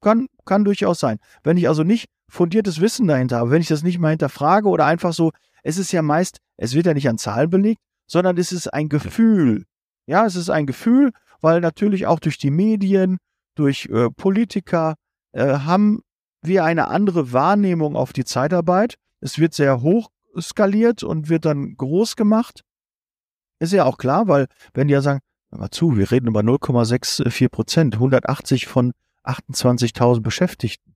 Kann, 0.00 0.26
kann 0.44 0.64
durchaus 0.64 1.00
sein. 1.00 1.18
Wenn 1.42 1.56
ich 1.56 1.68
also 1.68 1.82
nicht 1.82 2.06
fundiertes 2.28 2.80
Wissen 2.80 3.06
dahinter 3.06 3.38
habe, 3.38 3.50
wenn 3.50 3.62
ich 3.62 3.68
das 3.68 3.82
nicht 3.82 3.98
mal 3.98 4.10
hinterfrage 4.10 4.68
oder 4.68 4.86
einfach 4.86 5.12
so, 5.12 5.32
es 5.62 5.78
ist 5.78 5.92
ja 5.92 6.02
meist, 6.02 6.38
es 6.56 6.74
wird 6.74 6.86
ja 6.86 6.94
nicht 6.94 7.08
an 7.08 7.18
Zahlen 7.18 7.50
belegt, 7.50 7.80
sondern 8.06 8.36
es 8.36 8.52
ist 8.52 8.72
ein 8.72 8.88
Gefühl. 8.88 9.64
Ja, 10.06 10.26
es 10.26 10.36
ist 10.36 10.50
ein 10.50 10.66
Gefühl, 10.66 11.12
weil 11.40 11.60
natürlich 11.60 12.06
auch 12.06 12.20
durch 12.20 12.38
die 12.38 12.50
Medien, 12.50 13.18
durch 13.56 13.86
äh, 13.86 14.10
Politiker 14.10 14.94
äh, 15.32 15.58
haben 15.58 16.02
wir 16.42 16.64
eine 16.64 16.88
andere 16.88 17.32
Wahrnehmung 17.32 17.96
auf 17.96 18.12
die 18.12 18.24
Zeitarbeit. 18.24 18.94
Es 19.20 19.38
wird 19.38 19.54
sehr 19.54 19.82
hoch 19.82 20.10
skaliert 20.40 21.02
und 21.02 21.28
wird 21.28 21.44
dann 21.44 21.76
groß 21.76 22.16
gemacht. 22.16 22.62
Ist 23.58 23.72
ja 23.72 23.84
auch 23.84 23.98
klar, 23.98 24.28
weil 24.28 24.46
wenn 24.74 24.88
die 24.88 24.92
ja 24.94 25.00
sagen, 25.00 25.20
hör 25.50 25.58
mal 25.58 25.70
zu, 25.70 25.96
wir 25.96 26.10
reden 26.10 26.28
über 26.28 26.40
0,64 26.40 27.48
Prozent, 27.48 27.94
180 27.94 28.66
von 28.66 28.92
28.000 29.26 30.20
Beschäftigten. 30.20 30.94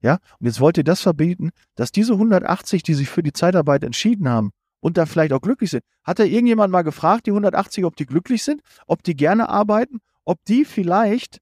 Ja, 0.00 0.18
und 0.40 0.46
jetzt 0.46 0.60
wollt 0.60 0.78
ihr 0.78 0.84
das 0.84 1.00
verbieten, 1.00 1.50
dass 1.76 1.92
diese 1.92 2.14
180, 2.14 2.82
die 2.82 2.94
sich 2.94 3.08
für 3.08 3.22
die 3.22 3.32
Zeitarbeit 3.32 3.84
entschieden 3.84 4.28
haben 4.28 4.50
und 4.80 4.96
da 4.96 5.06
vielleicht 5.06 5.32
auch 5.32 5.40
glücklich 5.40 5.70
sind. 5.70 5.84
Hat 6.02 6.18
da 6.18 6.24
irgendjemand 6.24 6.72
mal 6.72 6.82
gefragt, 6.82 7.26
die 7.26 7.30
180, 7.30 7.84
ob 7.84 7.94
die 7.94 8.06
glücklich 8.06 8.42
sind, 8.42 8.62
ob 8.86 9.04
die 9.04 9.14
gerne 9.14 9.48
arbeiten, 9.48 10.00
ob 10.24 10.44
die 10.44 10.64
vielleicht, 10.64 11.38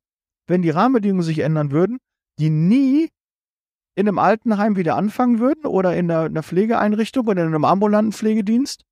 wenn 0.46 0.62
die 0.62 0.70
Rahmenbedingungen 0.70 1.22
sich 1.22 1.38
ändern 1.38 1.70
würden, 1.70 1.98
die 2.38 2.50
nie 2.50 3.08
in 3.94 4.08
einem 4.08 4.18
Altenheim 4.18 4.76
wieder 4.76 4.96
anfangen 4.96 5.40
würden 5.40 5.66
oder 5.66 5.96
in 5.96 6.10
einer, 6.10 6.24
einer 6.24 6.42
Pflegeeinrichtung 6.42 7.26
oder 7.26 7.42
in 7.42 7.48
einem 7.48 7.64
ambulanten 7.64 8.12
Pflegedienst? 8.12 8.84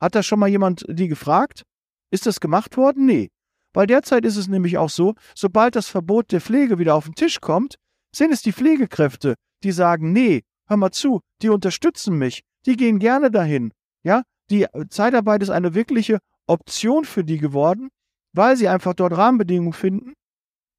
Hat 0.00 0.14
da 0.14 0.22
schon 0.22 0.38
mal 0.38 0.48
jemand 0.48 0.84
die 0.88 1.08
gefragt? 1.08 1.62
Ist 2.10 2.26
das 2.26 2.40
gemacht 2.40 2.76
worden? 2.76 3.06
Nee. 3.06 3.30
Weil 3.76 3.86
derzeit 3.86 4.24
ist 4.24 4.38
es 4.38 4.48
nämlich 4.48 4.78
auch 4.78 4.88
so, 4.88 5.16
sobald 5.34 5.76
das 5.76 5.86
Verbot 5.86 6.32
der 6.32 6.40
Pflege 6.40 6.78
wieder 6.78 6.94
auf 6.94 7.04
den 7.04 7.14
Tisch 7.14 7.42
kommt, 7.42 7.74
sind 8.10 8.32
es 8.32 8.40
die 8.40 8.54
Pflegekräfte, 8.54 9.34
die 9.62 9.70
sagen, 9.70 10.12
nee, 10.12 10.44
hör 10.66 10.78
mal 10.78 10.92
zu, 10.92 11.20
die 11.42 11.50
unterstützen 11.50 12.16
mich, 12.16 12.40
die 12.64 12.78
gehen 12.78 12.98
gerne 12.98 13.30
dahin. 13.30 13.74
Ja, 14.02 14.22
die 14.48 14.66
Zeitarbeit 14.88 15.42
ist 15.42 15.50
eine 15.50 15.74
wirkliche 15.74 16.20
Option 16.46 17.04
für 17.04 17.22
die 17.22 17.36
geworden, 17.36 17.90
weil 18.32 18.56
sie 18.56 18.66
einfach 18.66 18.94
dort 18.94 19.14
Rahmenbedingungen 19.14 19.74
finden, 19.74 20.14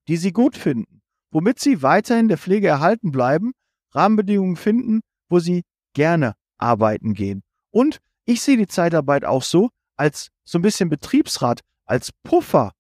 die 0.07 0.17
sie 0.17 0.31
gut 0.31 0.57
finden, 0.57 1.03
womit 1.29 1.59
sie 1.59 1.83
weiterhin 1.83 2.29
der 2.29 2.39
Pflege 2.39 2.67
erhalten 2.67 3.11
bleiben, 3.11 3.51
Rahmenbedingungen 3.93 4.55
finden, 4.55 5.01
wo 5.29 5.37
sie 5.37 5.61
gerne 5.93 6.33
arbeiten 6.57 7.13
gehen. 7.13 7.43
Und 7.69 7.99
ich 8.25 8.41
sehe 8.41 8.57
die 8.57 8.65
Zeitarbeit 8.65 9.23
auch 9.23 9.43
so 9.43 9.69
als 9.97 10.29
so 10.43 10.57
ein 10.57 10.63
bisschen 10.63 10.89
Betriebsrat, 10.89 11.61
als 11.85 12.09
Puffer 12.23 12.71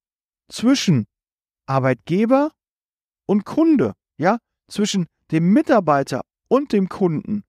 zwischen 0.49 1.05
Arbeitgeber 1.65 2.51
und 3.25 3.45
Kunde, 3.45 3.93
ja, 4.17 4.37
zwischen 4.69 5.07
dem 5.31 5.51
Mitarbeiter 5.51 6.21
und 6.47 6.71
dem 6.71 6.89
Kunden. 6.89 7.43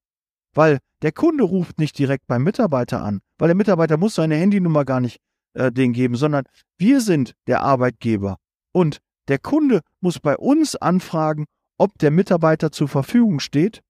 Weil 0.54 0.78
der 1.02 1.12
Kunde 1.12 1.44
ruft 1.44 1.78
nicht 1.78 1.98
direkt 1.98 2.26
beim 2.26 2.42
Mitarbeiter 2.42 3.02
an, 3.02 3.20
weil 3.38 3.48
der 3.48 3.54
Mitarbeiter 3.54 3.96
muss 3.96 4.14
seine 4.14 4.36
Handynummer 4.36 4.84
gar 4.84 5.00
nicht 5.00 5.18
äh, 5.54 5.70
den 5.70 5.92
geben, 5.92 6.16
sondern 6.16 6.44
wir 6.78 7.00
sind 7.00 7.34
der 7.46 7.62
Arbeitgeber. 7.62 8.38
Und 8.72 8.98
der 9.28 9.38
Kunde 9.38 9.82
muss 10.00 10.18
bei 10.18 10.36
uns 10.36 10.74
anfragen, 10.74 11.44
ob 11.78 11.96
der 11.98 12.10
Mitarbeiter 12.10 12.72
zur 12.72 12.88
Verfügung 12.88 13.40
steht. 13.40 13.80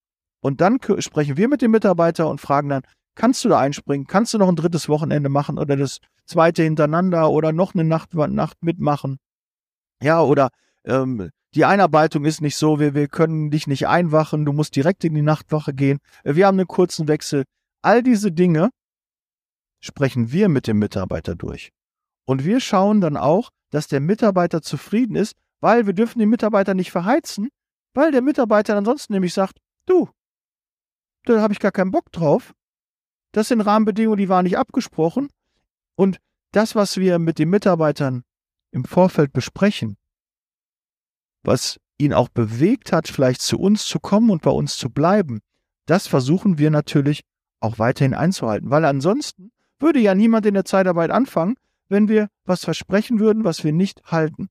Und 0.41 0.61
dann 0.61 0.79
sprechen 0.99 1.37
wir 1.37 1.49
mit 1.49 1.63
dem 1.63 1.71
Mitarbeiter 1.71 2.29
und 2.29 2.41
fragen 2.41 2.69
dann, 2.69 2.83
kannst 3.19 3.45
du 3.45 3.49
da 3.51 3.59
einspringen? 3.59 4.07
Kannst 4.07 4.33
du 4.33 4.39
noch 4.39 4.49
ein 4.49 4.57
drittes 4.57 4.89
Wochenende 4.89 5.29
machen 5.29 5.59
oder 5.59 5.77
das 5.77 5.99
zweite 6.25 6.63
hintereinander 6.63 7.31
oder 7.31 7.53
noch 7.53 7.75
eine 7.75 7.85
Nacht, 7.85 8.15
Nacht 8.15 8.63
mitmachen? 8.63 9.19
Ja, 10.01 10.23
oder 10.23 10.51
ähm, 10.85 11.31
die 11.55 11.65
Einarbeitung 11.65 12.25
ist 12.25 12.41
nicht 12.41 12.57
so, 12.57 12.79
wir, 12.79 12.95
wir 12.95 13.09
können 13.09 13.51
dich 13.51 13.67
nicht 13.67 13.89
einwachen, 13.89 14.45
du 14.45 14.53
musst 14.53 14.77
direkt 14.77 15.05
in 15.05 15.15
die 15.15 15.23
Nachtwache 15.23 15.75
gehen, 15.75 15.99
wir 16.23 16.47
haben 16.47 16.59
einen 16.59 16.69
kurzen 16.69 17.09
Wechsel. 17.09 17.45
All 17.83 18.03
diese 18.03 18.31
Dinge 18.31 18.71
sprechen 19.81 20.31
wir 20.31 20.49
mit 20.49 20.67
dem 20.67 20.79
Mitarbeiter 20.79 21.35
durch. 21.35 21.73
Und 22.25 22.45
wir 22.45 22.61
schauen 22.61 23.01
dann 23.01 23.17
auch, 23.17 23.51
dass 23.71 23.89
der 23.89 24.01
Mitarbeiter 24.01 24.63
zufrieden 24.63 25.17
ist, 25.17 25.35
weil 25.61 25.87
wir 25.87 25.93
dürfen 25.93 26.21
den 26.21 26.29
Mitarbeiter 26.29 26.75
nicht 26.75 26.93
verheizen, 26.93 27.49
weil 27.95 28.13
der 28.13 28.23
Mitarbeiter 28.23 28.77
ansonsten 28.77 29.13
nämlich 29.15 29.35
sagt, 29.35 29.59
du, 29.87 30.09
da 31.25 31.41
habe 31.41 31.53
ich 31.53 31.59
gar 31.59 31.73
keinen 31.73 31.91
Bock 31.91 32.13
drauf. 32.13 32.55
Das 33.33 33.49
sind 33.49 33.61
Rahmenbedingungen, 33.61 34.19
die 34.19 34.29
waren 34.29 34.45
nicht 34.45 34.59
abgesprochen. 34.59 35.29
Und 35.97 36.19
das, 36.53 36.75
was 36.75 36.97
wir 36.97 37.19
mit 37.19 37.39
den 37.39 37.51
Mitarbeitern 37.51 38.25
im 38.71 38.85
Vorfeld 38.85 39.33
besprechen, 39.33 39.97
was 41.43 41.79
ihn 41.99 42.13
auch 42.15 42.29
bewegt 42.29 42.93
hat, 42.93 43.09
vielleicht 43.09 43.43
zu 43.43 43.59
uns 43.59 43.85
zu 43.85 44.01
kommen 44.01 44.31
und 44.31 44.43
bei 44.43 44.51
uns 44.51 44.77
zu 44.77 44.91
bleiben, 44.91 45.41
das 45.87 46.07
versuchen 46.07 46.59
wir 46.59 46.71
natürlich 46.71 47.23
auch 47.61 47.79
weiterhin 47.79 48.15
einzuhalten, 48.15 48.71
weil 48.71 48.85
ansonsten 48.85 49.51
würde 49.79 49.99
ja 49.99 50.15
niemand 50.15 50.47
in 50.47 50.55
der 50.55 50.65
Zeitarbeit 50.65 51.11
anfangen, 51.11 51.57
wenn 51.89 52.09
wir 52.09 52.29
was 52.45 52.65
versprechen 52.65 53.19
würden, 53.19 53.45
was 53.45 53.65
wir 53.65 53.73
nicht 53.73 54.03
halten. 54.05 54.49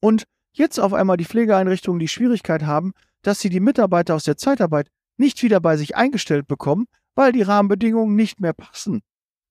Und 0.00 0.24
jetzt 0.52 0.78
auf 0.78 0.92
einmal 0.92 1.16
die 1.16 1.24
Pflegeeinrichtungen 1.24 2.00
die 2.00 2.08
Schwierigkeit 2.08 2.62
haben, 2.62 2.92
dass 3.22 3.40
sie 3.40 3.50
die 3.50 3.60
Mitarbeiter 3.60 4.14
aus 4.14 4.24
der 4.24 4.36
Zeitarbeit 4.36 4.88
nicht 5.16 5.42
wieder 5.42 5.60
bei 5.60 5.76
sich 5.76 5.96
eingestellt 5.96 6.46
bekommen, 6.46 6.86
weil 7.18 7.32
die 7.32 7.42
Rahmenbedingungen 7.42 8.14
nicht 8.14 8.40
mehr 8.40 8.52
passen. 8.52 9.02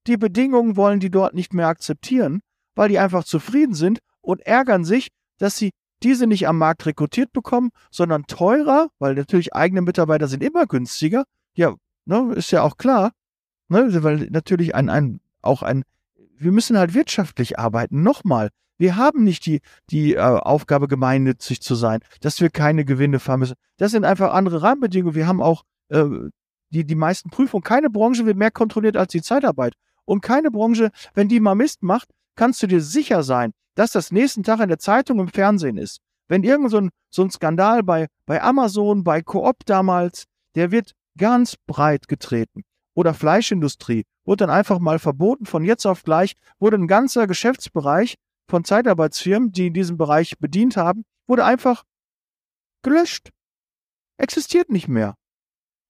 Die 0.08 0.15
Bedingungen 0.15 0.77
wollen 0.77 1.01
die 1.01 1.12
dort 1.12 1.34
nicht 1.34 1.53
mehr 1.53 1.67
akzeptieren, 1.67 2.39
weil 2.75 2.88
die 2.88 2.97
einfach 2.97 3.25
zufrieden 3.25 3.73
sind 3.73 3.99
und 4.21 4.39
ärgern 4.39 4.86
sich, 4.86 5.10
dass 5.38 5.58
sie 5.58 5.71
diese 6.01 6.27
nicht 6.27 6.47
am 6.47 6.60
Markt 6.60 6.86
rekrutiert 6.86 7.34
bekommen, 7.34 7.71
sondern 7.91 8.23
teurer, 8.23 8.88
weil 8.99 9.15
natürlich 9.15 9.53
eigene 9.53 9.82
Mitarbeiter 9.82 10.30
sind 10.30 10.43
immer 10.43 10.65
günstiger. 10.65 11.25
Ja, 11.56 11.75
ne, 12.06 12.36
ist 12.36 12.51
ja 12.51 12.62
auch 12.62 12.77
klar, 12.77 13.12
ne, 13.67 14.01
weil 14.01 14.30
natürlich 14.30 14.73
ein, 14.73 14.88
ein, 14.88 15.19
auch 15.41 15.62
ein, 15.62 15.84
wir 16.38 16.53
müssen 16.53 16.77
halt 16.77 16.93
wirtschaftlich 16.93 17.60
arbeiten. 17.60 18.01
Nochmal, 18.01 18.47
wir 18.77 18.95
haben 18.95 19.25
nicht 19.25 19.45
die, 19.45 19.60
die 19.89 20.13
äh, 20.13 20.19
Aufgabe, 20.21 20.88
gemeinnützig 20.88 21.60
zu 21.60 21.75
sein, 21.75 21.99
dass 22.21 22.39
wir 22.39 22.49
keine 22.49 22.86
Gewinne 22.86 23.19
fahren 23.19 23.41
müssen. 23.41 23.56
Das 23.75 23.91
sind 23.91 24.06
einfach 24.06 24.32
andere 24.34 24.62
Rahmenbedingungen. 24.62 25.15
Wir 25.15 25.27
haben 25.27 25.41
auch 25.41 25.63
äh, 25.89 26.06
die, 26.69 26.86
die 26.86 26.95
meisten 26.95 27.30
Prüfungen. 27.30 27.63
Keine 27.63 27.89
Branche 27.89 28.25
wird 28.25 28.38
mehr 28.38 28.51
kontrolliert 28.51 28.97
als 28.97 29.12
die 29.12 29.21
Zeitarbeit. 29.21 29.73
Und 30.06 30.21
keine 30.21 30.51
Branche, 30.51 30.91
wenn 31.13 31.27
die 31.27 31.39
mal 31.39 31.56
Mist 31.56 31.84
macht, 31.84 32.10
kannst 32.36 32.62
du 32.63 32.67
dir 32.67 32.82
sicher 32.82 33.23
sein, 33.23 33.51
dass 33.75 33.91
das 33.91 34.12
nächsten 34.12 34.43
Tag 34.43 34.60
in 34.60 34.69
der 34.69 34.80
Zeitung 34.80 35.19
im 35.19 35.27
Fernsehen 35.27 35.77
ist. 35.77 35.99
Wenn 36.27 36.43
irgend 36.43 36.71
so 36.71 36.77
ein, 36.77 36.89
so 37.10 37.23
ein 37.23 37.32
Skandal 37.32 37.84
bei, 37.84 38.08
bei 38.25 38.41
Amazon, 38.41 39.03
bei 39.03 39.21
Coop 39.21 39.65
damals, 39.65 40.25
der 40.56 40.71
wird 40.71 40.93
ganz 41.17 41.56
breit 41.65 42.08
getreten. 42.08 42.63
Oder 42.93 43.13
Fleischindustrie, 43.13 44.06
wurde 44.25 44.45
dann 44.45 44.49
einfach 44.49 44.80
mal 44.80 44.99
verboten. 44.99 45.45
Von 45.45 45.63
jetzt 45.63 45.86
auf 45.86 46.03
gleich 46.03 46.34
wurde 46.60 46.77
ein 46.77 46.88
ganzer 46.88 47.27
Geschäftsbereich 47.27 48.15
von 48.49 48.63
Zeitarbeitsfirmen, 48.63 49.51
die 49.51 49.67
in 49.67 49.73
diesem 49.73 49.97
Bereich 49.97 50.38
bedient 50.39 50.77
haben, 50.77 51.03
wurde 51.27 51.45
einfach 51.45 51.84
gelöscht. 52.82 53.30
Existiert 54.17 54.69
nicht 54.69 54.88
mehr. 54.88 55.15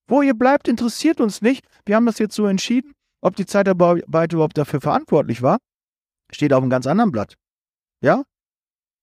Wo 0.07 0.21
ihr 0.21 0.33
bleibt, 0.33 0.67
interessiert 0.67 1.19
uns 1.19 1.41
nicht. 1.41 1.65
Wir 1.85 1.95
haben 1.95 2.05
das 2.05 2.19
jetzt 2.19 2.35
so 2.35 2.45
entschieden. 2.45 2.93
Ob 3.21 3.35
die 3.35 3.45
Zeitarbeit 3.45 4.33
überhaupt 4.33 4.57
dafür 4.57 4.79
verantwortlich 4.79 5.41
war, 5.41 5.57
steht 6.31 6.53
auf 6.53 6.61
einem 6.61 6.69
ganz 6.69 6.87
anderen 6.87 7.11
Blatt. 7.11 7.35
Ja? 8.01 8.23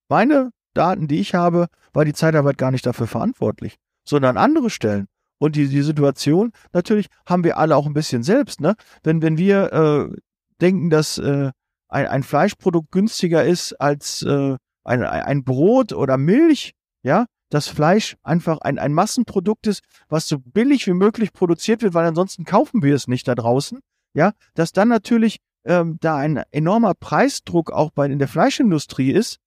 Meine 0.09 0.51
Daten, 0.75 1.09
die 1.09 1.21
ich 1.21 1.35
habe, 1.35 1.67
war 1.93 2.05
die 2.05 2.12
Zeitarbeit 2.12 2.59
gar 2.59 2.71
nicht 2.71 2.87
dafür 2.87 3.07
verantwortlich, 3.07 3.77
sondern 4.09 4.37
andere 4.37 4.71
Stellen. 4.71 5.07
Und 5.38 5.57
die, 5.57 5.69
die 5.69 5.83
Situation, 5.83 6.53
natürlich 6.73 7.07
haben 7.27 7.45
wir 7.45 7.59
alle 7.59 7.77
auch 7.77 7.87
ein 7.87 7.93
bisschen 7.93 8.23
selbst, 8.23 8.61
ne? 8.61 8.77
Wenn, 9.03 9.21
wenn 9.21 9.37
wir 9.37 9.73
äh, 9.73 10.17
denken, 10.61 10.90
dass 10.90 11.19
äh, 11.19 11.51
ein, 11.88 12.07
ein 12.07 12.23
Fleischprodukt 12.23 12.93
günstiger 12.93 13.45
ist 13.45 13.73
als 13.75 14.23
äh, 14.23 14.57
ein, 14.85 15.03
ein 15.03 15.45
Brot 15.45 15.93
oder 15.93 16.17
Milch, 16.19 16.73
ja, 17.03 17.27
dass 17.55 17.69
Fleisch 17.69 18.17
einfach 18.25 18.59
ein, 18.62 18.81
ein 18.81 18.93
Massenprodukt 18.93 19.69
ist, 19.69 19.85
was 20.09 20.27
so 20.27 20.40
billig 20.40 20.88
wie 20.88 20.93
möglich 20.93 21.33
produziert 21.33 21.83
wird, 21.83 21.95
weil 21.95 22.05
ansonsten 22.05 22.45
kaufen 22.45 22.83
wir 22.83 22.97
es 22.97 23.07
nicht 23.07 23.29
da 23.29 23.37
draußen. 23.37 23.79
Ja, 24.12 24.33
dass 24.55 24.73
dann 24.73 24.88
natürlich 24.88 25.38
ähm, 25.64 25.99
da 26.01 26.17
ein 26.17 26.43
enormer 26.51 26.95
Preisdruck 26.95 27.71
auch 27.71 27.93
bei 27.93 28.07
in 28.07 28.19
der 28.19 28.27
Fleischindustrie 28.27 29.12
ist. 29.12 29.38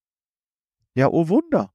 Ja, 0.96 1.10
oh 1.10 1.28
Wunder. 1.28 1.74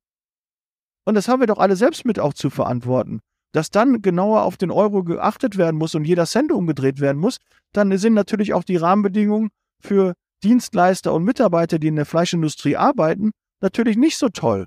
Und 1.05 1.17
das 1.17 1.29
haben 1.29 1.41
wir 1.41 1.47
doch 1.47 1.59
alle 1.59 1.77
selbst 1.77 2.07
mit 2.07 2.19
auch 2.19 2.33
zu 2.33 2.49
verantworten. 2.49 3.21
Dass 3.53 3.69
dann 3.69 4.01
genauer 4.01 4.45
auf 4.45 4.57
den 4.57 4.71
Euro 4.71 5.05
geachtet 5.05 5.59
werden 5.59 5.77
muss 5.77 5.95
und 5.95 6.07
jeder 6.07 6.25
Cent 6.25 6.51
umgedreht 6.51 6.99
werden 7.01 7.19
muss, 7.19 7.37
dann 7.75 7.95
sind 7.99 8.15
natürlich 8.15 8.55
auch 8.55 8.65
die 8.65 8.77
Rahmenbedingungen 8.77 9.51
für 9.81 10.15
Dienstleister 10.43 11.13
und 11.13 11.25
Mitarbeiter, 11.25 11.79
die 11.79 11.89
in 11.89 11.97
der 11.97 12.07
Fleischindustrie 12.07 12.77
arbeiten, 12.77 13.33
natürlich 13.61 13.99
nicht 13.99 14.17
so 14.17 14.31
toll. 14.31 14.67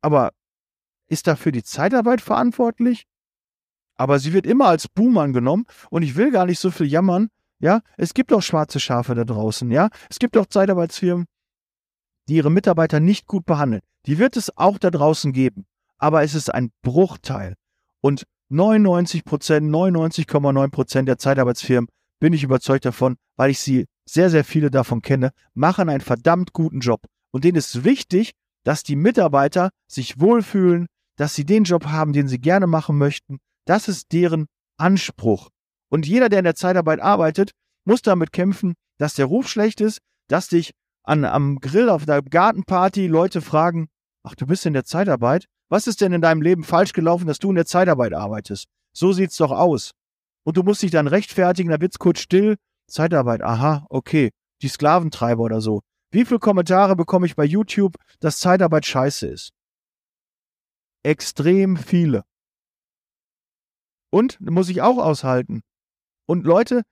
Aber 0.00 0.32
ist 1.08 1.26
dafür 1.26 1.52
die 1.52 1.62
Zeitarbeit 1.62 2.20
verantwortlich? 2.20 3.06
Aber 3.96 4.18
sie 4.18 4.32
wird 4.32 4.46
immer 4.46 4.66
als 4.66 4.88
Boom 4.88 5.18
angenommen 5.18 5.66
und 5.90 6.02
ich 6.02 6.16
will 6.16 6.30
gar 6.30 6.46
nicht 6.46 6.58
so 6.58 6.70
viel 6.70 6.86
jammern. 6.86 7.28
Ja, 7.58 7.82
es 7.98 8.14
gibt 8.14 8.32
auch 8.32 8.40
schwarze 8.40 8.80
Schafe 8.80 9.14
da 9.14 9.24
draußen. 9.24 9.70
Ja, 9.70 9.90
es 10.08 10.18
gibt 10.18 10.36
auch 10.38 10.46
Zeitarbeitsfirmen, 10.46 11.26
die 12.28 12.36
ihre 12.36 12.50
Mitarbeiter 12.50 13.00
nicht 13.00 13.26
gut 13.26 13.44
behandeln. 13.44 13.82
Die 14.06 14.18
wird 14.18 14.38
es 14.38 14.56
auch 14.56 14.78
da 14.78 14.90
draußen 14.90 15.32
geben. 15.32 15.66
Aber 15.98 16.22
es 16.22 16.34
ist 16.34 16.52
ein 16.52 16.72
Bruchteil. 16.80 17.56
Und 18.00 18.24
99 18.48 19.24
Prozent, 19.24 19.70
99,9 19.70 20.70
Prozent 20.70 21.08
der 21.08 21.18
Zeitarbeitsfirmen, 21.18 21.90
bin 22.20 22.32
ich 22.32 22.42
überzeugt 22.42 22.84
davon, 22.84 23.16
weil 23.36 23.50
ich 23.50 23.58
sie 23.58 23.86
sehr, 24.06 24.30
sehr 24.30 24.44
viele 24.44 24.70
davon 24.70 25.02
kenne, 25.02 25.32
machen 25.54 25.88
einen 25.88 26.00
verdammt 26.00 26.52
guten 26.52 26.80
Job. 26.80 27.02
Und 27.30 27.44
denen 27.44 27.56
ist 27.56 27.84
wichtig, 27.84 28.32
dass 28.64 28.82
die 28.82 28.96
Mitarbeiter 28.96 29.70
sich 29.90 30.20
wohlfühlen, 30.20 30.86
dass 31.16 31.34
sie 31.34 31.44
den 31.44 31.64
Job 31.64 31.86
haben, 31.86 32.12
den 32.12 32.28
sie 32.28 32.38
gerne 32.38 32.66
machen 32.66 32.96
möchten. 32.98 33.38
Das 33.66 33.88
ist 33.88 34.12
deren 34.12 34.46
Anspruch. 34.78 35.50
Und 35.90 36.06
jeder, 36.06 36.28
der 36.28 36.40
in 36.40 36.44
der 36.44 36.54
Zeitarbeit 36.54 37.00
arbeitet, 37.00 37.52
muss 37.84 38.02
damit 38.02 38.32
kämpfen, 38.32 38.74
dass 38.98 39.14
der 39.14 39.26
Ruf 39.26 39.48
schlecht 39.48 39.80
ist, 39.80 39.98
dass 40.28 40.48
dich 40.48 40.72
an, 41.02 41.24
am 41.24 41.58
Grill 41.60 41.88
auf 41.88 42.06
der 42.06 42.22
Gartenparty 42.22 43.06
Leute 43.06 43.40
fragen, 43.40 43.88
ach, 44.22 44.34
du 44.34 44.46
bist 44.46 44.66
in 44.66 44.72
der 44.72 44.84
Zeitarbeit? 44.84 45.46
Was 45.68 45.86
ist 45.86 46.00
denn 46.00 46.12
in 46.12 46.20
deinem 46.20 46.42
Leben 46.42 46.64
falsch 46.64 46.92
gelaufen, 46.92 47.26
dass 47.26 47.38
du 47.38 47.50
in 47.50 47.56
der 47.56 47.66
Zeitarbeit 47.66 48.12
arbeitest? 48.12 48.66
So 48.92 49.12
sieht's 49.12 49.36
doch 49.36 49.52
aus. 49.52 49.92
und 50.44 50.56
du 50.56 50.62
musst 50.62 50.82
dich 50.82 50.90
dann 50.90 51.06
rechtfertigen, 51.06 51.70
da 51.70 51.80
wird's 51.80 51.98
kurz 51.98 52.20
still. 52.20 52.56
Zeitarbeit, 52.88 53.42
aha, 53.42 53.86
okay, 53.88 54.30
die 54.62 54.68
Sklaventreiber 54.68 55.42
oder 55.42 55.60
so. 55.60 55.80
Wie 56.10 56.24
viele 56.24 56.40
Kommentare 56.40 56.96
bekomme 56.96 57.26
ich 57.26 57.36
bei 57.36 57.44
YouTube, 57.44 57.96
dass 58.18 58.40
Zeitarbeit 58.40 58.84
scheiße 58.84 59.28
ist? 59.28 59.52
Extrem 61.02 61.76
viele. 61.76 62.24
Und 64.10 64.40
muss 64.40 64.68
ich 64.68 64.82
auch 64.82 64.98
aushalten. 64.98 65.62
Und 66.26 66.44
Leute 66.44 66.82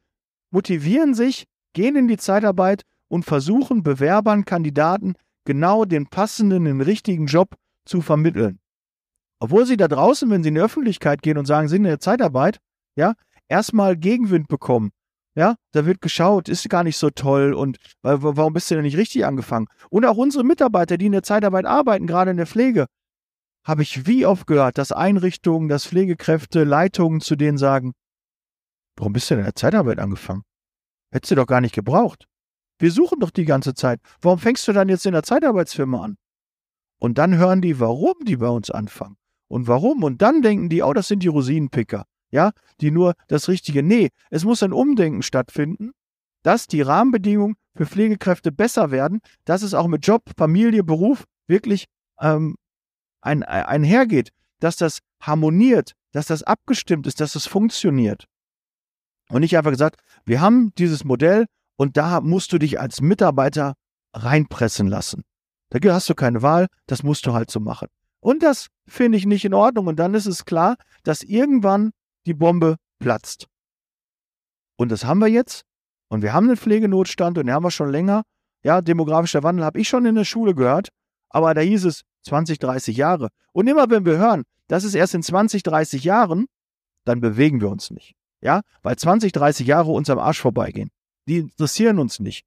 motivieren 0.51 1.15
sich, 1.15 1.47
gehen 1.73 1.97
in 1.97 2.09
die 2.09 2.17
Zeitarbeit 2.17 2.83
und 3.09 3.25
versuchen 3.25 3.83
Bewerbern, 3.83 4.45
Kandidaten 4.45 5.15
genau 5.45 5.85
den 5.85 6.07
passenden, 6.07 6.65
den 6.65 6.81
richtigen 6.81 7.27
Job 7.27 7.57
zu 7.85 8.03
vermitteln. 8.03 8.61
Obwohl 9.41 9.67
sie 9.67 9.77
da 9.77 9.89
draußen, 9.89 10.31
wenn 10.31 10.43
sie 10.43 10.51
in 10.51 10.57
die 10.57 10.61
Öffentlichkeit 10.61 11.23
gehen 11.23 11.39
und 11.39 11.47
sagen, 11.47 11.69
sie 11.69 11.73
sind 11.73 11.85
in 11.85 11.91
der 11.91 12.01
Zeitarbeit, 12.01 12.59
ja, 12.97 13.15
erstmal 13.49 13.97
Gegenwind 13.97 14.49
bekommen. 14.49 14.91
Ja, 15.39 15.55
da 15.71 15.87
wird 15.87 16.01
geschaut, 16.01 16.49
ist 16.49 16.69
gar 16.69 16.83
nicht 16.83 16.97
so 16.97 17.11
toll 17.11 17.55
und 17.55 17.79
warum 18.03 18.55
bist 18.55 18.73
du 18.73 18.75
denn 18.75 18.83
nicht 18.83 18.97
richtig 18.97 19.25
angefangen? 19.25 19.69
Und 19.89 20.05
auch 20.05 20.17
unsere 20.17 20.43
Mitarbeiter, 20.43 20.99
die 20.99 21.07
in 21.07 21.13
der 21.13 21.23
Zeitarbeit 21.23 21.65
arbeiten, 21.65 22.09
gerade 22.09 22.33
in 22.33 22.39
der 22.39 22.49
Pflege, 22.49 22.87
habe 23.65 23.83
ich 23.83 24.05
wie 24.09 24.27
oft 24.27 24.49
gehört, 24.49 24.79
dass 24.79 24.91
Einrichtungen, 24.91 25.69
dass 25.69 25.87
Pflegekräfte, 25.87 26.65
Leitungen 26.65 27.21
zu 27.21 27.37
denen 27.37 27.57
sagen, 27.57 27.93
warum 28.97 29.13
bist 29.13 29.31
du 29.31 29.35
denn 29.35 29.43
in 29.43 29.45
der 29.45 29.55
Zeitarbeit 29.55 30.01
angefangen? 30.01 30.43
Hättest 31.13 31.31
du 31.31 31.37
doch 31.37 31.47
gar 31.47 31.61
nicht 31.61 31.75
gebraucht. 31.77 32.27
Wir 32.81 32.91
suchen 32.91 33.21
doch 33.21 33.31
die 33.31 33.45
ganze 33.45 33.75
Zeit. 33.75 34.01
Warum 34.21 34.41
fängst 34.41 34.67
du 34.67 34.73
dann 34.73 34.89
jetzt 34.89 35.07
in 35.07 35.13
der 35.13 35.23
Zeitarbeitsfirma 35.23 36.03
an? 36.03 36.17
Und 36.99 37.17
dann 37.17 37.37
hören 37.37 37.61
die, 37.61 37.79
warum 37.79 38.15
die 38.25 38.39
bei 38.39 38.49
uns 38.49 38.73
anfangen. 38.73 39.17
Und 39.47 39.69
warum? 39.69 40.03
Und 40.03 40.21
dann 40.21 40.43
denken 40.43 40.69
die, 40.69 40.83
oh, 40.83 40.93
das 40.93 41.07
sind 41.07 41.23
die 41.23 41.29
Rosinenpicker. 41.29 42.07
Ja, 42.31 42.53
die 42.81 42.91
nur 42.91 43.15
das 43.29 43.49
Richtige. 43.49 43.83
Nee, 43.83 44.11
es 44.31 44.45
muss 44.45 44.63
ein 44.63 44.73
Umdenken 44.73 45.23
stattfinden, 45.23 45.93
dass 46.43 46.67
die 46.67 46.83
Rahmenbedingungen 46.83 47.57
für 47.75 47.87
Pflegekräfte 47.87 48.53
besser 48.53 48.91
werden, 48.91 49.21
dass 49.45 49.63
es 49.63 49.75
auch 49.75 49.87
mit 49.87 50.07
Job, 50.07 50.23
Familie, 50.37 50.85
Beruf 50.85 51.25
wirklich 51.47 51.87
ähm, 52.21 52.57
ein, 53.21 53.43
einhergeht, 53.43 54.31
dass 54.61 54.77
das 54.77 54.99
harmoniert, 55.21 55.93
dass 56.13 56.27
das 56.27 56.43
abgestimmt 56.43 57.07
ist, 57.07 57.21
dass 57.21 57.35
es 57.35 57.47
funktioniert. 57.47 58.27
Und 59.31 59.41
nicht 59.41 59.57
einfach 59.57 59.71
gesagt, 59.71 60.01
wir 60.25 60.41
haben 60.41 60.73
dieses 60.79 61.05
Modell 61.05 61.47
und 61.77 61.97
da 61.97 62.21
musst 62.21 62.53
du 62.53 62.59
dich 62.59 62.81
als 62.81 63.01
Mitarbeiter 63.01 63.75
reinpressen 64.15 64.89
lassen. 64.89 65.23
Da 65.71 65.93
hast 65.93 66.09
du 66.09 66.15
keine 66.15 66.43
Wahl, 66.43 66.67
das 66.87 67.03
musst 67.03 67.27
du 67.27 67.35
halt 67.35 67.51
so 67.51 67.61
machen. 67.61 67.89
Und 68.21 68.43
das 68.43 68.69
finde 68.87 69.19
ich 69.19 69.27
nicht 69.27 69.45
in 69.45 69.55
Ordnung. 69.55 69.87
Und 69.87 69.97
dann 69.97 70.15
ist 70.15 70.27
es 70.27 70.45
klar, 70.45 70.77
dass 71.03 71.23
irgendwann 71.23 71.91
die 72.29 72.35
Bombe 72.35 72.77
platzt. 73.01 73.47
Und 74.77 74.93
das 74.93 75.05
haben 75.05 75.19
wir 75.19 75.29
jetzt. 75.29 75.65
Und 76.09 76.23
wir 76.23 76.33
haben 76.33 76.47
einen 76.47 76.57
Pflegenotstand 76.57 77.39
und 77.39 77.47
den 77.47 77.55
haben 77.55 77.65
wir 77.65 77.71
schon 77.71 77.91
länger. 77.91 78.23
Ja, 78.63 78.81
demografischer 78.81 79.43
Wandel 79.43 79.65
habe 79.65 79.81
ich 79.81 79.89
schon 79.89 80.07
in 80.07 80.15
der 80.15 80.25
Schule 80.25 80.55
gehört. 80.55 80.89
Aber 81.31 81.53
da 81.55 81.61
hieß 81.61 81.85
es 81.85 82.03
20, 82.23 82.59
30 82.59 82.97
Jahre. 82.97 83.29
Und 83.53 83.67
immer 83.67 83.91
wenn 83.91 84.07
wir 84.07 84.19
hören, 84.19 84.45
das 84.69 84.85
ist 84.85 84.95
erst 84.95 85.15
in 85.15 85.23
20, 85.23 85.63
30 85.63 86.05
Jahren, 86.05 86.47
dann 87.05 87.21
bewegen 87.21 87.61
wir 87.61 87.69
uns 87.69 87.91
nicht. 87.91 88.15
Ja, 88.41 88.63
weil 88.83 88.97
20, 88.97 89.33
30 89.33 89.67
Jahre 89.67 89.91
uns 89.91 90.09
am 90.11 90.19
Arsch 90.19 90.41
vorbeigehen. 90.41 90.91
Die 91.27 91.39
interessieren 91.39 91.99
uns 91.99 92.21
nicht. 92.21 92.45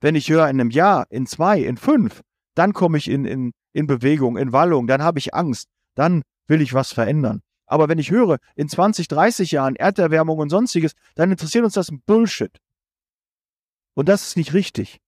Wenn 0.00 0.14
ich 0.14 0.28
höre 0.28 0.48
in 0.48 0.60
einem 0.60 0.70
Jahr, 0.70 1.06
in 1.10 1.26
zwei, 1.26 1.60
in 1.60 1.76
fünf, 1.76 2.22
dann 2.54 2.72
komme 2.72 2.98
ich 2.98 3.08
in, 3.08 3.24
in, 3.24 3.52
in 3.72 3.86
Bewegung, 3.86 4.36
in 4.36 4.52
Wallung, 4.52 4.86
dann 4.86 5.02
habe 5.02 5.18
ich 5.18 5.34
Angst, 5.34 5.68
dann 5.94 6.22
will 6.46 6.60
ich 6.60 6.74
was 6.74 6.92
verändern. 6.92 7.42
Aber 7.66 7.88
wenn 7.88 7.98
ich 7.98 8.10
höre, 8.10 8.38
in 8.56 8.68
20, 8.68 9.08
30 9.08 9.50
Jahren 9.52 9.76
Erderwärmung 9.76 10.38
und 10.38 10.50
sonstiges, 10.50 10.92
dann 11.14 11.30
interessiert 11.30 11.64
uns 11.64 11.74
das 11.74 11.90
ein 11.90 12.02
Bullshit. 12.04 12.58
Und 13.94 14.08
das 14.08 14.28
ist 14.28 14.36
nicht 14.36 14.52
richtig. 14.52 15.00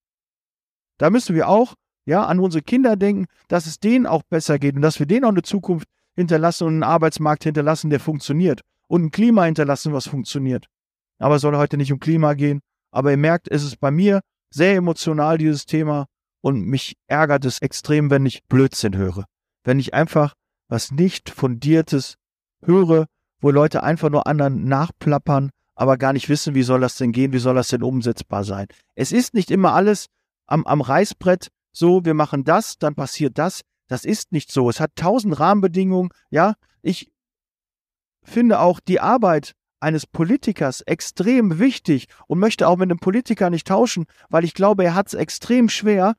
Da 0.98 1.10
müssen 1.10 1.34
wir 1.34 1.48
auch 1.48 1.74
ja, 2.06 2.24
an 2.24 2.38
unsere 2.40 2.62
Kinder 2.62 2.96
denken, 2.96 3.26
dass 3.48 3.66
es 3.66 3.80
denen 3.80 4.06
auch 4.06 4.22
besser 4.22 4.58
geht 4.58 4.76
und 4.76 4.82
dass 4.82 4.98
wir 4.98 5.06
denen 5.06 5.24
auch 5.24 5.30
eine 5.30 5.42
Zukunft 5.42 5.88
hinterlassen 6.14 6.64
und 6.64 6.74
einen 6.74 6.82
Arbeitsmarkt 6.82 7.44
hinterlassen, 7.44 7.90
der 7.90 8.00
funktioniert 8.00 8.62
und 8.88 9.04
ein 9.04 9.10
Klima 9.10 9.44
hinterlassen, 9.44 9.92
was 9.92 10.06
funktioniert. 10.06 10.66
Aber 11.18 11.36
es 11.36 11.42
soll 11.42 11.56
heute 11.56 11.76
nicht 11.76 11.92
um 11.92 12.00
Klima 12.00 12.34
gehen. 12.34 12.60
Aber 12.90 13.10
ihr 13.10 13.16
merkt, 13.16 13.48
es 13.50 13.62
ist 13.62 13.80
bei 13.80 13.90
mir 13.90 14.20
sehr 14.50 14.76
emotional, 14.76 15.38
dieses 15.38 15.66
Thema. 15.66 16.06
Und 16.40 16.62
mich 16.62 16.96
ärgert 17.08 17.44
es 17.44 17.58
extrem, 17.60 18.10
wenn 18.10 18.24
ich 18.24 18.44
Blödsinn 18.44 18.96
höre. 18.96 19.24
Wenn 19.64 19.78
ich 19.78 19.94
einfach 19.94 20.34
was 20.68 20.92
nicht 20.92 21.28
fundiertes 21.30 22.14
höre, 22.66 23.06
wo 23.40 23.50
Leute 23.50 23.82
einfach 23.82 24.10
nur 24.10 24.26
anderen 24.26 24.64
nachplappern, 24.64 25.50
aber 25.74 25.96
gar 25.96 26.12
nicht 26.12 26.28
wissen, 26.28 26.54
wie 26.54 26.62
soll 26.62 26.80
das 26.80 26.96
denn 26.96 27.12
gehen, 27.12 27.32
wie 27.32 27.38
soll 27.38 27.54
das 27.54 27.68
denn 27.68 27.82
umsetzbar 27.82 28.44
sein. 28.44 28.66
Es 28.94 29.12
ist 29.12 29.34
nicht 29.34 29.50
immer 29.50 29.72
alles 29.74 30.06
am, 30.46 30.66
am 30.66 30.80
Reißbrett 30.80 31.48
so, 31.72 32.04
wir 32.04 32.14
machen 32.14 32.44
das, 32.44 32.78
dann 32.78 32.94
passiert 32.94 33.36
das. 33.36 33.60
Das 33.88 34.04
ist 34.04 34.32
nicht 34.32 34.50
so. 34.50 34.70
Es 34.70 34.80
hat 34.80 34.96
tausend 34.96 35.38
Rahmenbedingungen. 35.38 36.10
Ja, 36.30 36.54
ich 36.82 37.10
finde 38.22 38.60
auch 38.60 38.80
die 38.80 38.98
Arbeit 38.98 39.52
eines 39.78 40.06
Politikers 40.06 40.80
extrem 40.80 41.58
wichtig 41.58 42.08
und 42.26 42.38
möchte 42.38 42.66
auch 42.66 42.76
mit 42.76 42.90
einem 42.90 42.98
Politiker 42.98 43.50
nicht 43.50 43.66
tauschen, 43.66 44.06
weil 44.30 44.44
ich 44.44 44.54
glaube, 44.54 44.84
er 44.84 44.94
hat 44.94 45.08
es 45.08 45.14
extrem 45.14 45.68
schwer. 45.68 46.14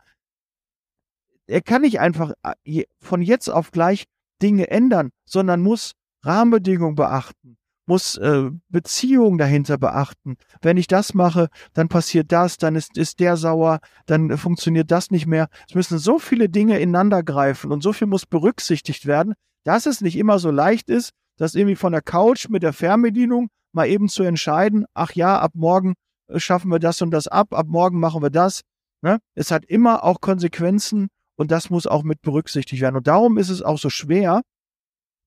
Er 1.47 1.61
kann 1.61 1.81
nicht 1.81 1.99
einfach 1.99 2.33
äh, 2.63 2.83
von 2.99 3.21
jetzt 3.21 3.49
auf 3.49 3.71
gleich 3.71 4.05
Dinge 4.41 4.69
ändern, 4.69 5.09
sondern 5.25 5.61
muss 5.61 5.93
Rahmenbedingungen 6.23 6.95
beachten, 6.95 7.57
muss 7.85 8.17
äh, 8.17 8.49
Beziehungen 8.69 9.37
dahinter 9.37 9.77
beachten. 9.77 10.35
Wenn 10.61 10.77
ich 10.77 10.87
das 10.87 11.13
mache, 11.13 11.47
dann 11.73 11.87
passiert 11.87 12.31
das, 12.31 12.57
dann 12.57 12.75
ist, 12.75 12.97
ist 12.97 13.19
der 13.19 13.37
sauer, 13.37 13.79
dann 14.05 14.37
funktioniert 14.37 14.91
das 14.91 15.09
nicht 15.09 15.25
mehr. 15.25 15.47
Es 15.67 15.75
müssen 15.75 15.97
so 15.97 16.19
viele 16.19 16.49
Dinge 16.49 16.79
ineinander 16.79 17.23
greifen 17.23 17.71
und 17.71 17.81
so 17.81 17.93
viel 17.93 18.07
muss 18.07 18.25
berücksichtigt 18.25 19.05
werden, 19.05 19.33
dass 19.63 19.85
es 19.85 20.01
nicht 20.01 20.17
immer 20.17 20.39
so 20.39 20.51
leicht 20.51 20.89
ist, 20.89 21.11
das 21.37 21.55
irgendwie 21.55 21.75
von 21.75 21.93
der 21.93 22.01
Couch 22.01 22.49
mit 22.49 22.63
der 22.63 22.73
Fernbedienung 22.73 23.49
mal 23.71 23.87
eben 23.87 24.09
zu 24.09 24.23
entscheiden, 24.23 24.85
ach 24.93 25.13
ja, 25.13 25.39
ab 25.39 25.51
morgen 25.53 25.93
äh, 26.27 26.39
schaffen 26.39 26.69
wir 26.71 26.79
das 26.79 27.01
und 27.01 27.11
das 27.11 27.27
ab, 27.27 27.53
ab 27.53 27.67
morgen 27.67 27.99
machen 27.99 28.21
wir 28.21 28.29
das. 28.29 28.61
Ne? 29.01 29.19
Es 29.35 29.51
hat 29.51 29.65
immer 29.65 30.03
auch 30.03 30.19
Konsequenzen 30.19 31.07
und 31.35 31.51
das 31.51 31.69
muss 31.69 31.87
auch 31.87 32.03
mit 32.03 32.21
berücksichtigt 32.21 32.81
werden. 32.81 32.95
Und 32.97 33.07
darum 33.07 33.37
ist 33.37 33.49
es 33.49 33.61
auch 33.61 33.77
so 33.77 33.89
schwer, 33.89 34.41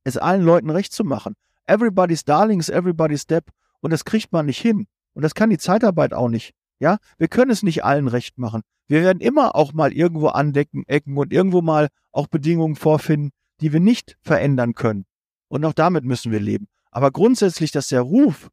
es 0.05 0.17
allen 0.17 0.43
Leuten 0.43 0.71
recht 0.71 0.93
zu 0.93 1.05
machen. 1.05 1.35
Everybody's 1.67 2.25
Darling 2.25 2.61
is 2.61 2.69
everybody's 2.69 3.23
Step 3.23 3.51
und 3.81 3.93
das 3.93 4.05
kriegt 4.05 4.33
man 4.33 4.47
nicht 4.47 4.61
hin. 4.61 4.87
Und 5.15 5.23
das 5.23 5.35
kann 5.35 5.51
die 5.51 5.59
Zeitarbeit 5.59 6.13
auch 6.13 6.29
nicht. 6.29 6.55
Ja, 6.79 6.99
wir 7.19 7.29
können 7.29 7.51
es 7.51 7.63
nicht 7.63 7.85
allen 7.85 8.09
recht 8.09 8.39
machen. 8.39 8.63
Wir 8.87 9.03
werden 9.03 9.21
immer 9.21 9.55
auch 9.55 9.73
mal 9.73 9.93
irgendwo 9.93 10.29
andecken, 10.29 10.85
ecken 10.87 11.17
und 11.17 11.33
irgendwo 11.33 11.63
mal 11.63 11.89
auch 12.11 12.27
Bedingungen 12.27 12.75
vorfinden, 12.75 13.31
die 13.61 13.73
wir 13.73 13.81
nicht 13.81 14.17
verändern 14.23 14.75
können. 14.75 15.05
Und 15.49 15.65
auch 15.65 15.75
damit 15.75 16.05
müssen 16.05 16.33
wir 16.33 16.41
leben. 16.41 16.69
Aber 16.91 17.11
grundsätzlich, 17.11 17.71
dass 17.71 17.89
der 17.89 18.01
Ruf 18.01 18.51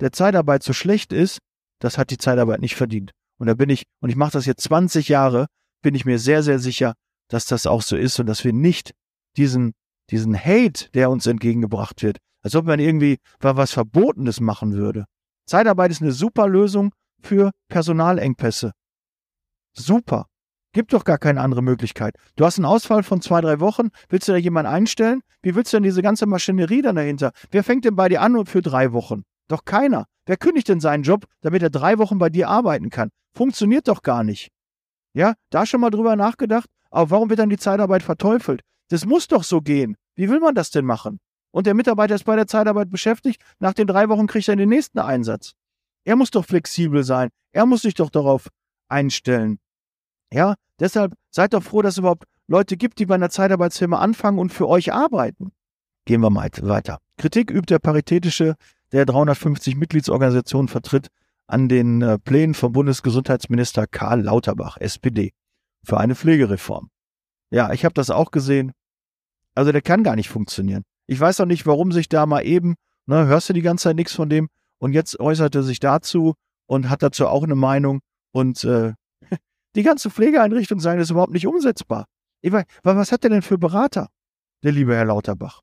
der 0.00 0.12
Zeitarbeit 0.12 0.62
so 0.62 0.72
schlecht 0.72 1.12
ist, 1.12 1.38
das 1.80 1.98
hat 1.98 2.10
die 2.10 2.18
Zeitarbeit 2.18 2.60
nicht 2.60 2.76
verdient. 2.76 3.12
Und 3.38 3.46
da 3.46 3.54
bin 3.54 3.70
ich, 3.70 3.84
und 4.00 4.10
ich 4.10 4.16
mache 4.16 4.32
das 4.32 4.46
jetzt 4.46 4.62
20 4.62 5.08
Jahre, 5.08 5.46
bin 5.82 5.94
ich 5.94 6.04
mir 6.04 6.18
sehr, 6.18 6.42
sehr 6.42 6.58
sicher, 6.58 6.94
dass 7.28 7.46
das 7.46 7.66
auch 7.66 7.82
so 7.82 7.96
ist 7.96 8.18
und 8.18 8.26
dass 8.26 8.44
wir 8.44 8.52
nicht 8.52 8.94
diesen, 9.36 9.74
diesen 10.10 10.36
Hate, 10.36 10.90
der 10.94 11.10
uns 11.10 11.26
entgegengebracht 11.26 12.02
wird, 12.02 12.18
als 12.42 12.54
ob 12.54 12.66
man 12.66 12.80
irgendwie 12.80 13.18
was 13.40 13.72
Verbotenes 13.72 14.40
machen 14.40 14.72
würde. 14.72 15.04
Zeitarbeit 15.46 15.90
ist 15.90 16.02
eine 16.02 16.12
super 16.12 16.48
Lösung 16.48 16.92
für 17.20 17.50
Personalengpässe. 17.68 18.72
Super. 19.74 20.26
Gibt 20.72 20.92
doch 20.92 21.04
gar 21.04 21.18
keine 21.18 21.40
andere 21.40 21.62
Möglichkeit. 21.62 22.14
Du 22.36 22.44
hast 22.44 22.58
einen 22.58 22.66
Ausfall 22.66 23.02
von 23.02 23.22
zwei, 23.22 23.40
drei 23.40 23.58
Wochen. 23.58 23.88
Willst 24.08 24.28
du 24.28 24.32
da 24.32 24.38
jemanden 24.38 24.70
einstellen? 24.70 25.22
Wie 25.42 25.54
willst 25.54 25.72
du 25.72 25.76
denn 25.76 25.84
diese 25.84 26.02
ganze 26.02 26.26
Maschinerie 26.26 26.82
dann 26.82 26.96
dahinter? 26.96 27.32
Wer 27.50 27.64
fängt 27.64 27.84
denn 27.84 27.96
bei 27.96 28.08
dir 28.08 28.20
an 28.20 28.44
für 28.44 28.60
drei 28.60 28.92
Wochen? 28.92 29.22
Doch 29.48 29.64
keiner. 29.64 30.04
Wer 30.26 30.36
kündigt 30.36 30.68
denn 30.68 30.80
seinen 30.80 31.04
Job, 31.04 31.24
damit 31.40 31.62
er 31.62 31.70
drei 31.70 31.98
Wochen 31.98 32.18
bei 32.18 32.28
dir 32.28 32.48
arbeiten 32.48 32.90
kann? 32.90 33.08
Funktioniert 33.34 33.88
doch 33.88 34.02
gar 34.02 34.24
nicht. 34.24 34.50
Ja, 35.14 35.34
da 35.50 35.64
schon 35.64 35.80
mal 35.80 35.90
drüber 35.90 36.16
nachgedacht? 36.16 36.68
Aber 36.90 37.10
warum 37.10 37.30
wird 37.30 37.38
dann 37.38 37.50
die 37.50 37.56
Zeitarbeit 37.56 38.02
verteufelt? 38.02 38.60
Das 38.88 39.04
muss 39.06 39.28
doch 39.28 39.44
so 39.44 39.60
gehen. 39.60 39.96
Wie 40.14 40.28
will 40.28 40.40
man 40.40 40.54
das 40.54 40.70
denn 40.70 40.84
machen? 40.84 41.20
Und 41.50 41.66
der 41.66 41.74
Mitarbeiter 41.74 42.14
ist 42.14 42.24
bei 42.24 42.36
der 42.36 42.46
Zeitarbeit 42.46 42.90
beschäftigt. 42.90 43.40
Nach 43.58 43.72
den 43.72 43.86
drei 43.86 44.08
Wochen 44.08 44.26
kriegt 44.26 44.48
er 44.48 44.56
den 44.56 44.68
nächsten 44.68 44.98
Einsatz. 44.98 45.52
Er 46.04 46.16
muss 46.16 46.30
doch 46.30 46.44
flexibel 46.44 47.04
sein. 47.04 47.30
Er 47.52 47.66
muss 47.66 47.82
sich 47.82 47.94
doch 47.94 48.10
darauf 48.10 48.48
einstellen. 48.88 49.58
Ja, 50.32 50.54
deshalb 50.78 51.14
seid 51.30 51.54
doch 51.54 51.62
froh, 51.62 51.82
dass 51.82 51.94
es 51.94 51.98
überhaupt 51.98 52.24
Leute 52.46 52.76
gibt, 52.76 52.98
die 52.98 53.06
bei 53.06 53.14
einer 53.14 53.30
Zeitarbeitsfirma 53.30 53.98
anfangen 53.98 54.38
und 54.38 54.52
für 54.52 54.68
euch 54.68 54.92
arbeiten. 54.92 55.52
Gehen 56.04 56.22
wir 56.22 56.30
mal 56.30 56.48
weiter. 56.62 56.98
Kritik 57.18 57.50
übt 57.50 57.66
der 57.72 57.78
Paritätische, 57.78 58.54
der 58.92 59.04
350 59.04 59.76
Mitgliedsorganisationen 59.76 60.68
vertritt, 60.68 61.08
an 61.46 61.68
den 61.68 62.02
äh, 62.02 62.18
Plänen 62.18 62.54
vom 62.54 62.72
Bundesgesundheitsminister 62.72 63.86
Karl 63.86 64.22
Lauterbach, 64.22 64.76
SPD, 64.78 65.32
für 65.82 65.98
eine 65.98 66.14
Pflegereform. 66.14 66.90
Ja, 67.50 67.72
ich 67.72 67.84
habe 67.84 67.94
das 67.94 68.10
auch 68.10 68.30
gesehen. 68.30 68.72
Also 69.58 69.72
der 69.72 69.82
kann 69.82 70.04
gar 70.04 70.14
nicht 70.14 70.28
funktionieren. 70.28 70.84
Ich 71.08 71.18
weiß 71.18 71.40
auch 71.40 71.46
nicht, 71.46 71.66
warum 71.66 71.90
sich 71.90 72.08
da 72.08 72.26
mal 72.26 72.46
eben, 72.46 72.76
ne, 73.06 73.26
hörst 73.26 73.48
du 73.48 73.52
die 73.52 73.60
ganze 73.60 73.88
Zeit 73.88 73.96
nichts 73.96 74.14
von 74.14 74.28
dem 74.28 74.46
und 74.78 74.92
jetzt 74.92 75.18
äußert 75.18 75.52
er 75.56 75.64
sich 75.64 75.80
dazu 75.80 76.34
und 76.66 76.88
hat 76.88 77.02
dazu 77.02 77.26
auch 77.26 77.42
eine 77.42 77.56
Meinung 77.56 77.98
und 78.30 78.62
äh, 78.62 78.92
die 79.74 79.82
ganze 79.82 80.10
Pflegeeinrichtung 80.10 80.78
sagen, 80.78 81.00
das 81.00 81.08
ist 81.08 81.10
überhaupt 81.10 81.32
nicht 81.32 81.48
umsetzbar. 81.48 82.04
Ich 82.40 82.52
weiß, 82.52 82.66
was 82.84 83.10
hat 83.10 83.24
er 83.24 83.30
denn 83.30 83.42
für 83.42 83.58
Berater, 83.58 84.06
der 84.62 84.70
liebe 84.70 84.94
Herr 84.94 85.06
Lauterbach? 85.06 85.62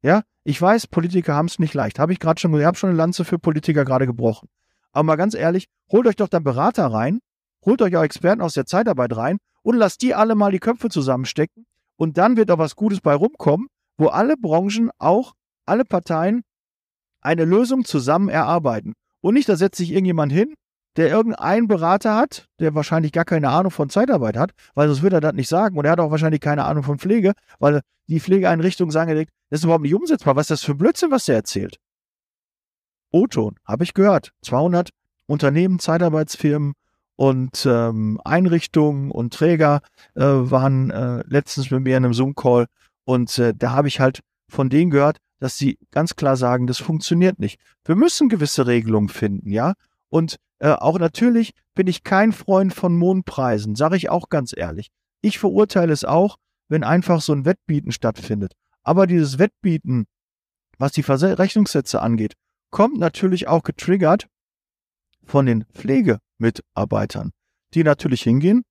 Ja, 0.00 0.22
ich 0.42 0.62
weiß, 0.62 0.86
Politiker 0.86 1.34
haben 1.34 1.44
es 1.44 1.58
nicht 1.58 1.74
leicht. 1.74 1.98
Habe 1.98 2.14
ich 2.14 2.20
gerade 2.20 2.40
schon, 2.40 2.58
ich 2.58 2.64
habe 2.64 2.78
schon 2.78 2.88
eine 2.88 2.96
Lanze 2.96 3.26
für 3.26 3.38
Politiker 3.38 3.84
gerade 3.84 4.06
gebrochen. 4.06 4.48
Aber 4.92 5.02
mal 5.02 5.16
ganz 5.16 5.34
ehrlich, 5.34 5.66
holt 5.92 6.06
euch 6.06 6.16
doch 6.16 6.28
dann 6.28 6.42
Berater 6.42 6.86
rein, 6.86 7.18
holt 7.66 7.82
euch 7.82 7.94
auch 7.98 8.02
Experten 8.02 8.40
aus 8.40 8.54
der 8.54 8.64
Zeitarbeit 8.64 9.14
rein 9.14 9.36
und 9.62 9.76
lasst 9.76 10.00
die 10.00 10.14
alle 10.14 10.36
mal 10.36 10.52
die 10.52 10.58
Köpfe 10.58 10.88
zusammenstecken 10.88 11.66
und 11.96 12.18
dann 12.18 12.36
wird 12.36 12.50
auch 12.50 12.58
was 12.58 12.76
Gutes 12.76 13.00
bei 13.00 13.14
rumkommen, 13.14 13.68
wo 13.98 14.08
alle 14.08 14.36
Branchen, 14.36 14.90
auch 14.98 15.34
alle 15.64 15.84
Parteien 15.84 16.42
eine 17.20 17.44
Lösung 17.44 17.84
zusammen 17.84 18.28
erarbeiten. 18.28 18.94
Und 19.20 19.34
nicht, 19.34 19.48
da 19.48 19.56
setzt 19.56 19.78
sich 19.78 19.90
irgendjemand 19.90 20.32
hin, 20.32 20.54
der 20.96 21.08
irgendeinen 21.08 21.68
Berater 21.68 22.16
hat, 22.16 22.46
der 22.58 22.74
wahrscheinlich 22.74 23.12
gar 23.12 23.24
keine 23.24 23.50
Ahnung 23.50 23.70
von 23.70 23.90
Zeitarbeit 23.90 24.36
hat, 24.36 24.52
weil 24.74 24.88
sonst 24.88 25.02
würde 25.02 25.16
er 25.16 25.20
das 25.20 25.34
nicht 25.34 25.48
sagen. 25.48 25.76
Und 25.76 25.84
er 25.84 25.92
hat 25.92 26.00
auch 26.00 26.10
wahrscheinlich 26.10 26.40
keine 26.40 26.64
Ahnung 26.64 26.84
von 26.84 26.98
Pflege, 26.98 27.32
weil 27.58 27.80
die 28.06 28.20
Pflegeeinrichtungen 28.20 28.90
sagen 28.90 29.10
direkt, 29.10 29.32
das 29.50 29.60
ist 29.60 29.64
überhaupt 29.64 29.82
nicht 29.82 29.94
umsetzbar. 29.94 30.36
Was 30.36 30.44
ist 30.44 30.50
das 30.50 30.64
für 30.64 30.74
Blödsinn, 30.74 31.10
was 31.10 31.24
der 31.24 31.36
erzählt? 31.36 31.76
O-Ton, 33.12 33.56
habe 33.64 33.84
ich 33.84 33.94
gehört. 33.94 34.32
200 34.42 34.90
Unternehmen, 35.26 35.78
Zeitarbeitsfirmen 35.78 36.74
und 37.16 37.66
ähm, 37.68 38.20
Einrichtungen 38.24 39.10
und 39.10 39.32
Träger 39.32 39.80
äh, 40.14 40.22
waren 40.22 40.90
äh, 40.90 41.24
letztens 41.26 41.70
mit 41.70 41.82
mir 41.82 41.96
in 41.96 42.04
einem 42.04 42.14
Zoom-Call 42.14 42.66
und 43.04 43.38
äh, 43.38 43.54
da 43.56 43.72
habe 43.72 43.88
ich 43.88 44.00
halt 44.00 44.20
von 44.48 44.68
denen 44.68 44.90
gehört, 44.90 45.18
dass 45.38 45.58
sie 45.58 45.78
ganz 45.90 46.16
klar 46.16 46.36
sagen, 46.36 46.66
das 46.66 46.78
funktioniert 46.78 47.38
nicht. 47.38 47.60
Wir 47.84 47.96
müssen 47.96 48.28
gewisse 48.28 48.66
Regelungen 48.66 49.08
finden, 49.08 49.50
ja. 49.50 49.74
Und 50.08 50.36
äh, 50.58 50.70
auch 50.70 50.98
natürlich 50.98 51.52
bin 51.74 51.86
ich 51.86 52.04
kein 52.04 52.32
Freund 52.32 52.72
von 52.72 52.96
Mondpreisen, 52.96 53.74
sage 53.74 53.96
ich 53.96 54.08
auch 54.08 54.28
ganz 54.28 54.54
ehrlich. 54.56 54.88
Ich 55.20 55.38
verurteile 55.38 55.92
es 55.92 56.04
auch, 56.04 56.36
wenn 56.68 56.84
einfach 56.84 57.20
so 57.20 57.32
ein 57.32 57.44
Wettbieten 57.44 57.92
stattfindet. 57.92 58.52
Aber 58.82 59.06
dieses 59.06 59.38
Wettbieten, 59.38 60.06
was 60.78 60.92
die 60.92 61.02
Verrechnungssätze 61.02 62.00
angeht, 62.00 62.34
kommt 62.70 62.98
natürlich 62.98 63.48
auch 63.48 63.62
getriggert 63.62 64.28
von 65.26 65.46
den 65.46 65.64
Pflegemitarbeitern, 65.74 67.32
die 67.74 67.84
natürlich 67.84 68.22
hingehen, 68.22 68.62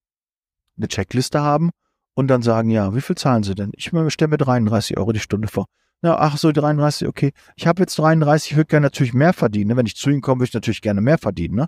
eine 0.76 0.88
Checkliste 0.88 1.40
haben 1.40 1.70
und 2.14 2.28
dann 2.28 2.42
sagen, 2.42 2.70
ja, 2.70 2.94
wie 2.94 3.00
viel 3.00 3.16
zahlen 3.16 3.42
sie 3.42 3.54
denn? 3.54 3.70
Ich 3.74 3.90
stelle 4.08 4.28
mir 4.28 4.38
33 4.38 4.96
Euro 4.98 5.12
die 5.12 5.20
Stunde 5.20 5.48
vor. 5.48 5.66
Na, 6.02 6.18
ach 6.18 6.36
so, 6.36 6.52
33, 6.52 7.08
okay. 7.08 7.32
Ich 7.56 7.66
habe 7.66 7.82
jetzt 7.82 7.98
33, 7.98 8.50
ich 8.50 8.56
würde 8.56 8.68
gerne 8.68 8.86
natürlich 8.86 9.14
mehr 9.14 9.32
verdienen. 9.32 9.68
Ne? 9.68 9.76
Wenn 9.76 9.86
ich 9.86 9.96
zu 9.96 10.10
Ihnen 10.10 10.20
komme, 10.20 10.40
würde 10.40 10.48
ich 10.48 10.54
natürlich 10.54 10.82
gerne 10.82 11.00
mehr 11.00 11.18
verdienen. 11.18 11.56
Ne? 11.56 11.66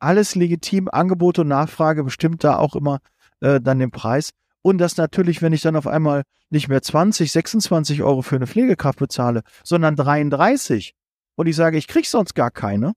Alles 0.00 0.34
legitim, 0.34 0.88
Angebot 0.90 1.38
und 1.38 1.48
Nachfrage 1.48 2.02
bestimmt 2.02 2.42
da 2.42 2.56
auch 2.56 2.74
immer 2.74 2.98
äh, 3.40 3.60
dann 3.60 3.78
den 3.78 3.92
Preis. 3.92 4.30
Und 4.62 4.78
das 4.78 4.96
natürlich, 4.96 5.42
wenn 5.42 5.52
ich 5.52 5.62
dann 5.62 5.76
auf 5.76 5.86
einmal 5.86 6.22
nicht 6.50 6.68
mehr 6.68 6.82
20, 6.82 7.30
26 7.30 8.02
Euro 8.02 8.22
für 8.22 8.36
eine 8.36 8.46
Pflegekraft 8.46 8.98
bezahle, 8.98 9.42
sondern 9.64 9.96
33 9.96 10.94
und 11.34 11.46
ich 11.46 11.56
sage, 11.56 11.78
ich 11.78 11.88
kriege 11.88 12.06
sonst 12.06 12.34
gar 12.34 12.50
keine, 12.50 12.92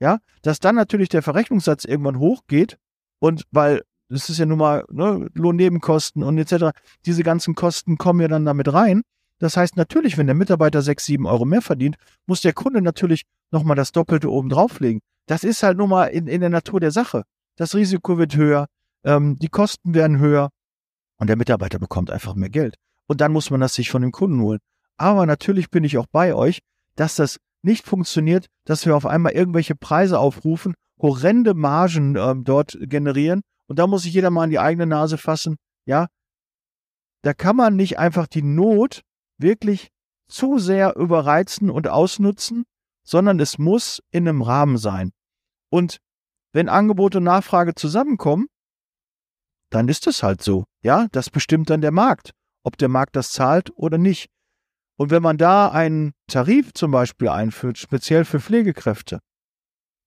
ja, 0.00 0.18
dass 0.42 0.60
dann 0.60 0.74
natürlich 0.74 1.08
der 1.08 1.22
Verrechnungssatz 1.22 1.84
irgendwann 1.84 2.18
hochgeht 2.18 2.78
und 3.20 3.44
weil 3.50 3.82
das 4.08 4.28
ist 4.28 4.38
ja 4.38 4.46
nun 4.46 4.58
mal 4.58 4.84
ne, 4.90 5.28
Lohnnebenkosten 5.34 6.22
und 6.22 6.38
etc. 6.38 6.76
Diese 7.06 7.22
ganzen 7.22 7.54
Kosten 7.54 7.96
kommen 7.96 8.20
ja 8.20 8.28
dann 8.28 8.44
damit 8.44 8.72
rein. 8.72 9.02
Das 9.38 9.56
heißt 9.56 9.76
natürlich, 9.76 10.16
wenn 10.18 10.26
der 10.26 10.34
Mitarbeiter 10.34 10.82
sechs, 10.82 11.04
sieben 11.06 11.26
Euro 11.26 11.44
mehr 11.44 11.62
verdient, 11.62 11.96
muss 12.26 12.40
der 12.40 12.52
Kunde 12.52 12.82
natürlich 12.82 13.24
nochmal 13.50 13.76
das 13.76 13.92
Doppelte 13.92 14.30
oben 14.30 14.48
drauflegen. 14.48 15.00
Das 15.26 15.42
ist 15.42 15.62
halt 15.62 15.78
nun 15.78 15.88
mal 15.88 16.06
in, 16.06 16.26
in 16.26 16.40
der 16.40 16.50
Natur 16.50 16.80
der 16.80 16.90
Sache. 16.90 17.24
Das 17.56 17.74
Risiko 17.74 18.18
wird 18.18 18.36
höher, 18.36 18.66
ähm, 19.04 19.36
die 19.38 19.48
Kosten 19.48 19.94
werden 19.94 20.18
höher 20.18 20.50
und 21.18 21.28
der 21.28 21.36
Mitarbeiter 21.36 21.78
bekommt 21.78 22.10
einfach 22.10 22.34
mehr 22.34 22.50
Geld. 22.50 22.76
Und 23.06 23.20
dann 23.20 23.32
muss 23.32 23.50
man 23.50 23.60
das 23.60 23.74
sich 23.74 23.90
von 23.90 24.02
dem 24.02 24.12
Kunden 24.12 24.40
holen. 24.40 24.60
Aber 24.96 25.26
natürlich 25.26 25.70
bin 25.70 25.84
ich 25.84 25.98
auch 25.98 26.06
bei 26.06 26.34
euch, 26.34 26.60
dass 26.96 27.16
das 27.16 27.38
nicht 27.64 27.86
funktioniert, 27.86 28.46
dass 28.64 28.86
wir 28.86 28.96
auf 28.96 29.06
einmal 29.06 29.32
irgendwelche 29.32 29.74
Preise 29.74 30.18
aufrufen, 30.18 30.74
horrende 31.00 31.54
Margen 31.54 32.16
ähm, 32.16 32.44
dort 32.44 32.76
generieren. 32.80 33.42
Und 33.66 33.78
da 33.78 33.86
muss 33.86 34.02
sich 34.02 34.14
jeder 34.14 34.30
mal 34.30 34.44
an 34.44 34.50
die 34.50 34.58
eigene 34.58 34.86
Nase 34.86 35.18
fassen. 35.18 35.56
Ja, 35.86 36.08
da 37.22 37.32
kann 37.32 37.56
man 37.56 37.74
nicht 37.74 37.98
einfach 37.98 38.26
die 38.26 38.42
Not 38.42 39.02
wirklich 39.38 39.88
zu 40.28 40.58
sehr 40.58 40.96
überreizen 40.96 41.70
und 41.70 41.88
ausnutzen, 41.88 42.64
sondern 43.02 43.40
es 43.40 43.58
muss 43.58 44.02
in 44.10 44.28
einem 44.28 44.42
Rahmen 44.42 44.76
sein. 44.78 45.12
Und 45.70 45.98
wenn 46.52 46.68
Angebot 46.68 47.16
und 47.16 47.24
Nachfrage 47.24 47.74
zusammenkommen, 47.74 48.46
dann 49.70 49.88
ist 49.88 50.06
es 50.06 50.22
halt 50.22 50.42
so. 50.42 50.64
Ja, 50.82 51.08
das 51.12 51.30
bestimmt 51.30 51.70
dann 51.70 51.80
der 51.80 51.90
Markt, 51.90 52.32
ob 52.62 52.76
der 52.76 52.88
Markt 52.88 53.16
das 53.16 53.32
zahlt 53.32 53.72
oder 53.74 53.98
nicht. 53.98 54.28
Und 54.96 55.10
wenn 55.10 55.22
man 55.22 55.38
da 55.38 55.68
einen 55.68 56.12
Tarif 56.28 56.72
zum 56.72 56.90
Beispiel 56.90 57.28
einführt, 57.28 57.78
speziell 57.78 58.24
für 58.24 58.40
Pflegekräfte, 58.40 59.20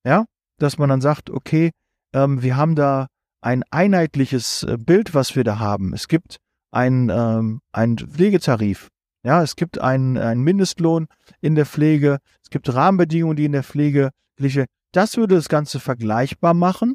ja, 0.06 0.26
dass 0.60 0.78
man 0.78 0.90
dann 0.90 1.02
sagt, 1.02 1.30
okay, 1.30 1.72
ähm, 2.14 2.42
wir 2.42 2.56
haben 2.56 2.76
da 2.76 3.08
ein 3.42 3.64
einheitliches 3.70 4.64
äh, 4.64 4.78
Bild, 4.78 5.14
was 5.14 5.36
wir 5.36 5.44
da 5.44 5.60
haben. 5.60 5.94
Es 5.94 6.08
gibt 6.08 6.38
einen, 6.72 7.10
ähm, 7.10 7.62
einen 7.72 7.98
Pflegetarif. 7.98 8.90
Ja, 9.24 9.44
es 9.44 9.56
gibt 9.56 9.80
einen, 9.80 10.18
einen 10.18 10.44
Mindestlohn 10.44 11.08
in 11.42 11.56
der 11.56 11.66
Pflege. 11.66 12.20
Es 12.44 12.50
gibt 12.50 12.74
Rahmenbedingungen, 12.74 13.36
die 13.36 13.46
in 13.46 13.52
der 13.52 13.64
Pflege 13.64 14.12
liegen. 14.38 14.66
Das 14.94 15.18
würde 15.18 15.36
das 15.36 15.50
Ganze 15.50 15.80
vergleichbar 15.80 16.54
machen. 16.54 16.94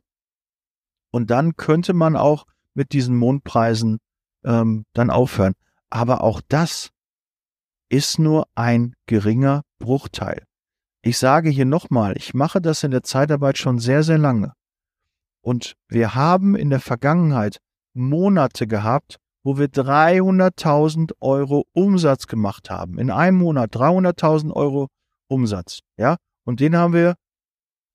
Und 1.11 1.31
dann 1.31 1.57
könnte 1.57 1.93
man 1.93 2.17
auch 2.17 2.47
mit 2.75 2.93
diesen 2.93 3.17
Mondpreisen 3.17 3.99
ähm, 4.45 4.85
dann 4.95 5.11
aufhören. 5.11 5.53
Aber 5.91 6.23
auch 6.23 6.41
das 6.49 6.89
ist 7.93 8.19
nur 8.19 8.49
ein 8.55 8.95
geringer 9.07 9.63
Bruchteil. 9.79 10.45
Ich 11.03 11.19
sage 11.19 11.51
hier 11.51 11.67
nochmal, 11.67 12.17
ich 12.17 12.33
mache 12.33 12.63
das 12.63 12.83
in 12.85 12.91
der 12.91 13.03
Zeitarbeit 13.03 13.59
schon 13.59 13.79
sehr, 13.79 14.03
sehr 14.03 14.17
lange. 14.17 14.55
Und 15.45 15.75
wir 15.89 16.15
haben 16.15 16.57
in 16.57 16.71
der 16.71 16.81
Vergangenheit 16.81 17.59
Monate 17.93 18.67
gehabt, 18.67 19.19
wo 19.45 19.59
wir 19.59 19.67
300.000 19.67 21.13
Euro 21.21 21.67
Umsatz 21.73 22.27
gemacht 22.29 22.71
haben. 22.71 22.99
In 22.99 23.11
einem 23.11 23.37
Monat 23.39 23.75
300.000 23.75 24.53
Euro 24.53 24.89
Umsatz. 25.29 25.81
Ja, 25.99 26.17
und 26.47 26.61
den 26.61 26.77
haben 26.77 26.95
wir 26.95 27.17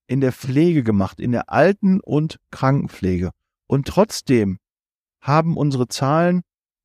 in 0.07 0.21
der 0.21 0.31
Pflege 0.31 0.83
gemacht, 0.83 1.19
in 1.19 1.31
der 1.31 1.49
Alten- 1.49 2.01
und 2.01 2.37
Krankenpflege. 2.51 3.31
Und 3.67 3.87
trotzdem 3.87 4.59
haben 5.23 5.57
unsere 5.57 5.87
Zahlen 5.87 6.43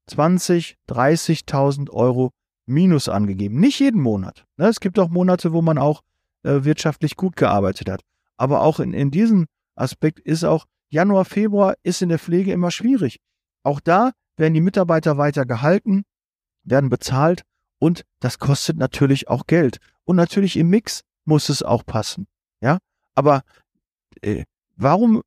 20, 0.09 0.77
30.000 0.89 1.91
Euro 1.91 2.31
Minus 2.67 3.09
angegeben. 3.09 3.59
Nicht 3.59 3.81
jeden 3.81 4.01
Monat. 4.01 4.45
Ne? 4.57 4.69
Es 4.69 4.81
gibt 4.81 4.99
auch 4.99 5.09
Monate, 5.09 5.53
wo 5.53 5.63
man 5.63 5.79
auch 5.79 6.03
äh, 6.43 6.65
wirtschaftlich 6.65 7.17
gut 7.17 7.37
gearbeitet 7.37 7.91
hat. 7.91 8.03
Aber 8.37 8.63
auch 8.63 8.81
in, 8.81 8.93
in 8.93 9.11
diesem 9.11 9.47
Aspekt 9.75 10.21
ist 10.21 10.45
auch 10.45 10.67
Januar, 10.89 11.25
Februar 11.25 11.75
ist 11.83 12.03
in 12.03 12.09
der 12.09 12.19
Pflege 12.19 12.53
immer 12.53 12.71
schwierig. 12.71 13.19
Auch 13.63 13.81
da 13.81 14.13
werden 14.37 14.55
die 14.55 14.61
Mitarbeiter 14.61 15.19
weiter 15.19 15.47
gehalten, 15.47 16.05
werden 16.65 16.91
bezahlt 16.91 17.43
und 17.79 18.05
das 18.21 18.39
kostet 18.39 18.77
natürlich 18.77 19.29
auch 19.29 19.47
Geld. 19.47 19.79
Und 20.05 20.17
natürlich 20.17 20.57
im 20.57 20.69
Mix 20.69 21.03
muss 21.25 21.49
es 21.49 21.63
auch 21.63 21.85
passen. 21.85 22.27
Ja, 22.61 22.79
aber 23.15 23.43
äh, 24.21 24.45
warum 24.77 25.23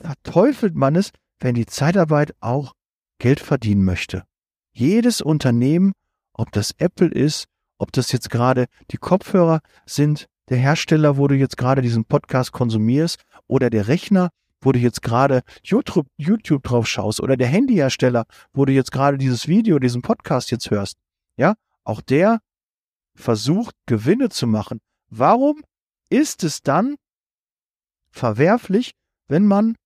verteufelt 0.00 0.74
man 0.74 0.96
es, 0.96 1.10
wenn 1.40 1.54
die 1.54 1.66
Zeitarbeit 1.66 2.34
auch 2.40 2.74
Geld 3.18 3.40
verdienen 3.40 3.84
möchte? 3.84 4.24
Jedes 4.72 5.20
Unternehmen 5.20 5.92
ob 6.36 6.52
das 6.52 6.72
Apple 6.78 7.08
ist, 7.08 7.46
ob 7.78 7.92
das 7.92 8.12
jetzt 8.12 8.30
gerade 8.30 8.66
die 8.90 8.98
Kopfhörer 8.98 9.60
sind, 9.86 10.26
der 10.48 10.58
Hersteller, 10.58 11.16
wo 11.16 11.26
du 11.26 11.34
jetzt 11.34 11.56
gerade 11.56 11.82
diesen 11.82 12.04
Podcast 12.04 12.52
konsumierst, 12.52 13.22
oder 13.46 13.70
der 13.70 13.88
Rechner, 13.88 14.30
wo 14.60 14.72
du 14.72 14.78
jetzt 14.78 15.02
gerade 15.02 15.42
YouTube, 15.62 16.06
YouTube 16.16 16.62
drauf 16.62 16.86
schaust, 16.86 17.20
oder 17.20 17.36
der 17.36 17.48
Handyhersteller, 17.48 18.26
wo 18.52 18.64
du 18.64 18.72
jetzt 18.72 18.92
gerade 18.92 19.18
dieses 19.18 19.48
Video, 19.48 19.78
diesen 19.78 20.02
Podcast 20.02 20.50
jetzt 20.50 20.70
hörst. 20.70 20.96
Ja, 21.36 21.54
auch 21.84 22.00
der 22.00 22.40
versucht, 23.14 23.74
Gewinne 23.86 24.28
zu 24.28 24.46
machen. 24.46 24.80
Warum 25.08 25.62
ist 26.10 26.44
es 26.44 26.62
dann 26.62 26.96
verwerflich, 28.10 28.94
wenn 29.28 29.46
man, 29.46 29.76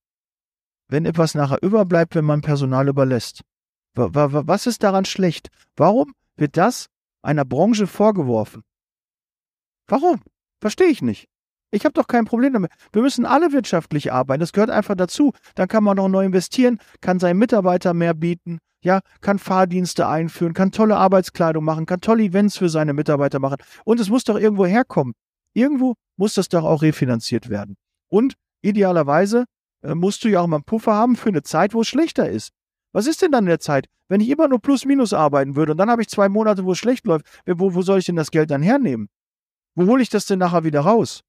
wenn 0.88 1.07
etwas 1.07 1.34
nachher 1.34 1.62
überbleibt, 1.62 2.14
wenn 2.14 2.24
man 2.24 2.40
Personal 2.40 2.88
überlässt? 2.88 3.42
Was 3.94 4.66
ist 4.66 4.82
daran 4.82 5.05
schlecht? 5.05 5.48
Warum 5.76 6.12
wird 6.41 6.57
das 6.57 6.86
einer 7.22 7.45
Branche 7.45 7.86
vorgeworfen. 7.86 8.62
Warum? 9.86 10.20
Verstehe 10.61 10.88
ich 10.88 11.03
nicht. 11.03 11.28
Ich 11.72 11.84
habe 11.84 11.93
doch 11.93 12.09
kein 12.09 12.24
Problem 12.24 12.53
damit. 12.53 12.72
Wir 12.93 13.03
müssen 13.03 13.24
alle 13.24 13.53
wirtschaftlich 13.53 14.12
arbeiten. 14.12 14.41
Das 14.41 14.53
gehört 14.53 14.70
einfach 14.70 14.97
dazu. 14.97 15.32
Dann 15.55 15.68
kann 15.68 15.84
man 15.84 15.99
auch 15.99 16.09
neu 16.09 16.24
investieren, 16.24 16.80
kann 17.01 17.20
seinen 17.20 17.38
Mitarbeitern 17.38 17.97
mehr 17.97 18.14
bieten, 18.14 18.59
ja, 18.82 19.01
kann 19.20 19.38
Fahrdienste 19.38 20.09
einführen, 20.09 20.55
kann 20.55 20.72
tolle 20.72 20.97
Arbeitskleidung 20.97 21.64
machen, 21.64 21.86
kann 21.86 22.01
tolle 22.01 22.24
Events 22.24 22.59
für 22.59 22.68
seine 22.68 22.93
Mitarbeiter 22.93 23.38
machen. 23.38 23.59
Und 23.84 24.01
es 24.01 24.09
muss 24.09 24.24
doch 24.24 24.38
irgendwo 24.38 24.66
herkommen. 24.66 25.14
Irgendwo 25.53 25.95
muss 26.16 26.34
das 26.34 26.49
doch 26.49 26.64
auch 26.64 26.82
refinanziert 26.82 27.49
werden. 27.49 27.76
Und 28.09 28.34
idealerweise 28.62 29.45
äh, 29.82 29.95
musst 29.95 30.24
du 30.24 30.28
ja 30.28 30.41
auch 30.41 30.47
mal 30.47 30.57
einen 30.57 30.64
Puffer 30.64 30.95
haben 30.95 31.16
für 31.16 31.28
eine 31.28 31.43
Zeit, 31.43 31.74
wo 31.74 31.82
es 31.82 31.88
schlechter 31.88 32.28
ist. 32.28 32.51
Was 32.93 33.07
ist 33.07 33.22
denn 33.22 33.32
dann 33.32 33.45
in 33.45 33.49
der 33.49 33.61
Zeit, 33.61 33.86
wenn 34.09 34.20
ich 34.20 34.28
immer 34.28 34.49
nur 34.49 34.61
plus 34.61 34.84
minus 34.84 35.12
arbeiten 35.12 35.55
würde 35.57 35.72
und 35.72 35.78
dann 35.78 35.91
habe 35.91 36.03
ich 36.03 36.09
zwei 36.09 36.28
Monate, 36.28 36.64
wo 36.64 36.72
es 36.72 36.78
schlecht 36.78 37.07
läuft? 37.07 37.26
Wo, 37.47 37.74
wo 37.74 37.82
soll 37.82 37.99
ich 37.99 38.07
denn 38.07 38.16
das 38.16 38.30
Geld 38.30 38.51
dann 38.51 38.62
hernehmen? 38.62 39.09
Wo 39.74 39.86
hole 39.86 40.03
ich 40.03 40.11
das 40.11 40.26
denn 40.26 40.38
nachher 40.38 40.64
wieder 40.64 40.80
raus? 40.80 41.22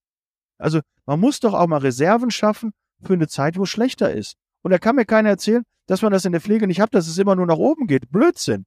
Also 0.57 0.82
man 1.05 1.20
muss 1.20 1.39
doch 1.39 1.53
auch 1.53 1.68
mal 1.68 1.78
Reserven 1.78 2.32
schaffen 2.32 2.72
für 3.03 3.14
eine 3.14 3.28
Zeit, 3.28 3.57
wo 3.57 3.64
es 3.64 3.70
schlechter 3.70 4.14
ist. 4.14 4.36
Und 4.64 4.72
da 4.72 4.78
kann 4.78 4.95
mir 4.95 5.05
keiner 5.05 5.30
erzählen, 5.30 5.64
dass 5.88 6.01
man 6.01 6.12
das 6.12 6.26
in 6.26 6.32
der 6.32 6.41
Pflege 6.41 6.68
nicht 6.68 6.80
hat, 6.80 6.93
dass 6.93 7.07
es 7.07 7.18
immer 7.18 7.36
nur 7.36 7.45
nach 7.45 7.57
oben 7.57 7.88
geht. 7.88 8.12
Blödsinn. 8.12 8.66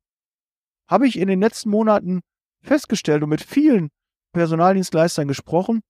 Habe 0.88 1.06
ich 1.06 1.18
in 1.18 1.28
den 1.28 1.40
letzten 1.40 1.70
Monaten 1.70 2.20
festgestellt 2.62 3.22
und 3.22 3.28
mit 3.28 3.42
vielen 3.42 3.90
Personaldienstleistern 4.32 5.28
gesprochen, 5.28 5.80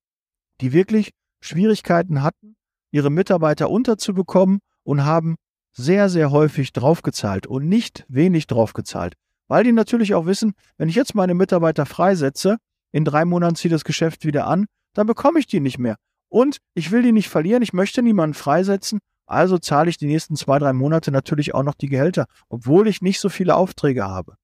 die 0.61 0.73
wirklich 0.73 1.11
Schwierigkeiten 1.41 2.23
hatten, 2.23 2.57
ihre 2.91 3.11
Mitarbeiter 3.11 3.71
unterzubekommen 3.71 4.61
und 4.85 5.05
haben 5.05 5.37
sehr, 5.75 6.09
sehr 6.09 6.31
häufig 6.31 6.73
draufgezahlt 6.73 7.47
und 7.47 7.69
nicht 7.69 8.05
wenig 8.09 8.47
draufgezahlt. 8.47 9.15
Weil 9.49 9.65
die 9.65 9.73
natürlich 9.73 10.15
auch 10.15 10.27
wissen, 10.27 10.55
wenn 10.79 10.89
ich 10.89 10.95
jetzt 10.95 11.15
meine 11.15 11.35
Mitarbeiter 11.35 11.85
freisetze, 11.85 12.59
in 12.93 13.05
drei 13.05 13.25
Monaten 13.25 13.57
zieht 13.57 13.73
das 13.73 13.85
Geschäft 13.85 14.25
wieder 14.25 14.47
an, 14.47 14.67
dann 14.95 15.07
bekomme 15.07 15.41
ich 15.41 15.47
die 15.47 15.61
nicht 15.61 15.79
mehr. 15.79 15.97
Und 16.29 16.59
ich 16.75 16.91
will 16.91 17.03
die 17.03 17.13
nicht 17.13 17.29
verlieren, 17.29 17.63
ich 17.63 17.73
möchte 17.73 18.03
niemanden 18.03 18.35
freisetzen, 18.35 19.01
also 19.27 19.59
zahle 19.59 19.91
ich 19.91 19.99
die 19.99 20.07
nächsten 20.07 20.37
zwei, 20.37 20.59
drei 20.59 20.73
Monate 20.73 21.11
natürlich 21.11 21.55
auch 21.55 21.63
noch 21.63 21.75
die 21.75 21.89
Gehälter, 21.89 22.27
obwohl 22.49 22.89
ich 22.89 23.03
nicht 23.03 23.21
so 23.21 23.29
viele 23.29 23.57
Aufträge 23.57 24.05
habe. 24.05 24.37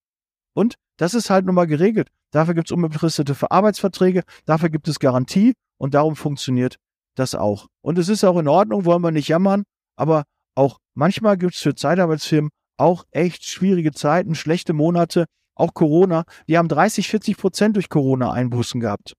Und 0.52 0.74
das 0.96 1.14
ist 1.14 1.30
halt 1.30 1.46
nun 1.46 1.54
mal 1.54 1.66
geregelt. 1.66 2.08
Dafür 2.30 2.54
gibt 2.54 2.68
es 2.68 2.72
unbefristete 2.72 3.34
Arbeitsverträge, 3.50 4.22
dafür 4.44 4.68
gibt 4.68 4.88
es 4.88 4.98
Garantie 4.98 5.54
und 5.78 5.94
darum 5.94 6.16
funktioniert 6.16 6.76
das 7.14 7.34
auch. 7.34 7.66
Und 7.82 7.98
es 7.98 8.08
ist 8.08 8.24
auch 8.24 8.38
in 8.38 8.48
Ordnung, 8.48 8.84
wollen 8.84 9.02
wir 9.02 9.10
nicht 9.10 9.28
jammern, 9.28 9.64
aber 9.96 10.24
auch 10.54 10.78
manchmal 11.00 11.38
gibt 11.38 11.54
es 11.54 11.62
für 11.62 11.74
Zeitarbeitsfirmen 11.74 12.50
auch 12.76 13.04
echt 13.10 13.44
schwierige 13.44 13.92
Zeiten, 13.92 14.34
schlechte 14.34 14.74
Monate, 14.74 15.24
auch 15.54 15.72
Corona. 15.74 16.24
Die 16.46 16.58
haben 16.58 16.68
30, 16.68 17.08
40 17.08 17.36
Prozent 17.38 17.76
durch 17.76 17.88
Corona 17.88 18.32
Einbußen 18.32 18.80
gehabt. 18.80 19.14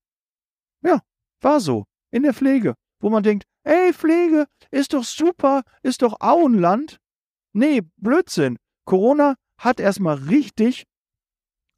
Ja, 0.83 1.01
war 1.41 1.59
so. 1.59 1.85
In 2.11 2.23
der 2.23 2.33
Pflege, 2.33 2.75
wo 2.99 3.09
man 3.09 3.23
denkt, 3.23 3.45
ey, 3.63 3.93
Pflege 3.93 4.45
ist 4.69 4.93
doch 4.93 5.03
super, 5.03 5.63
ist 5.81 6.03
doch 6.03 6.17
Auenland. 6.19 6.99
Nee, 7.53 7.81
Blödsinn. 7.97 8.57
Corona 8.85 9.35
hat 9.57 9.79
erstmal 9.79 10.15
richtig 10.17 10.85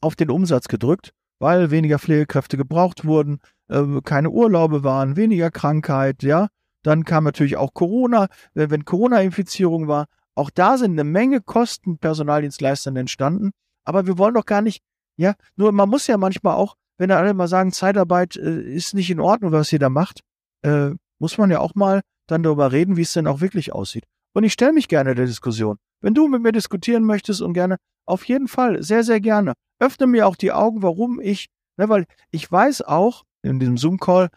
auf 0.02 0.16
den 0.16 0.30
Umsatz 0.30 0.68
gedrückt, 0.68 1.12
weil 1.40 1.72
weniger 1.72 2.00
Pflegekräfte 2.00 2.58
gebraucht 2.58 3.06
wurden, 3.06 3.40
äh, 3.70 4.02
keine 4.04 4.32
Urlaube 4.32 4.84
waren, 4.84 5.16
weniger 5.16 5.50
Krankheit, 5.50 6.24
ja. 6.24 6.50
Dann 6.84 7.06
kam 7.06 7.24
natürlich 7.24 7.58
auch 7.58 7.74
Corona, 7.74 8.28
wenn 8.54 8.86
Corona-Infizierung 8.86 9.88
war. 9.88 10.08
Auch 10.36 10.50
da 10.50 10.78
sind 10.78 10.92
eine 10.92 11.04
Menge 11.04 11.42
Kosten 11.42 11.98
Personaldienstleistern 11.98 12.96
entstanden. 12.96 13.52
Aber 13.86 14.08
wir 14.08 14.18
wollen 14.18 14.34
doch 14.34 14.46
gar 14.46 14.62
nicht, 14.62 14.84
ja, 15.18 15.36
nur 15.56 15.72
man 15.72 15.90
muss 15.90 16.08
ja 16.08 16.18
manchmal 16.18 16.56
auch, 16.56 16.76
wenn 16.98 17.10
da 17.10 17.18
alle 17.18 17.34
mal 17.34 17.48
sagen, 17.48 17.72
Zeitarbeit 17.72 18.36
äh, 18.36 18.62
ist 18.62 18.94
nicht 18.94 19.10
in 19.10 19.20
Ordnung, 19.20 19.52
was 19.52 19.74
ihr 19.74 19.80
da 19.80 19.90
macht, 19.90 20.22
äh, 20.62 20.92
muss 21.20 21.38
man 21.38 21.52
ja 21.52 21.60
auch 21.60 21.76
mal 21.76 22.02
dann 22.28 22.44
darüber 22.44 22.72
reden, 22.72 22.98
wie 22.98 23.02
es 23.02 23.14
denn 23.14 23.28
auch 23.28 23.42
wirklich 23.42 23.74
aussieht. 23.74 24.06
Und 24.34 24.44
ich 24.44 24.54
stelle 24.54 24.74
mich 24.74 24.88
gerne 24.88 25.16
der 25.16 25.26
Diskussion. 25.26 25.78
Wenn 26.02 26.14
du 26.14 26.28
mit 26.28 26.42
mir 26.42 26.52
diskutieren 26.52 27.04
möchtest 27.04 27.42
und 27.42 27.54
gerne, 27.54 27.78
auf 28.06 28.26
jeden 28.26 28.48
Fall, 28.48 28.84
sehr, 28.84 29.04
sehr 29.04 29.22
gerne. 29.22 29.54
Öffne 29.80 30.08
mir 30.08 30.28
auch 30.28 30.36
die 30.36 30.52
Augen, 30.52 30.82
warum 30.82 31.20
ich, 31.22 31.48
ne, 31.78 31.88
weil 31.90 32.06
ich 32.32 32.52
weiß 32.52 32.82
auch, 32.82 33.24
in 33.42 33.60
diesem 33.60 33.78
Zoom-Call, 33.78 34.26
äh, 34.26 34.30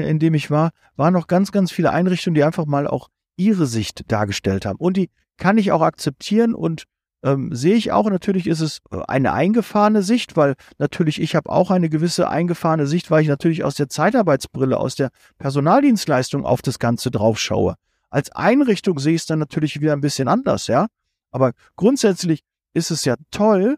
in 0.00 0.18
dem 0.18 0.34
ich 0.34 0.50
war, 0.50 0.70
waren 0.96 1.12
noch 1.12 1.26
ganz, 1.26 1.52
ganz 1.52 1.70
viele 1.70 1.92
Einrichtungen, 1.92 2.34
die 2.34 2.44
einfach 2.44 2.66
mal 2.66 2.86
auch 2.86 3.08
ihre 3.36 3.66
Sicht 3.66 4.10
dargestellt 4.10 4.66
haben. 4.66 4.78
Und 4.78 4.96
die 4.96 5.10
kann 5.36 5.58
ich 5.58 5.72
auch 5.72 5.82
akzeptieren 5.82 6.54
und 6.54 6.84
ähm, 7.24 7.54
sehe 7.54 7.74
ich 7.74 7.92
auch. 7.92 8.08
Natürlich 8.10 8.46
ist 8.46 8.60
es 8.60 8.80
äh, 8.90 9.00
eine 9.06 9.32
eingefahrene 9.32 10.02
Sicht, 10.02 10.36
weil 10.36 10.54
natürlich 10.78 11.20
ich 11.20 11.34
habe 11.34 11.50
auch 11.50 11.70
eine 11.70 11.88
gewisse 11.88 12.28
eingefahrene 12.28 12.86
Sicht, 12.86 13.10
weil 13.10 13.22
ich 13.22 13.28
natürlich 13.28 13.64
aus 13.64 13.74
der 13.74 13.88
Zeitarbeitsbrille, 13.88 14.78
aus 14.78 14.96
der 14.96 15.10
Personaldienstleistung 15.38 16.44
auf 16.44 16.62
das 16.62 16.78
Ganze 16.78 17.10
drauf 17.10 17.38
schaue. 17.38 17.74
Als 18.10 18.30
Einrichtung 18.32 18.98
sehe 18.98 19.14
ich 19.14 19.22
es 19.22 19.26
dann 19.26 19.38
natürlich 19.38 19.80
wieder 19.80 19.92
ein 19.92 20.00
bisschen 20.00 20.28
anders, 20.28 20.66
ja. 20.66 20.86
Aber 21.30 21.52
grundsätzlich 21.76 22.42
ist 22.74 22.90
es 22.90 23.04
ja 23.04 23.14
toll, 23.30 23.76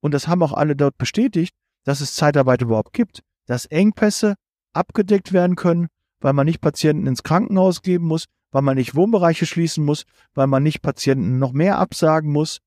und 0.00 0.14
das 0.14 0.28
haben 0.28 0.42
auch 0.42 0.52
alle 0.52 0.76
dort 0.76 0.96
bestätigt, 0.98 1.54
dass 1.84 2.00
es 2.00 2.14
Zeitarbeit 2.14 2.62
überhaupt 2.62 2.92
gibt, 2.92 3.22
dass 3.46 3.66
Engpässe 3.66 4.34
abgedeckt 4.76 5.32
werden 5.32 5.56
können, 5.56 5.88
weil 6.20 6.32
man 6.32 6.46
nicht 6.46 6.60
Patienten 6.60 7.06
ins 7.06 7.22
Krankenhaus 7.22 7.82
geben 7.82 8.06
muss, 8.06 8.26
weil 8.50 8.62
man 8.62 8.76
nicht 8.76 8.94
Wohnbereiche 8.94 9.46
schließen 9.46 9.84
muss, 9.84 10.04
weil 10.34 10.46
man 10.46 10.62
nicht 10.62 10.82
Patienten 10.82 11.38
noch 11.38 11.52
mehr 11.52 11.78
absagen 11.78 12.30
muss, 12.30 12.60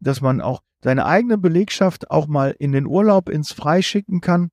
dass 0.00 0.20
man 0.20 0.40
auch 0.40 0.60
seine 0.82 1.06
eigene 1.06 1.38
Belegschaft 1.38 2.10
auch 2.10 2.26
mal 2.26 2.54
in 2.58 2.72
den 2.72 2.86
Urlaub 2.86 3.28
ins 3.28 3.52
Frei 3.52 3.82
schicken 3.82 4.20
kann. 4.20 4.50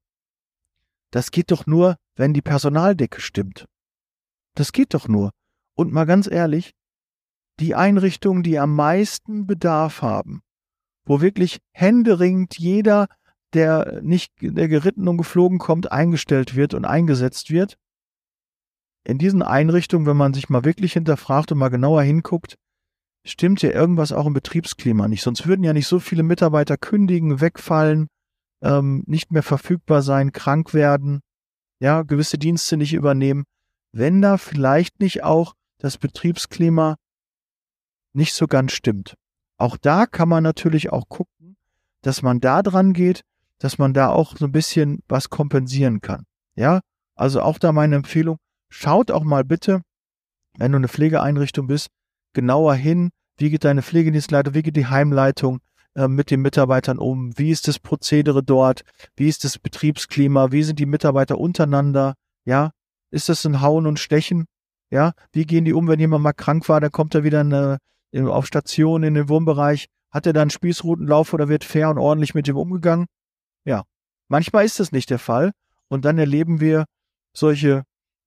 Das 1.11 1.31
geht 1.31 1.51
doch 1.51 1.65
nur, 1.65 1.95
wenn 2.15 2.33
die 2.33 2.41
Personaldecke 2.41 3.19
stimmt. 3.19 3.65
Das 4.55 4.71
geht 4.71 4.93
doch 4.93 5.07
nur. 5.07 5.31
Und 5.75 5.91
mal 5.91 6.05
ganz 6.05 6.29
ehrlich, 6.29 6.73
die 7.59 7.75
Einrichtungen, 7.75 8.43
die 8.43 8.59
am 8.59 8.75
meisten 8.75 9.47
Bedarf 9.47 10.01
haben, 10.01 10.41
wo 11.05 11.21
wirklich 11.21 11.59
händeringend 11.71 12.57
jeder, 12.57 13.07
der 13.53 14.01
nicht, 14.01 14.33
der 14.41 14.67
geritten 14.67 15.07
und 15.07 15.17
geflogen 15.17 15.57
kommt, 15.59 15.91
eingestellt 15.91 16.55
wird 16.55 16.73
und 16.73 16.85
eingesetzt 16.85 17.51
wird. 17.51 17.77
In 19.03 19.17
diesen 19.17 19.41
Einrichtungen, 19.41 20.05
wenn 20.05 20.17
man 20.17 20.33
sich 20.33 20.49
mal 20.49 20.65
wirklich 20.65 20.93
hinterfragt 20.93 21.51
und 21.51 21.57
mal 21.57 21.69
genauer 21.69 22.03
hinguckt, 22.03 22.57
stimmt 23.25 23.61
ja 23.61 23.71
irgendwas 23.71 24.11
auch 24.11 24.25
im 24.25 24.33
Betriebsklima 24.33 25.07
nicht. 25.07 25.23
Sonst 25.23 25.47
würden 25.47 25.63
ja 25.63 25.73
nicht 25.73 25.87
so 25.87 25.99
viele 25.99 26.23
Mitarbeiter 26.23 26.77
kündigen, 26.77 27.41
wegfallen, 27.41 28.07
ähm, 28.61 29.03
nicht 29.07 29.31
mehr 29.31 29.43
verfügbar 29.43 30.01
sein, 30.01 30.31
krank 30.31 30.73
werden, 30.73 31.21
ja, 31.79 32.03
gewisse 32.03 32.37
Dienste 32.37 32.77
nicht 32.77 32.93
übernehmen, 32.93 33.45
wenn 33.91 34.21
da 34.21 34.37
vielleicht 34.37 34.99
nicht 34.99 35.23
auch 35.23 35.55
das 35.79 35.97
Betriebsklima 35.97 36.97
nicht 38.13 38.33
so 38.33 38.47
ganz 38.47 38.73
stimmt. 38.73 39.15
Auch 39.57 39.77
da 39.77 40.05
kann 40.05 40.29
man 40.29 40.43
natürlich 40.43 40.91
auch 40.91 41.07
gucken, 41.07 41.57
dass 42.01 42.21
man 42.21 42.39
da 42.39 42.61
dran 42.61 42.93
geht, 42.93 43.23
dass 43.59 43.77
man 43.77 43.93
da 43.93 44.09
auch 44.09 44.35
so 44.37 44.45
ein 44.45 44.51
bisschen 44.51 45.03
was 45.07 45.29
kompensieren 45.29 46.01
kann. 46.01 46.25
Ja, 46.55 46.81
also 47.15 47.41
auch 47.41 47.59
da 47.59 47.71
meine 47.71 47.95
Empfehlung, 47.95 48.37
schaut 48.69 49.11
auch 49.11 49.23
mal 49.23 49.43
bitte, 49.43 49.81
wenn 50.57 50.71
du 50.71 50.77
eine 50.77 50.87
Pflegeeinrichtung 50.87 51.67
bist, 51.67 51.89
genauer 52.33 52.75
hin, 52.75 53.09
wie 53.37 53.49
geht 53.49 53.63
deine 53.63 53.81
Pflegedienstleitung, 53.81 54.53
wie 54.53 54.63
geht 54.63 54.75
die 54.75 54.87
Heimleitung 54.87 55.59
äh, 55.95 56.07
mit 56.07 56.31
den 56.31 56.41
Mitarbeitern 56.41 56.97
um, 56.97 57.37
wie 57.37 57.51
ist 57.51 57.67
das 57.67 57.79
Prozedere 57.79 58.43
dort, 58.43 58.83
wie 59.15 59.27
ist 59.27 59.43
das 59.43 59.57
Betriebsklima, 59.59 60.51
wie 60.51 60.63
sind 60.63 60.79
die 60.79 60.85
Mitarbeiter 60.85 61.37
untereinander, 61.37 62.15
ja, 62.45 62.71
ist 63.11 63.29
das 63.29 63.45
ein 63.45 63.61
Hauen 63.61 63.85
und 63.85 63.99
Stechen, 63.99 64.45
ja, 64.91 65.13
wie 65.31 65.45
gehen 65.45 65.65
die 65.65 65.73
um, 65.73 65.87
wenn 65.87 65.99
jemand 65.99 66.23
mal 66.23 66.33
krank 66.33 66.67
war, 66.69 66.79
dann 66.81 66.91
kommt 66.91 67.15
er 67.15 67.23
wieder 67.23 67.41
eine, 67.41 67.77
auf 68.15 68.47
Station 68.47 69.03
in 69.03 69.13
den 69.13 69.29
Wohnbereich, 69.29 69.87
hat 70.11 70.25
er 70.25 70.33
dann 70.33 70.49
Spießrutenlauf 70.49 71.33
oder 71.33 71.49
wird 71.49 71.63
fair 71.63 71.89
und 71.89 71.97
ordentlich 71.97 72.33
mit 72.33 72.47
dem 72.47 72.57
umgegangen? 72.57 73.05
Ja, 73.69 73.83
manchmal 74.29 74.65
ist 74.65 74.79
das 74.79 74.91
nicht 74.91 75.11
der 75.11 75.19
Fall 75.19 75.51
und 75.89 76.03
dann 76.03 76.17
erleben 76.17 76.59
wir 76.59 76.85
solche 77.37 77.83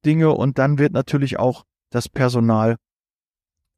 Dinge 0.06 0.30
und 0.30 0.56
dann 0.56 0.78
wird 0.78 0.92
natürlich 0.92 1.36
auch 1.36 1.64
das 1.90 2.08
Personal 2.08 2.76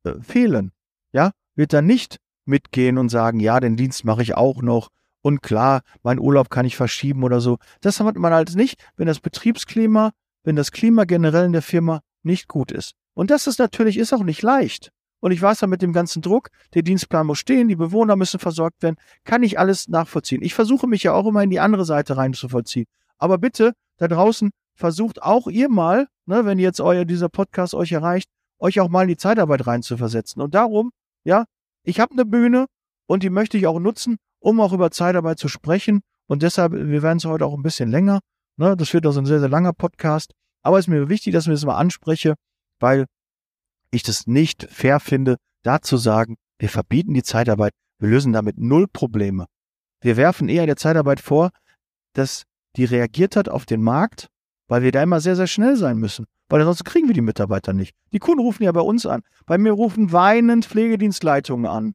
äh, 0.04 0.20
fehlen. 0.20 0.72
Ja, 1.12 1.30
wird 1.54 1.72
dann 1.72 1.86
nicht 1.86 2.18
mitgehen 2.44 2.98
und 2.98 3.08
sagen, 3.08 3.40
ja, 3.40 3.60
den 3.60 3.78
Dienst 3.78 4.04
mache 4.04 4.20
ich 4.20 4.34
auch 4.34 4.60
noch 4.60 4.90
und 5.22 5.40
klar, 5.40 5.80
mein 6.02 6.18
Urlaub 6.18 6.50
kann 6.50 6.66
ich 6.66 6.76
verschieben 6.76 7.22
oder 7.22 7.40
so. 7.40 7.56
Das 7.80 7.98
hat 7.98 8.16
man 8.16 8.34
halt 8.34 8.54
nicht, 8.56 8.84
wenn 8.96 9.06
das 9.06 9.20
Betriebsklima, 9.20 10.12
wenn 10.42 10.56
das 10.56 10.70
Klima 10.70 11.04
generell 11.04 11.46
in 11.46 11.52
der 11.52 11.62
Firma 11.62 12.02
nicht 12.22 12.46
gut 12.46 12.72
ist. 12.72 12.92
Und 13.14 13.30
das 13.30 13.46
ist 13.46 13.58
natürlich, 13.58 13.96
ist 13.96 14.12
auch 14.12 14.22
nicht 14.22 14.42
leicht. 14.42 14.92
Und 15.24 15.30
ich 15.30 15.40
weiß 15.40 15.62
ja 15.62 15.68
mit 15.68 15.80
dem 15.80 15.94
ganzen 15.94 16.20
Druck, 16.20 16.50
der 16.74 16.82
Dienstplan 16.82 17.26
muss 17.26 17.38
stehen, 17.38 17.66
die 17.66 17.76
Bewohner 17.76 18.14
müssen 18.14 18.38
versorgt 18.38 18.82
werden, 18.82 18.96
kann 19.24 19.42
ich 19.42 19.58
alles 19.58 19.88
nachvollziehen. 19.88 20.42
Ich 20.42 20.52
versuche 20.52 20.86
mich 20.86 21.02
ja 21.02 21.14
auch 21.14 21.26
immer 21.26 21.42
in 21.42 21.48
die 21.48 21.60
andere 21.60 21.86
Seite 21.86 22.18
rein 22.18 22.34
zu 22.34 22.50
vollziehen. 22.50 22.84
Aber 23.16 23.38
bitte, 23.38 23.72
da 23.96 24.06
draußen, 24.06 24.50
versucht 24.74 25.22
auch 25.22 25.46
ihr 25.46 25.70
mal, 25.70 26.08
ne, 26.26 26.44
wenn 26.44 26.58
jetzt 26.58 26.78
euer, 26.78 27.06
dieser 27.06 27.30
Podcast 27.30 27.74
euch 27.74 27.90
erreicht, 27.92 28.28
euch 28.58 28.80
auch 28.80 28.90
mal 28.90 29.04
in 29.04 29.08
die 29.08 29.16
Zeitarbeit 29.16 29.66
reinzuversetzen. 29.66 30.42
Und 30.42 30.54
darum, 30.54 30.90
ja, 31.24 31.46
ich 31.84 32.00
habe 32.00 32.12
eine 32.12 32.26
Bühne 32.26 32.66
und 33.06 33.22
die 33.22 33.30
möchte 33.30 33.56
ich 33.56 33.66
auch 33.66 33.80
nutzen, 33.80 34.18
um 34.40 34.60
auch 34.60 34.74
über 34.74 34.90
Zeitarbeit 34.90 35.38
zu 35.38 35.48
sprechen. 35.48 36.02
Und 36.26 36.42
deshalb, 36.42 36.74
wir 36.74 37.02
werden 37.02 37.16
es 37.16 37.24
heute 37.24 37.46
auch 37.46 37.54
ein 37.54 37.62
bisschen 37.62 37.90
länger. 37.90 38.20
Ne? 38.58 38.76
Das 38.76 38.92
wird 38.92 39.06
also 39.06 39.22
ein 39.22 39.26
sehr, 39.26 39.40
sehr 39.40 39.48
langer 39.48 39.72
Podcast. 39.72 40.32
Aber 40.60 40.78
es 40.78 40.84
ist 40.84 40.90
mir 40.90 41.08
wichtig, 41.08 41.32
dass 41.32 41.46
ich 41.46 41.52
das 41.54 41.64
mal 41.64 41.78
anspreche, 41.78 42.34
weil 42.78 43.06
ich 43.94 44.02
das 44.02 44.26
nicht 44.26 44.66
fair 44.70 45.00
finde, 45.00 45.36
da 45.62 45.80
zu 45.80 45.96
sagen, 45.96 46.36
wir 46.58 46.68
verbieten 46.68 47.14
die 47.14 47.22
Zeitarbeit, 47.22 47.72
wir 47.98 48.08
lösen 48.08 48.32
damit 48.32 48.58
null 48.58 48.86
Probleme. 48.86 49.46
Wir 50.00 50.16
werfen 50.16 50.48
eher 50.48 50.66
der 50.66 50.76
Zeitarbeit 50.76 51.20
vor, 51.20 51.50
dass 52.12 52.44
die 52.76 52.84
reagiert 52.84 53.36
hat 53.36 53.48
auf 53.48 53.66
den 53.66 53.82
Markt 53.82 54.28
weil 54.68 54.82
wir 54.82 54.92
da 54.92 55.02
immer 55.02 55.20
sehr, 55.20 55.36
sehr 55.36 55.46
schnell 55.46 55.76
sein 55.76 55.98
müssen. 55.98 56.26
Weil 56.48 56.60
ansonsten 56.60 56.84
kriegen 56.84 57.06
wir 57.06 57.14
die 57.14 57.20
Mitarbeiter 57.20 57.72
nicht. 57.72 57.94
Die 58.12 58.18
Kunden 58.18 58.40
rufen 58.40 58.62
ja 58.64 58.72
bei 58.72 58.80
uns 58.80 59.06
an. 59.06 59.22
Bei 59.46 59.58
mir 59.58 59.72
rufen 59.72 60.12
weinend 60.12 60.66
Pflegedienstleitungen 60.66 61.66
an, 61.66 61.94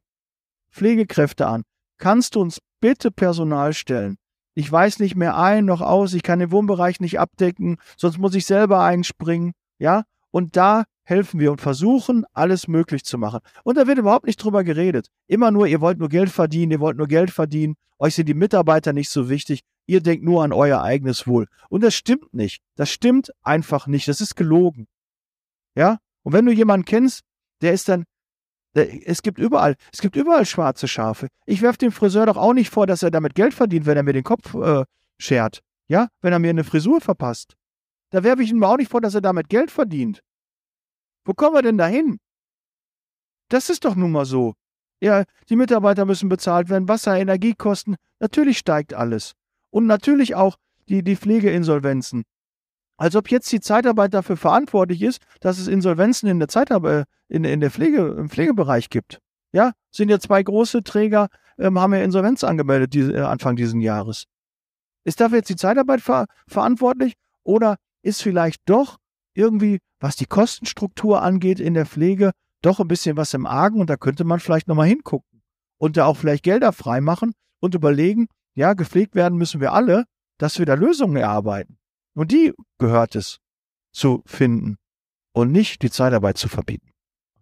Pflegekräfte 0.70 1.46
an. 1.46 1.62
Kannst 1.98 2.34
du 2.34 2.40
uns 2.40 2.58
bitte 2.80 3.10
Personal 3.10 3.72
stellen? 3.72 4.16
Ich 4.54 4.70
weiß 4.70 4.98
nicht 4.98 5.14
mehr 5.14 5.36
ein 5.36 5.64
noch 5.64 5.80
aus, 5.80 6.12
ich 6.14 6.22
kann 6.22 6.40
den 6.40 6.50
Wohnbereich 6.50 7.00
nicht 7.00 7.20
abdecken, 7.20 7.76
sonst 7.96 8.18
muss 8.18 8.34
ich 8.34 8.46
selber 8.46 8.82
einspringen, 8.82 9.52
ja? 9.78 10.02
Und 10.32 10.56
da 10.56 10.84
helfen 11.10 11.40
wir 11.40 11.50
und 11.50 11.60
versuchen, 11.60 12.24
alles 12.32 12.68
möglich 12.68 13.04
zu 13.04 13.18
machen. 13.18 13.40
Und 13.64 13.76
da 13.76 13.86
wird 13.86 13.98
überhaupt 13.98 14.26
nicht 14.26 14.42
drüber 14.42 14.64
geredet. 14.64 15.08
Immer 15.26 15.50
nur, 15.50 15.66
ihr 15.66 15.80
wollt 15.80 15.98
nur 15.98 16.08
Geld 16.08 16.30
verdienen, 16.30 16.72
ihr 16.72 16.80
wollt 16.80 16.96
nur 16.96 17.08
Geld 17.08 17.30
verdienen, 17.30 17.74
euch 17.98 18.14
sind 18.14 18.28
die 18.28 18.34
Mitarbeiter 18.34 18.94
nicht 18.94 19.10
so 19.10 19.28
wichtig, 19.28 19.60
ihr 19.86 20.00
denkt 20.00 20.24
nur 20.24 20.42
an 20.42 20.52
euer 20.52 20.80
eigenes 20.80 21.26
Wohl. 21.26 21.48
Und 21.68 21.82
das 21.82 21.94
stimmt 21.94 22.32
nicht. 22.32 22.62
Das 22.76 22.90
stimmt 22.90 23.30
einfach 23.42 23.86
nicht. 23.86 24.08
Das 24.08 24.22
ist 24.22 24.36
gelogen. 24.36 24.86
Ja? 25.74 25.98
Und 26.22 26.32
wenn 26.32 26.46
du 26.46 26.52
jemanden 26.52 26.86
kennst, 26.86 27.22
der 27.60 27.74
ist 27.74 27.88
dann, 27.88 28.04
der, 28.74 29.06
es 29.06 29.22
gibt 29.22 29.38
überall, 29.38 29.74
es 29.92 30.00
gibt 30.00 30.16
überall 30.16 30.46
schwarze 30.46 30.88
Schafe. 30.88 31.28
Ich 31.44 31.60
werfe 31.60 31.78
dem 31.78 31.92
Friseur 31.92 32.24
doch 32.24 32.36
auch 32.36 32.54
nicht 32.54 32.70
vor, 32.70 32.86
dass 32.86 33.02
er 33.02 33.10
damit 33.10 33.34
Geld 33.34 33.52
verdient, 33.52 33.84
wenn 33.84 33.96
er 33.96 34.02
mir 34.02 34.14
den 34.14 34.24
Kopf 34.24 34.54
äh, 34.54 34.84
schert. 35.18 35.60
Ja? 35.88 36.08
Wenn 36.22 36.32
er 36.32 36.38
mir 36.38 36.50
eine 36.50 36.64
Frisur 36.64 37.00
verpasst. 37.00 37.54
Da 38.10 38.24
werfe 38.24 38.42
ich 38.42 38.50
ihm 38.50 38.64
auch 38.64 38.78
nicht 38.78 38.90
vor, 38.90 39.00
dass 39.00 39.14
er 39.14 39.20
damit 39.20 39.48
Geld 39.50 39.70
verdient. 39.70 40.22
Wo 41.24 41.34
kommen 41.34 41.54
wir 41.54 41.62
denn 41.62 41.78
dahin? 41.78 42.18
Das 43.48 43.68
ist 43.68 43.84
doch 43.84 43.94
nun 43.94 44.12
mal 44.12 44.24
so. 44.24 44.54
Ja, 45.00 45.24
die 45.48 45.56
Mitarbeiter 45.56 46.04
müssen 46.04 46.28
bezahlt 46.28 46.68
werden, 46.68 46.88
Wasser, 46.88 47.18
Energiekosten, 47.18 47.96
natürlich 48.18 48.58
steigt 48.58 48.94
alles. 48.94 49.32
Und 49.70 49.86
natürlich 49.86 50.34
auch 50.34 50.56
die, 50.88 51.02
die 51.02 51.16
Pflegeinsolvenzen. 51.16 52.24
Als 52.98 53.16
ob 53.16 53.30
jetzt 53.30 53.50
die 53.50 53.60
Zeitarbeit 53.60 54.12
dafür 54.12 54.36
verantwortlich 54.36 55.00
ist, 55.00 55.22
dass 55.40 55.58
es 55.58 55.68
Insolvenzen 55.68 56.28
in 56.28 56.38
der 56.38 56.48
Zeitarbeit, 56.48 57.06
in, 57.28 57.44
in 57.44 57.60
der 57.60 57.70
Pflege, 57.70 58.14
im 58.18 58.28
Pflegebereich 58.28 58.90
gibt. 58.90 59.20
Ja, 59.52 59.72
sind 59.90 60.10
ja 60.10 60.20
zwei 60.20 60.42
große 60.42 60.82
Träger, 60.82 61.28
ähm, 61.58 61.78
haben 61.78 61.94
ja 61.94 62.02
Insolvenz 62.02 62.44
angemeldet 62.44 62.92
die, 62.92 63.00
äh, 63.00 63.20
Anfang 63.20 63.56
dieses 63.56 63.74
Jahres. 63.82 64.24
Ist 65.04 65.20
dafür 65.20 65.38
jetzt 65.38 65.48
die 65.48 65.56
Zeitarbeit 65.56 66.02
ver 66.02 66.26
verantwortlich 66.46 67.14
oder 67.42 67.76
ist 68.02 68.22
vielleicht 68.22 68.60
doch 68.66 68.98
irgendwie, 69.34 69.78
was 70.00 70.16
die 70.16 70.26
Kostenstruktur 70.26 71.22
angeht 71.22 71.60
in 71.60 71.74
der 71.74 71.86
Pflege, 71.86 72.32
doch 72.62 72.80
ein 72.80 72.88
bisschen 72.88 73.16
was 73.16 73.34
im 73.34 73.46
Argen 73.46 73.80
und 73.80 73.90
da 73.90 73.96
könnte 73.96 74.24
man 74.24 74.40
vielleicht 74.40 74.68
nochmal 74.68 74.88
hingucken 74.88 75.42
und 75.78 75.96
da 75.96 76.06
auch 76.06 76.16
vielleicht 76.16 76.44
Gelder 76.44 76.72
freimachen 76.72 77.32
und 77.60 77.74
überlegen, 77.74 78.28
ja, 78.54 78.74
gepflegt 78.74 79.14
werden 79.14 79.38
müssen 79.38 79.60
wir 79.60 79.72
alle, 79.72 80.04
dass 80.38 80.58
wir 80.58 80.66
da 80.66 80.74
Lösungen 80.74 81.16
erarbeiten. 81.16 81.78
Und 82.14 82.32
die 82.32 82.52
gehört 82.78 83.14
es 83.14 83.38
zu 83.92 84.22
finden 84.26 84.76
und 85.32 85.52
nicht 85.52 85.82
die 85.82 85.90
Zeitarbeit 85.90 86.38
zu 86.38 86.48
verbieten. 86.48 86.90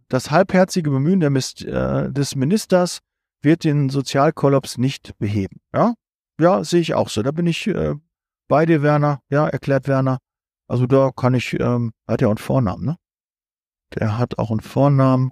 Das 0.09 0.31
halbherzige 0.31 0.91
Bemühen 0.91 1.23
äh, 1.23 2.13
des 2.13 2.35
Ministers 2.35 3.01
wird 3.43 3.65
den 3.65 3.89
Sozialkollaps 3.89 4.79
nicht 4.79 5.17
beheben. 5.19 5.61
Ja, 5.75 5.95
ja, 6.41 6.65
sehe 6.65 6.81
ich 6.81 6.95
auch 6.95 7.09
so. 7.09 7.23
Da 7.23 7.31
bin 7.31 7.47
ich 7.47 7.67
äh, 7.67 7.95
bei 8.49 8.67
dir, 8.67 8.83
Werner. 8.83 9.21
Ja, 9.31 9.49
erklärt 9.49 9.89
Werner. 9.89 10.19
Also 10.69 10.87
da 10.87 11.11
kann 11.11 11.35
ich, 11.35 11.59
ähm, 11.59 11.93
hat 12.07 12.21
ja 12.21 12.29
auch 12.29 12.33
einen 12.33 12.39
Vornamen, 12.39 12.85
ne? 12.85 12.97
Der 13.95 14.19
hat 14.19 14.39
auch 14.39 14.51
einen 14.51 14.61
Vornamen. 14.61 15.31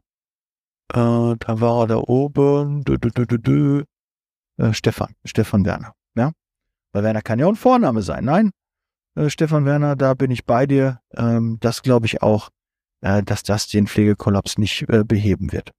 Äh, 0.93 1.37
da 1.39 1.61
war 1.61 1.83
er 1.83 1.87
da 1.89 1.97
oben. 1.99 2.85
Dö, 2.85 2.97
dö, 2.97 3.11
dö, 3.11 3.27
dö, 3.27 3.39
dö. 3.39 3.85
Äh, 4.57 4.73
Stefan, 4.73 5.15
Stefan 5.25 5.65
Werner. 5.67 5.93
Ja? 6.15 6.33
Weil 6.93 7.03
Werner 7.03 7.21
kann 7.21 7.39
ja 7.39 7.47
auch 7.47 7.51
ein 7.51 7.57
Vorname 7.57 8.01
sein. 8.01 8.25
Nein, 8.25 8.51
äh, 9.15 9.29
Stefan 9.29 9.67
Werner, 9.67 9.97
da 9.97 10.15
bin 10.15 10.31
ich 10.31 10.47
bei 10.47 10.67
dir. 10.67 11.01
Ähm, 11.13 11.59
das 11.61 11.83
glaube 11.83 12.07
ich 12.07 12.23
auch, 12.23 12.51
äh, 13.03 13.23
dass 13.23 13.43
das 13.43 13.69
den 13.69 13.87
Pflegekollaps 13.87 14.57
nicht 14.57 14.89
äh, 14.89 15.05
beheben 15.05 15.53
wird. 15.53 15.73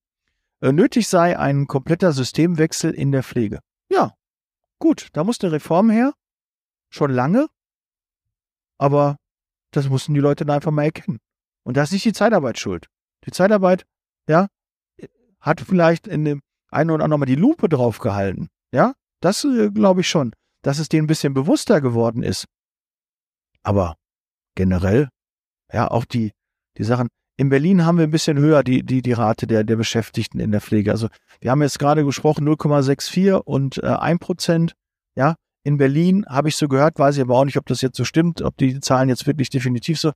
Äh, 0.61 0.71
nötig 0.71 1.07
sei 1.07 1.37
ein 1.37 1.67
kompletter 1.67 2.11
Systemwechsel 2.11 2.91
in 2.91 3.11
der 3.11 3.23
Pflege. 3.23 3.59
Ja, 3.89 4.13
gut, 4.79 5.09
da 5.13 5.23
muss 5.23 5.41
eine 5.41 5.51
Reform 5.51 5.89
her. 5.89 6.13
Schon 6.89 7.11
lange. 7.11 7.47
Aber 8.77 9.17
das 9.71 9.89
mussten 9.89 10.13
die 10.13 10.19
Leute 10.19 10.45
da 10.45 10.55
einfach 10.55 10.71
mal 10.71 10.83
erkennen. 10.83 11.19
Und 11.63 11.77
da 11.77 11.83
ist 11.83 11.91
nicht 11.91 12.05
die 12.05 12.13
Zeitarbeit 12.13 12.59
schuld. 12.59 12.87
Die 13.25 13.31
Zeitarbeit, 13.31 13.85
ja, 14.29 14.47
hat 15.39 15.61
vielleicht 15.61 16.07
in 16.07 16.25
dem 16.25 16.41
einen 16.69 16.91
oder 16.91 17.03
anderen 17.03 17.19
mal 17.19 17.25
die 17.25 17.35
Lupe 17.35 17.69
drauf 17.69 17.99
gehalten. 17.99 18.49
Ja, 18.73 18.93
das 19.21 19.43
äh, 19.43 19.69
glaube 19.71 20.01
ich 20.01 20.09
schon, 20.09 20.33
dass 20.61 20.79
es 20.79 20.89
denen 20.89 21.05
ein 21.05 21.07
bisschen 21.07 21.33
bewusster 21.33 21.81
geworden 21.81 22.23
ist. 22.23 22.45
Aber 23.63 23.95
generell, 24.55 25.09
ja, 25.73 25.89
auch 25.89 26.05
die, 26.05 26.31
die 26.77 26.83
Sachen. 26.83 27.07
In 27.39 27.49
Berlin 27.49 27.85
haben 27.85 27.97
wir 27.97 28.03
ein 28.03 28.11
bisschen 28.11 28.39
höher 28.39 28.63
die, 28.63 28.83
die, 28.83 29.01
die 29.01 29.13
Rate 29.13 29.45
der, 29.45 29.63
der 29.63 29.75
Beschäftigten 29.75 30.39
in 30.39 30.51
der 30.51 30.61
Pflege. 30.61 30.91
Also 30.91 31.07
wir 31.39 31.51
haben 31.51 31.61
jetzt 31.61 31.77
gerade 31.77 32.03
gesprochen 32.03 32.47
0,64 32.47 33.33
und 33.33 33.77
äh, 33.83 33.87
1 33.87 34.19
Prozent. 34.19 34.73
Ja, 35.15 35.35
in 35.67 35.75
Berlin 35.75 36.25
habe 36.29 36.47
ich 36.47 36.55
so 36.55 36.69
gehört, 36.69 36.97
weiß 36.97 37.17
ich 37.17 37.21
aber 37.21 37.35
auch 37.35 37.43
nicht, 37.43 37.57
ob 37.57 37.65
das 37.65 37.81
jetzt 37.81 37.97
so 37.97 38.05
stimmt, 38.05 38.41
ob 38.41 38.55
die 38.55 38.79
Zahlen 38.79 39.09
jetzt 39.09 39.27
wirklich 39.27 39.49
definitiv 39.49 39.99
so, 39.99 40.13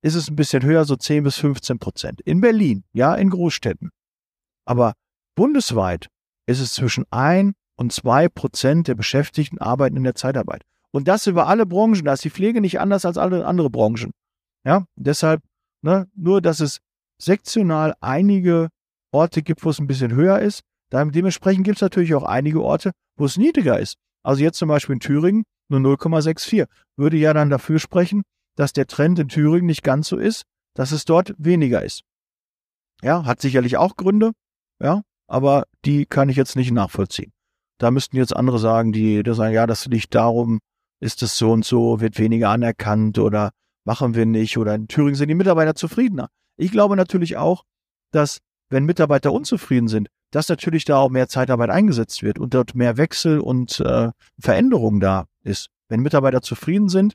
ist 0.00 0.14
es 0.14 0.30
ein 0.30 0.36
bisschen 0.36 0.62
höher, 0.62 0.86
so 0.86 0.96
10 0.96 1.24
bis 1.24 1.36
15 1.36 1.78
Prozent. 1.78 2.22
In 2.22 2.40
Berlin, 2.40 2.84
ja, 2.94 3.14
in 3.14 3.28
Großstädten. 3.28 3.90
Aber 4.64 4.94
bundesweit 5.34 6.08
ist 6.46 6.60
es 6.60 6.72
zwischen 6.72 7.04
1 7.10 7.52
und 7.76 7.92
2 7.92 8.30
Prozent 8.30 8.88
der 8.88 8.94
Beschäftigten 8.94 9.58
arbeiten 9.58 9.98
in 9.98 10.04
der 10.04 10.14
Zeitarbeit. 10.14 10.62
Und 10.90 11.06
das 11.06 11.26
über 11.26 11.48
alle 11.48 11.66
Branchen. 11.66 12.06
Da 12.06 12.14
ist 12.14 12.24
die 12.24 12.30
Pflege 12.30 12.62
nicht 12.62 12.80
anders 12.80 13.04
als 13.04 13.18
alle 13.18 13.44
andere 13.44 13.68
Branchen. 13.68 14.10
Ja, 14.64 14.86
deshalb, 14.96 15.42
ne, 15.82 16.08
nur, 16.16 16.40
dass 16.40 16.60
es 16.60 16.78
sektional 17.20 17.94
einige 18.00 18.70
Orte 19.12 19.42
gibt, 19.42 19.66
wo 19.66 19.68
es 19.68 19.78
ein 19.78 19.86
bisschen 19.86 20.14
höher 20.14 20.38
ist. 20.38 20.62
Dementsprechend 20.90 21.64
gibt 21.64 21.76
es 21.76 21.82
natürlich 21.82 22.14
auch 22.14 22.22
einige 22.22 22.62
Orte, 22.62 22.92
wo 23.18 23.26
es 23.26 23.36
niedriger 23.36 23.78
ist. 23.78 23.98
Also 24.24 24.42
jetzt 24.42 24.58
zum 24.58 24.68
Beispiel 24.68 24.94
in 24.94 25.00
Thüringen 25.00 25.44
nur 25.68 25.80
0,64. 25.80 26.66
Würde 26.96 27.16
ja 27.16 27.32
dann 27.32 27.50
dafür 27.50 27.78
sprechen, 27.78 28.22
dass 28.56 28.72
der 28.72 28.86
Trend 28.86 29.18
in 29.18 29.28
Thüringen 29.28 29.66
nicht 29.66 29.82
ganz 29.82 30.08
so 30.08 30.16
ist, 30.16 30.44
dass 30.74 30.92
es 30.92 31.04
dort 31.04 31.34
weniger 31.38 31.82
ist. 31.82 32.02
Ja, 33.02 33.24
hat 33.24 33.40
sicherlich 33.40 33.76
auch 33.76 33.96
Gründe, 33.96 34.32
ja, 34.80 35.02
aber 35.26 35.64
die 35.84 36.06
kann 36.06 36.28
ich 36.28 36.36
jetzt 36.36 36.56
nicht 36.56 36.70
nachvollziehen. 36.70 37.32
Da 37.78 37.90
müssten 37.90 38.16
jetzt 38.16 38.34
andere 38.34 38.58
sagen, 38.58 38.92
die, 38.92 39.22
die 39.22 39.34
sagen, 39.34 39.54
ja, 39.54 39.66
das 39.66 39.86
liegt 39.86 40.14
darum, 40.14 40.60
ist 41.00 41.22
es 41.22 41.36
so 41.36 41.52
und 41.52 41.64
so, 41.64 42.00
wird 42.00 42.18
weniger 42.18 42.50
anerkannt 42.50 43.18
oder 43.18 43.50
machen 43.84 44.14
wir 44.14 44.26
nicht 44.26 44.56
oder 44.56 44.74
in 44.74 44.88
Thüringen 44.88 45.16
sind 45.16 45.28
die 45.28 45.34
Mitarbeiter 45.34 45.74
zufriedener. 45.74 46.28
Ich 46.56 46.70
glaube 46.70 46.96
natürlich 46.96 47.36
auch, 47.36 47.64
dass 48.12 48.38
wenn 48.74 48.84
Mitarbeiter 48.84 49.32
unzufrieden 49.32 49.86
sind, 49.86 50.08
dass 50.32 50.48
natürlich 50.48 50.84
da 50.84 50.96
auch 50.98 51.08
mehr 51.08 51.28
Zeitarbeit 51.28 51.70
eingesetzt 51.70 52.24
wird 52.24 52.40
und 52.40 52.54
dort 52.54 52.74
mehr 52.74 52.96
Wechsel 52.96 53.38
und 53.38 53.78
äh, 53.78 54.10
Veränderung 54.40 54.98
da 54.98 55.26
ist. 55.44 55.68
Wenn 55.88 56.00
Mitarbeiter 56.00 56.42
zufrieden 56.42 56.88
sind, 56.88 57.14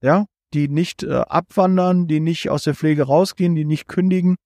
ja, 0.00 0.26
die 0.52 0.68
nicht 0.68 1.02
äh, 1.02 1.12
abwandern, 1.12 2.06
die 2.06 2.20
nicht 2.20 2.48
aus 2.48 2.62
der 2.62 2.76
Pflege 2.76 3.02
rausgehen, 3.02 3.56
die 3.56 3.64
nicht 3.64 3.88
kündigen, 3.88 4.36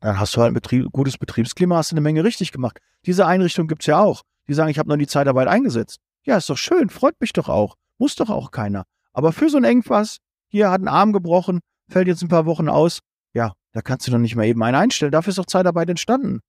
dann 0.00 0.18
hast 0.18 0.34
du 0.34 0.40
halt 0.40 0.50
ein 0.50 0.54
Betrieb, 0.54 0.90
gutes 0.90 1.16
Betriebsklima, 1.16 1.76
hast 1.76 1.92
du 1.92 1.94
eine 1.94 2.00
Menge 2.00 2.24
richtig 2.24 2.50
gemacht. 2.50 2.78
Diese 3.06 3.24
Einrichtung 3.26 3.68
gibt's 3.68 3.86
ja 3.86 4.00
auch. 4.00 4.22
Die 4.48 4.54
sagen, 4.54 4.70
ich 4.70 4.80
habe 4.80 4.88
noch 4.88 4.96
die 4.96 5.06
Zeitarbeit 5.06 5.46
eingesetzt. 5.46 5.98
Ja, 6.24 6.36
ist 6.38 6.50
doch 6.50 6.58
schön, 6.58 6.90
freut 6.90 7.20
mich 7.20 7.32
doch 7.32 7.48
auch. 7.48 7.76
Muss 7.98 8.16
doch 8.16 8.30
auch 8.30 8.50
keiner. 8.50 8.82
Aber 9.12 9.32
für 9.32 9.48
so 9.48 9.58
ein 9.58 9.64
Engpass, 9.64 10.18
hier 10.48 10.72
hat 10.72 10.80
ein 10.80 10.88
Arm 10.88 11.12
gebrochen, 11.12 11.60
fällt 11.88 12.08
jetzt 12.08 12.22
ein 12.22 12.28
paar 12.28 12.46
Wochen 12.46 12.68
aus, 12.68 12.98
ja, 13.34 13.52
da 13.72 13.82
kannst 13.82 14.06
du 14.06 14.10
doch 14.10 14.18
nicht 14.18 14.36
mal 14.36 14.46
eben 14.46 14.62
einen 14.62 14.76
einstellen. 14.76 15.12
Dafür 15.12 15.30
ist 15.30 15.38
doch 15.38 15.46
Zeitarbeit 15.46 15.88
entstanden. 15.88 16.40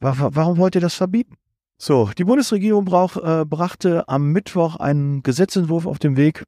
Warum 0.00 0.56
wollt 0.56 0.74
ihr 0.74 0.80
das 0.80 0.94
verbieten? 0.94 1.36
So, 1.78 2.10
die 2.16 2.24
Bundesregierung 2.24 2.84
brauch, 2.84 3.16
äh, 3.16 3.44
brachte 3.44 4.08
am 4.08 4.30
Mittwoch 4.30 4.76
einen 4.76 5.22
Gesetzentwurf 5.22 5.86
auf 5.86 5.98
den 5.98 6.16
Weg, 6.16 6.44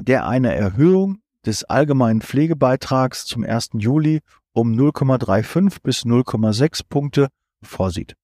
der 0.00 0.26
eine 0.26 0.54
Erhöhung 0.54 1.18
des 1.46 1.64
allgemeinen 1.64 2.20
Pflegebeitrags 2.20 3.24
zum 3.24 3.44
1. 3.44 3.70
Juli 3.74 4.20
um 4.52 4.72
0,35 4.72 5.82
bis 5.82 6.04
0,6 6.04 6.82
Punkte 6.88 7.28
vorsieht. 7.62 8.14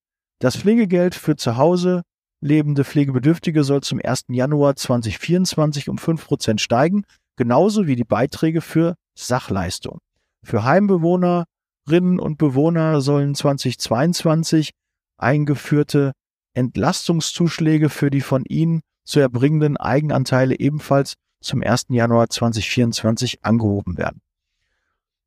Das 0.40 0.56
Pflegegeld 0.56 1.14
für 1.14 1.36
zu 1.36 1.56
Hause 1.56 2.02
lebende 2.40 2.84
Pflegebedürftige 2.84 3.64
soll 3.64 3.82
zum 3.82 4.00
1. 4.02 4.24
Januar 4.28 4.76
2024 4.76 5.88
um 5.88 5.96
5% 5.96 6.58
steigen, 6.58 7.04
genauso 7.36 7.86
wie 7.86 7.96
die 7.96 8.04
Beiträge 8.04 8.60
für 8.60 8.94
Sachleistung. 9.14 9.98
Für 10.42 10.64
Heimbewohnerinnen 10.64 12.18
und 12.18 12.38
Bewohner 12.38 13.00
sollen 13.00 13.34
2022 13.34 14.72
eingeführte 15.16 16.12
Entlastungszuschläge 16.54 17.88
für 17.88 18.10
die 18.10 18.20
von 18.20 18.44
ihnen 18.44 18.82
zu 19.04 19.20
erbringenden 19.20 19.76
Eigenanteile 19.76 20.58
ebenfalls 20.58 21.14
zum 21.40 21.62
1. 21.62 21.86
Januar 21.90 22.30
2024 22.30 23.44
angehoben 23.44 23.98
werden. 23.98 24.20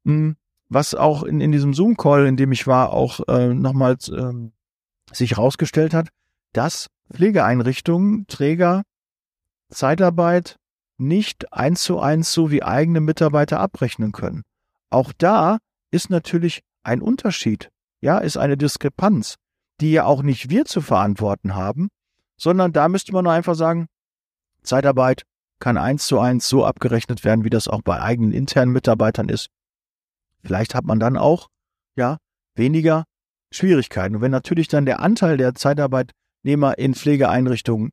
Hm, 0.05 0.35
was 0.69 0.95
auch 0.95 1.23
in, 1.23 1.41
in 1.41 1.51
diesem 1.51 1.73
Zoom-Call, 1.73 2.25
in 2.25 2.37
dem 2.37 2.51
ich 2.51 2.67
war, 2.67 2.91
auch 2.91 3.19
äh, 3.27 3.53
nochmals 3.53 4.09
ähm, 4.09 4.51
sich 5.11 5.31
herausgestellt 5.31 5.93
hat, 5.93 6.09
dass 6.53 6.87
Pflegeeinrichtungen, 7.13 8.25
Träger, 8.27 8.83
Zeitarbeit 9.69 10.57
nicht 10.97 11.53
eins 11.53 11.83
zu 11.83 11.99
eins 11.99 12.33
so 12.33 12.51
wie 12.51 12.63
eigene 12.63 13.01
Mitarbeiter 13.01 13.59
abrechnen 13.59 14.11
können. 14.11 14.43
Auch 14.89 15.13
da 15.17 15.59
ist 15.91 16.09
natürlich 16.09 16.63
ein 16.83 17.01
Unterschied, 17.01 17.69
ja, 18.01 18.17
ist 18.17 18.37
eine 18.37 18.57
Diskrepanz, 18.57 19.35
die 19.81 19.91
ja 19.91 20.05
auch 20.05 20.23
nicht 20.23 20.49
wir 20.49 20.65
zu 20.65 20.81
verantworten 20.81 21.55
haben, 21.55 21.89
sondern 22.37 22.73
da 22.73 22.87
müsste 22.87 23.13
man 23.13 23.23
nur 23.23 23.33
einfach 23.33 23.55
sagen, 23.55 23.87
Zeitarbeit 24.63 25.23
kann 25.59 25.77
eins 25.77 26.07
zu 26.07 26.19
eins 26.19 26.47
so 26.47 26.65
abgerechnet 26.65 27.23
werden, 27.23 27.43
wie 27.43 27.49
das 27.49 27.67
auch 27.67 27.81
bei 27.81 28.01
eigenen 28.01 28.31
internen 28.31 28.71
Mitarbeitern 28.71 29.29
ist. 29.29 29.49
Vielleicht 30.43 30.75
hat 30.75 30.85
man 30.85 30.99
dann 30.99 31.17
auch, 31.17 31.47
ja, 31.95 32.17
weniger 32.55 33.05
Schwierigkeiten. 33.51 34.15
Und 34.15 34.21
wenn 34.21 34.31
natürlich 34.31 34.67
dann 34.67 34.85
der 34.85 34.99
Anteil 34.99 35.37
der 35.37 35.55
Zeitarbeitnehmer 35.55 36.77
in 36.77 36.93
Pflegeeinrichtungen 36.93 37.91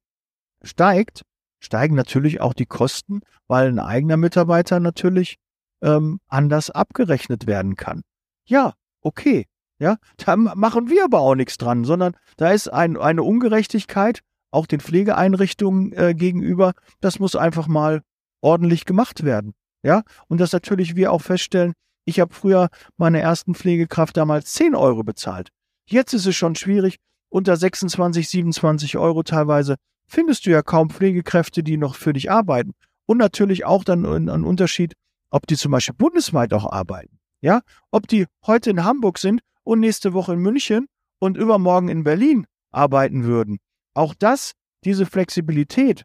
steigt, 0.62 1.22
steigen 1.64 1.94
natürlich 1.94 2.40
auch 2.40 2.54
die 2.54 2.66
Kosten, 2.66 3.20
weil 3.48 3.68
ein 3.68 3.78
eigener 3.78 4.16
Mitarbeiter 4.16 4.80
natürlich 4.80 5.36
ähm, 5.82 6.20
anders 6.28 6.70
abgerechnet 6.70 7.46
werden 7.46 7.76
kann. 7.76 8.02
Ja, 8.46 8.74
okay. 9.00 9.46
Ja, 9.78 9.96
da 10.18 10.36
machen 10.36 10.88
wir 10.88 11.04
aber 11.04 11.20
auch 11.20 11.34
nichts 11.34 11.58
dran, 11.58 11.84
sondern 11.84 12.16
da 12.36 12.50
ist 12.50 12.68
ein, 12.68 12.96
eine 12.96 13.22
Ungerechtigkeit 13.22 14.20
auch 14.54 14.66
den 14.66 14.80
Pflegeeinrichtungen 14.80 15.92
äh, 15.92 16.14
gegenüber. 16.14 16.72
Das 17.00 17.18
muss 17.18 17.34
einfach 17.34 17.66
mal 17.66 18.02
ordentlich 18.40 18.84
gemacht 18.84 19.24
werden. 19.24 19.52
Ja, 19.82 20.02
und 20.28 20.40
das 20.40 20.52
natürlich 20.52 20.96
wir 20.96 21.12
auch 21.12 21.20
feststellen. 21.20 21.74
Ich 22.06 22.20
habe 22.20 22.32
früher 22.32 22.68
meine 22.96 23.20
ersten 23.20 23.54
Pflegekraft 23.54 24.16
damals 24.16 24.52
10 24.52 24.74
Euro 24.74 25.02
bezahlt. 25.02 25.48
Jetzt 25.86 26.14
ist 26.14 26.26
es 26.26 26.36
schon 26.36 26.54
schwierig. 26.54 26.96
Unter 27.28 27.56
26, 27.56 28.28
27 28.28 28.96
Euro 28.96 29.24
teilweise 29.24 29.74
findest 30.06 30.46
du 30.46 30.50
ja 30.50 30.62
kaum 30.62 30.90
Pflegekräfte, 30.90 31.62
die 31.62 31.76
noch 31.76 31.94
für 31.94 32.12
dich 32.12 32.30
arbeiten. 32.30 32.72
Und 33.06 33.18
natürlich 33.18 33.64
auch 33.64 33.84
dann 33.84 34.06
ein 34.06 34.44
Unterschied, 34.44 34.94
ob 35.30 35.46
die 35.46 35.56
zum 35.56 35.72
Beispiel 35.72 35.94
bundesweit 35.94 36.52
auch 36.54 36.70
arbeiten. 36.70 37.18
Ja, 37.40 37.60
ob 37.90 38.08
die 38.08 38.26
heute 38.46 38.70
in 38.70 38.84
Hamburg 38.84 39.18
sind 39.18 39.42
und 39.62 39.80
nächste 39.80 40.14
Woche 40.14 40.32
in 40.32 40.38
München 40.38 40.86
und 41.18 41.36
übermorgen 41.36 41.88
in 41.88 42.04
Berlin 42.04 42.46
arbeiten 42.70 43.24
würden. 43.24 43.58
Auch 43.92 44.14
das, 44.14 44.52
diese 44.84 45.06
Flexibilität, 45.06 46.04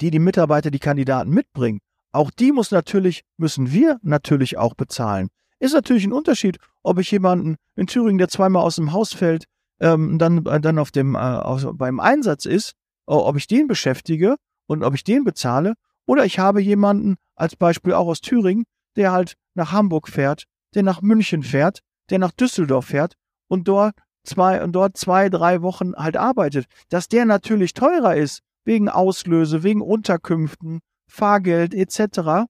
die 0.00 0.10
die 0.10 0.18
Mitarbeiter, 0.18 0.70
die 0.70 0.78
Kandidaten 0.78 1.30
mitbringen, 1.30 1.80
auch 2.12 2.30
die 2.30 2.52
muss 2.52 2.70
natürlich, 2.70 3.22
müssen 3.36 3.72
wir 3.72 3.98
natürlich 4.02 4.56
auch 4.56 4.74
bezahlen. 4.74 5.28
Ist 5.60 5.74
natürlich 5.74 6.04
ein 6.04 6.12
Unterschied, 6.12 6.58
ob 6.82 6.98
ich 6.98 7.10
jemanden 7.10 7.56
in 7.76 7.86
Thüringen, 7.86 8.18
der 8.18 8.28
zweimal 8.28 8.62
aus 8.62 8.76
dem 8.76 8.92
Haus 8.92 9.12
fällt, 9.12 9.44
ähm, 9.80 10.18
dann, 10.18 10.46
äh, 10.46 10.60
dann 10.60 10.78
auf 10.78 10.90
dem, 10.90 11.14
äh, 11.14 11.18
auf, 11.18 11.66
beim 11.74 12.00
Einsatz 12.00 12.44
ist, 12.44 12.72
ob 13.16 13.36
ich 13.36 13.46
den 13.46 13.66
beschäftige 13.66 14.36
und 14.66 14.82
ob 14.82 14.94
ich 14.94 15.04
den 15.04 15.24
bezahle, 15.24 15.74
oder 16.06 16.24
ich 16.24 16.38
habe 16.38 16.60
jemanden 16.60 17.16
als 17.34 17.56
Beispiel 17.56 17.92
auch 17.92 18.06
aus 18.06 18.20
Thüringen, 18.20 18.64
der 18.96 19.12
halt 19.12 19.34
nach 19.54 19.72
Hamburg 19.72 20.08
fährt, 20.08 20.44
der 20.74 20.82
nach 20.82 21.02
München 21.02 21.42
fährt, 21.42 21.80
der 22.10 22.18
nach 22.18 22.32
Düsseldorf 22.32 22.86
fährt 22.86 23.14
und 23.48 23.68
dort 23.68 23.94
zwei 24.24 24.62
und 24.62 24.72
dort 24.72 24.96
zwei, 24.96 25.28
drei 25.28 25.62
Wochen 25.62 25.94
halt 25.94 26.16
arbeitet, 26.16 26.66
dass 26.88 27.08
der 27.08 27.24
natürlich 27.24 27.74
teurer 27.74 28.16
ist 28.16 28.40
wegen 28.64 28.88
Auslöse, 28.88 29.62
wegen 29.62 29.80
Unterkünften, 29.80 30.80
Fahrgeld 31.06 31.74
etc. 31.74 32.46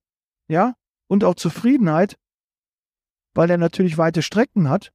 Ja 0.49 0.75
und 1.09 1.25
auch 1.25 1.35
Zufriedenheit, 1.35 2.17
weil 3.35 3.51
er 3.51 3.59
natürlich 3.59 3.99
weite 3.99 4.23
Strecken 4.23 4.69
hat, 4.69 4.93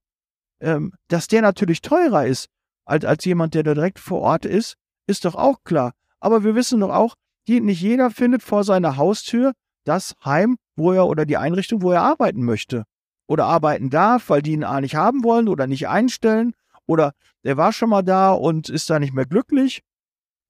ähm, 0.60 0.94
dass 1.08 1.26
der 1.26 1.42
natürlich 1.42 1.82
teurer 1.82 2.26
ist 2.26 2.48
als, 2.84 3.04
als 3.04 3.24
jemand, 3.24 3.54
der 3.54 3.62
da 3.62 3.74
direkt 3.74 3.98
vor 3.98 4.20
Ort 4.20 4.44
ist, 4.44 4.76
ist 5.06 5.24
doch 5.24 5.34
auch 5.34 5.64
klar. 5.64 5.92
Aber 6.20 6.44
wir 6.44 6.54
wissen 6.54 6.80
doch 6.80 6.90
auch, 6.90 7.16
nicht 7.46 7.82
jeder 7.82 8.10
findet 8.10 8.42
vor 8.42 8.64
seiner 8.64 8.96
Haustür 8.96 9.52
das 9.84 10.14
Heim, 10.24 10.56
wo 10.76 10.92
er 10.92 11.06
oder 11.06 11.26
die 11.26 11.36
Einrichtung, 11.36 11.82
wo 11.82 11.92
er 11.92 12.02
arbeiten 12.02 12.44
möchte. 12.44 12.84
Oder 13.26 13.46
arbeiten 13.46 13.90
darf, 13.90 14.28
weil 14.28 14.42
die 14.42 14.52
ihn 14.52 14.64
A 14.64 14.80
nicht 14.80 14.96
haben 14.96 15.24
wollen 15.24 15.48
oder 15.48 15.66
nicht 15.66 15.88
einstellen. 15.88 16.54
Oder 16.86 17.12
der 17.42 17.56
war 17.56 17.72
schon 17.72 17.90
mal 17.90 18.02
da 18.02 18.32
und 18.32 18.68
ist 18.68 18.90
da 18.90 18.98
nicht 18.98 19.14
mehr 19.14 19.26
glücklich. 19.26 19.82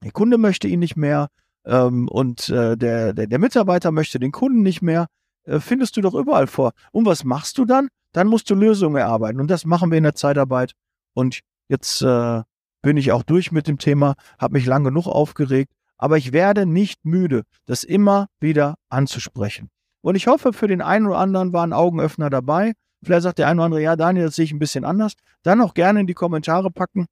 Der 0.03 0.13
Kunde 0.13 0.39
möchte 0.39 0.69
ihn 0.69 0.81
nicht 0.81 0.97
mehr. 0.97 1.29
Ähm, 1.65 2.09
und 2.09 2.49
äh, 2.49 2.77
der, 2.77 3.13
der, 3.13 3.27
der 3.27 3.39
Mitarbeiter 3.39 3.91
möchte 3.91 4.19
den 4.19 4.33
Kunden 4.33 4.63
nicht 4.63 4.83
mehr. 4.83 5.07
Äh, 5.45 5.61
findest 5.61 5.97
du 5.97 6.01
doch 6.01 6.15
überall 6.15 6.47
vor. 6.47 6.73
Und 6.93 7.07
was 7.07 7.25
machst 7.25 7.59
du 7.59 7.65
dann? 7.65 7.89
Dann 8.13 8.29
musst 8.29 8.51
du 8.51 8.55
Lösungen 8.55 8.97
erarbeiten. 8.97 9.41
Und 9.41 9.51
das 9.51 9.65
machen 9.65 9.91
wir 9.91 9.99
in 9.99 10.05
der 10.05 10.15
Zeitarbeit. 10.15 10.73
Und 11.15 11.41
jetzt 11.69 12.03
äh, 12.03 12.43
bin 12.85 12.97
ich 12.97 13.13
auch 13.13 13.23
durch 13.23 13.51
mit 13.51 13.67
dem 13.67 13.79
Thema, 13.79 14.15
habe 14.39 14.53
mich 14.55 14.67
lang 14.67 14.85
genug 14.85 15.07
aufgeregt, 15.07 15.73
aber 15.97 16.19
ich 16.19 16.33
werde 16.33 16.67
nicht 16.67 17.05
müde, 17.05 17.45
das 17.67 17.83
immer 17.83 18.29
wieder 18.41 18.77
anzusprechen. 18.91 19.71
Und 20.03 20.17
ich 20.17 20.27
hoffe, 20.27 20.53
für 20.53 20.69
den 20.69 20.83
einen 20.83 21.07
oder 21.07 21.19
anderen 21.19 21.53
war 21.53 21.67
ein 21.67 21.73
Augenöffner 21.73 22.29
dabei. 22.29 22.75
Vielleicht 23.03 23.23
sagt 23.23 23.39
der 23.39 23.49
eine 23.49 23.61
oder 23.61 23.65
andere, 23.65 23.83
ja, 23.83 23.97
Daniel, 23.97 24.27
das 24.27 24.37
sehe 24.37 24.45
ich 24.45 24.53
ein 24.53 24.59
bisschen 24.59 24.85
anders. 24.85 25.15
Dann 25.43 25.63
auch 25.63 25.73
gerne 25.73 26.01
in 26.01 26.07
die 26.07 26.15
Kommentare 26.15 26.71
packen. 26.71 27.07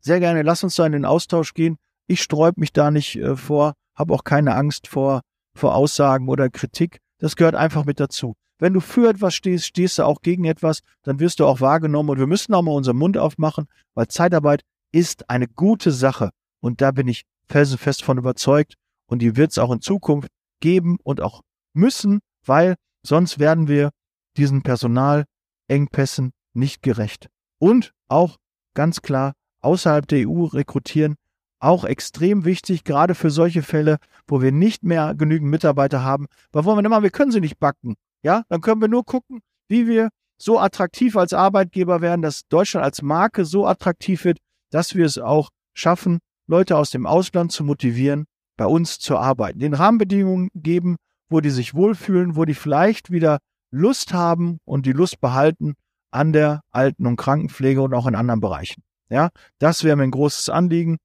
Sehr 0.00 0.18
gerne, 0.18 0.42
lass 0.42 0.64
uns 0.64 0.76
da 0.76 0.86
in 0.86 0.92
den 0.92 1.04
Austausch 1.04 1.52
gehen. 1.52 1.76
Ich 2.06 2.22
sträub 2.22 2.56
mich 2.56 2.72
da 2.72 2.90
nicht 2.90 3.16
äh, 3.16 3.36
vor, 3.36 3.74
habe 3.94 4.14
auch 4.14 4.24
keine 4.24 4.54
Angst 4.54 4.88
vor, 4.88 5.20
vor 5.54 5.74
Aussagen 5.74 6.28
oder 6.28 6.48
Kritik. 6.48 7.00
Das 7.18 7.36
gehört 7.36 7.54
einfach 7.54 7.84
mit 7.84 8.00
dazu. 8.00 8.34
Wenn 8.58 8.72
du 8.72 8.80
für 8.80 9.10
etwas 9.10 9.34
stehst, 9.34 9.66
stehst 9.66 9.98
du 9.98 10.04
auch 10.04 10.22
gegen 10.22 10.44
etwas, 10.44 10.80
dann 11.02 11.20
wirst 11.20 11.40
du 11.40 11.46
auch 11.46 11.60
wahrgenommen 11.60 12.08
und 12.10 12.18
wir 12.18 12.26
müssen 12.26 12.54
auch 12.54 12.62
mal 12.62 12.72
unseren 12.72 12.96
Mund 12.96 13.18
aufmachen, 13.18 13.66
weil 13.94 14.08
Zeitarbeit 14.08 14.62
ist 14.96 15.28
eine 15.28 15.46
gute 15.46 15.92
Sache. 15.92 16.30
Und 16.60 16.80
da 16.80 16.90
bin 16.90 17.06
ich 17.06 17.24
felsenfest 17.48 18.02
von 18.02 18.16
überzeugt. 18.16 18.74
Und 19.06 19.20
die 19.20 19.36
wird 19.36 19.50
es 19.50 19.58
auch 19.58 19.70
in 19.70 19.82
Zukunft 19.82 20.30
geben 20.60 20.96
und 21.02 21.20
auch 21.20 21.42
müssen, 21.74 22.20
weil 22.46 22.76
sonst 23.02 23.38
werden 23.38 23.68
wir 23.68 23.90
diesen 24.38 24.62
Personalengpässen 24.62 26.32
nicht 26.54 26.82
gerecht. 26.82 27.28
Und 27.58 27.92
auch 28.08 28.36
ganz 28.74 29.02
klar 29.02 29.34
außerhalb 29.60 30.08
der 30.08 30.28
EU 30.28 30.44
rekrutieren, 30.44 31.16
auch 31.58 31.84
extrem 31.84 32.44
wichtig, 32.44 32.84
gerade 32.84 33.14
für 33.14 33.30
solche 33.30 33.62
Fälle, 33.62 33.98
wo 34.26 34.40
wir 34.40 34.50
nicht 34.50 34.82
mehr 34.82 35.14
genügend 35.14 35.50
Mitarbeiter 35.50 36.02
haben. 36.02 36.26
Weil 36.52 36.64
wollen 36.64 36.78
wir 36.78 36.82
denn 36.82 36.90
mal, 36.90 37.02
wir 37.02 37.10
können 37.10 37.32
sie 37.32 37.40
nicht 37.40 37.58
backen. 37.58 37.96
Ja, 38.22 38.44
dann 38.48 38.62
können 38.62 38.80
wir 38.80 38.88
nur 38.88 39.04
gucken, 39.04 39.40
wie 39.68 39.86
wir 39.86 40.08
so 40.38 40.58
attraktiv 40.58 41.16
als 41.16 41.32
Arbeitgeber 41.32 42.00
werden, 42.00 42.22
dass 42.22 42.46
Deutschland 42.48 42.84
als 42.84 43.02
Marke 43.02 43.44
so 43.44 43.66
attraktiv 43.66 44.24
wird, 44.24 44.38
dass 44.76 44.94
wir 44.94 45.06
es 45.06 45.16
auch 45.16 45.48
schaffen, 45.72 46.18
Leute 46.46 46.76
aus 46.76 46.90
dem 46.90 47.06
Ausland 47.06 47.50
zu 47.50 47.64
motivieren, 47.64 48.26
bei 48.58 48.66
uns 48.66 48.98
zu 48.98 49.16
arbeiten, 49.16 49.58
den 49.58 49.72
Rahmenbedingungen 49.72 50.50
geben, 50.54 50.96
wo 51.30 51.40
die 51.40 51.48
sich 51.48 51.72
wohlfühlen, 51.72 52.36
wo 52.36 52.44
die 52.44 52.52
vielleicht 52.52 53.10
wieder 53.10 53.38
Lust 53.70 54.12
haben 54.12 54.58
und 54.66 54.84
die 54.84 54.92
Lust 54.92 55.18
behalten 55.22 55.76
an 56.10 56.34
der 56.34 56.60
Alten- 56.72 57.06
und 57.06 57.16
Krankenpflege 57.16 57.80
und 57.80 57.94
auch 57.94 58.06
in 58.06 58.14
anderen 58.14 58.40
Bereichen. 58.40 58.82
Ja, 59.08 59.30
das 59.60 59.82
wäre 59.82 59.96
mir 59.96 60.02
ein 60.02 60.10
großes 60.10 60.50
Anliegen. 60.50 60.98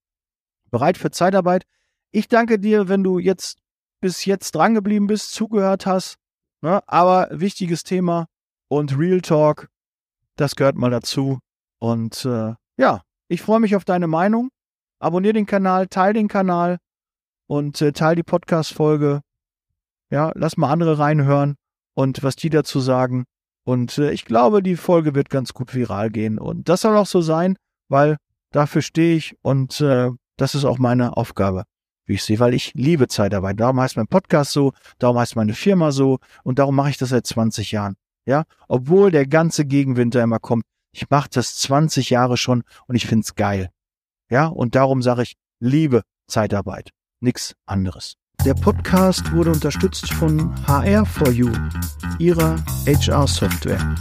Bereit 0.69 0.97
für 0.97 1.11
Zeitarbeit. 1.11 1.63
Ich 2.11 2.27
danke 2.27 2.59
dir, 2.59 2.89
wenn 2.89 3.05
du 3.05 3.19
jetzt 3.19 3.57
bis 4.01 4.25
jetzt 4.25 4.53
drangeblieben 4.53 5.07
bist, 5.07 5.31
zugehört 5.31 5.85
hast. 5.85 6.17
Ne? 6.59 6.81
Aber 6.87 7.29
wichtiges 7.31 7.83
Thema 7.83 8.25
und 8.67 8.97
Real 8.97 9.21
Talk, 9.21 9.69
das 10.35 10.57
gehört 10.57 10.75
mal 10.75 10.91
dazu. 10.91 11.39
Und 11.79 12.25
äh, 12.25 12.53
ja, 12.75 13.01
ich 13.31 13.41
freue 13.41 13.61
mich 13.61 13.77
auf 13.77 13.85
deine 13.85 14.07
Meinung. 14.07 14.49
Abonnier 14.99 15.31
den 15.31 15.45
Kanal, 15.45 15.87
teil 15.87 16.13
den 16.13 16.27
Kanal 16.27 16.79
und 17.47 17.81
äh, 17.81 17.93
teil 17.93 18.15
die 18.15 18.23
Podcast-Folge. 18.23 19.21
Ja, 20.09 20.31
lass 20.35 20.57
mal 20.57 20.69
andere 20.69 20.99
reinhören 20.99 21.55
und 21.93 22.23
was 22.23 22.35
die 22.35 22.49
dazu 22.49 22.81
sagen. 22.81 23.23
Und 23.63 23.97
äh, 23.97 24.11
ich 24.11 24.25
glaube, 24.25 24.61
die 24.61 24.75
Folge 24.75 25.15
wird 25.15 25.29
ganz 25.29 25.53
gut 25.53 25.73
viral 25.73 26.09
gehen. 26.09 26.39
Und 26.39 26.67
das 26.67 26.81
soll 26.81 26.97
auch 26.97 27.05
so 27.05 27.21
sein, 27.21 27.55
weil 27.87 28.17
dafür 28.51 28.81
stehe 28.81 29.15
ich 29.15 29.37
und 29.41 29.79
äh, 29.79 30.09
das 30.35 30.53
ist 30.53 30.65
auch 30.65 30.77
meine 30.77 31.15
Aufgabe, 31.15 31.63
wie 32.05 32.15
ich 32.15 32.23
sehe, 32.23 32.39
weil 32.39 32.53
ich 32.53 32.73
liebe 32.73 33.07
Zeitarbeit. 33.07 33.61
Darum 33.61 33.79
heißt 33.79 33.95
mein 33.95 34.07
Podcast 34.07 34.51
so, 34.51 34.73
darum 34.99 35.17
heißt 35.17 35.37
meine 35.37 35.53
Firma 35.53 35.91
so 35.91 36.19
und 36.43 36.59
darum 36.59 36.75
mache 36.75 36.89
ich 36.89 36.97
das 36.97 37.09
seit 37.09 37.25
20 37.25 37.71
Jahren. 37.71 37.95
Ja, 38.25 38.43
obwohl 38.67 39.09
der 39.09 39.25
ganze 39.25 39.65
Gegenwinter 39.65 40.21
immer 40.21 40.39
kommt. 40.39 40.63
Ich 40.93 41.09
mache 41.09 41.29
das 41.31 41.55
20 41.57 42.09
Jahre 42.09 42.35
schon 42.35 42.63
und 42.87 42.95
ich 42.95 43.07
find's 43.07 43.35
geil. 43.35 43.69
Ja, 44.29 44.47
und 44.47 44.75
darum 44.75 45.01
sage 45.01 45.23
ich, 45.23 45.35
liebe 45.59 46.03
Zeitarbeit, 46.27 46.91
nix 47.21 47.55
anderes. 47.65 48.15
Der 48.45 48.55
Podcast 48.55 49.31
wurde 49.31 49.51
unterstützt 49.51 50.11
von 50.11 50.53
HR4U, 50.65 51.55
ihrer 52.19 52.57
HR-Software. 52.85 53.95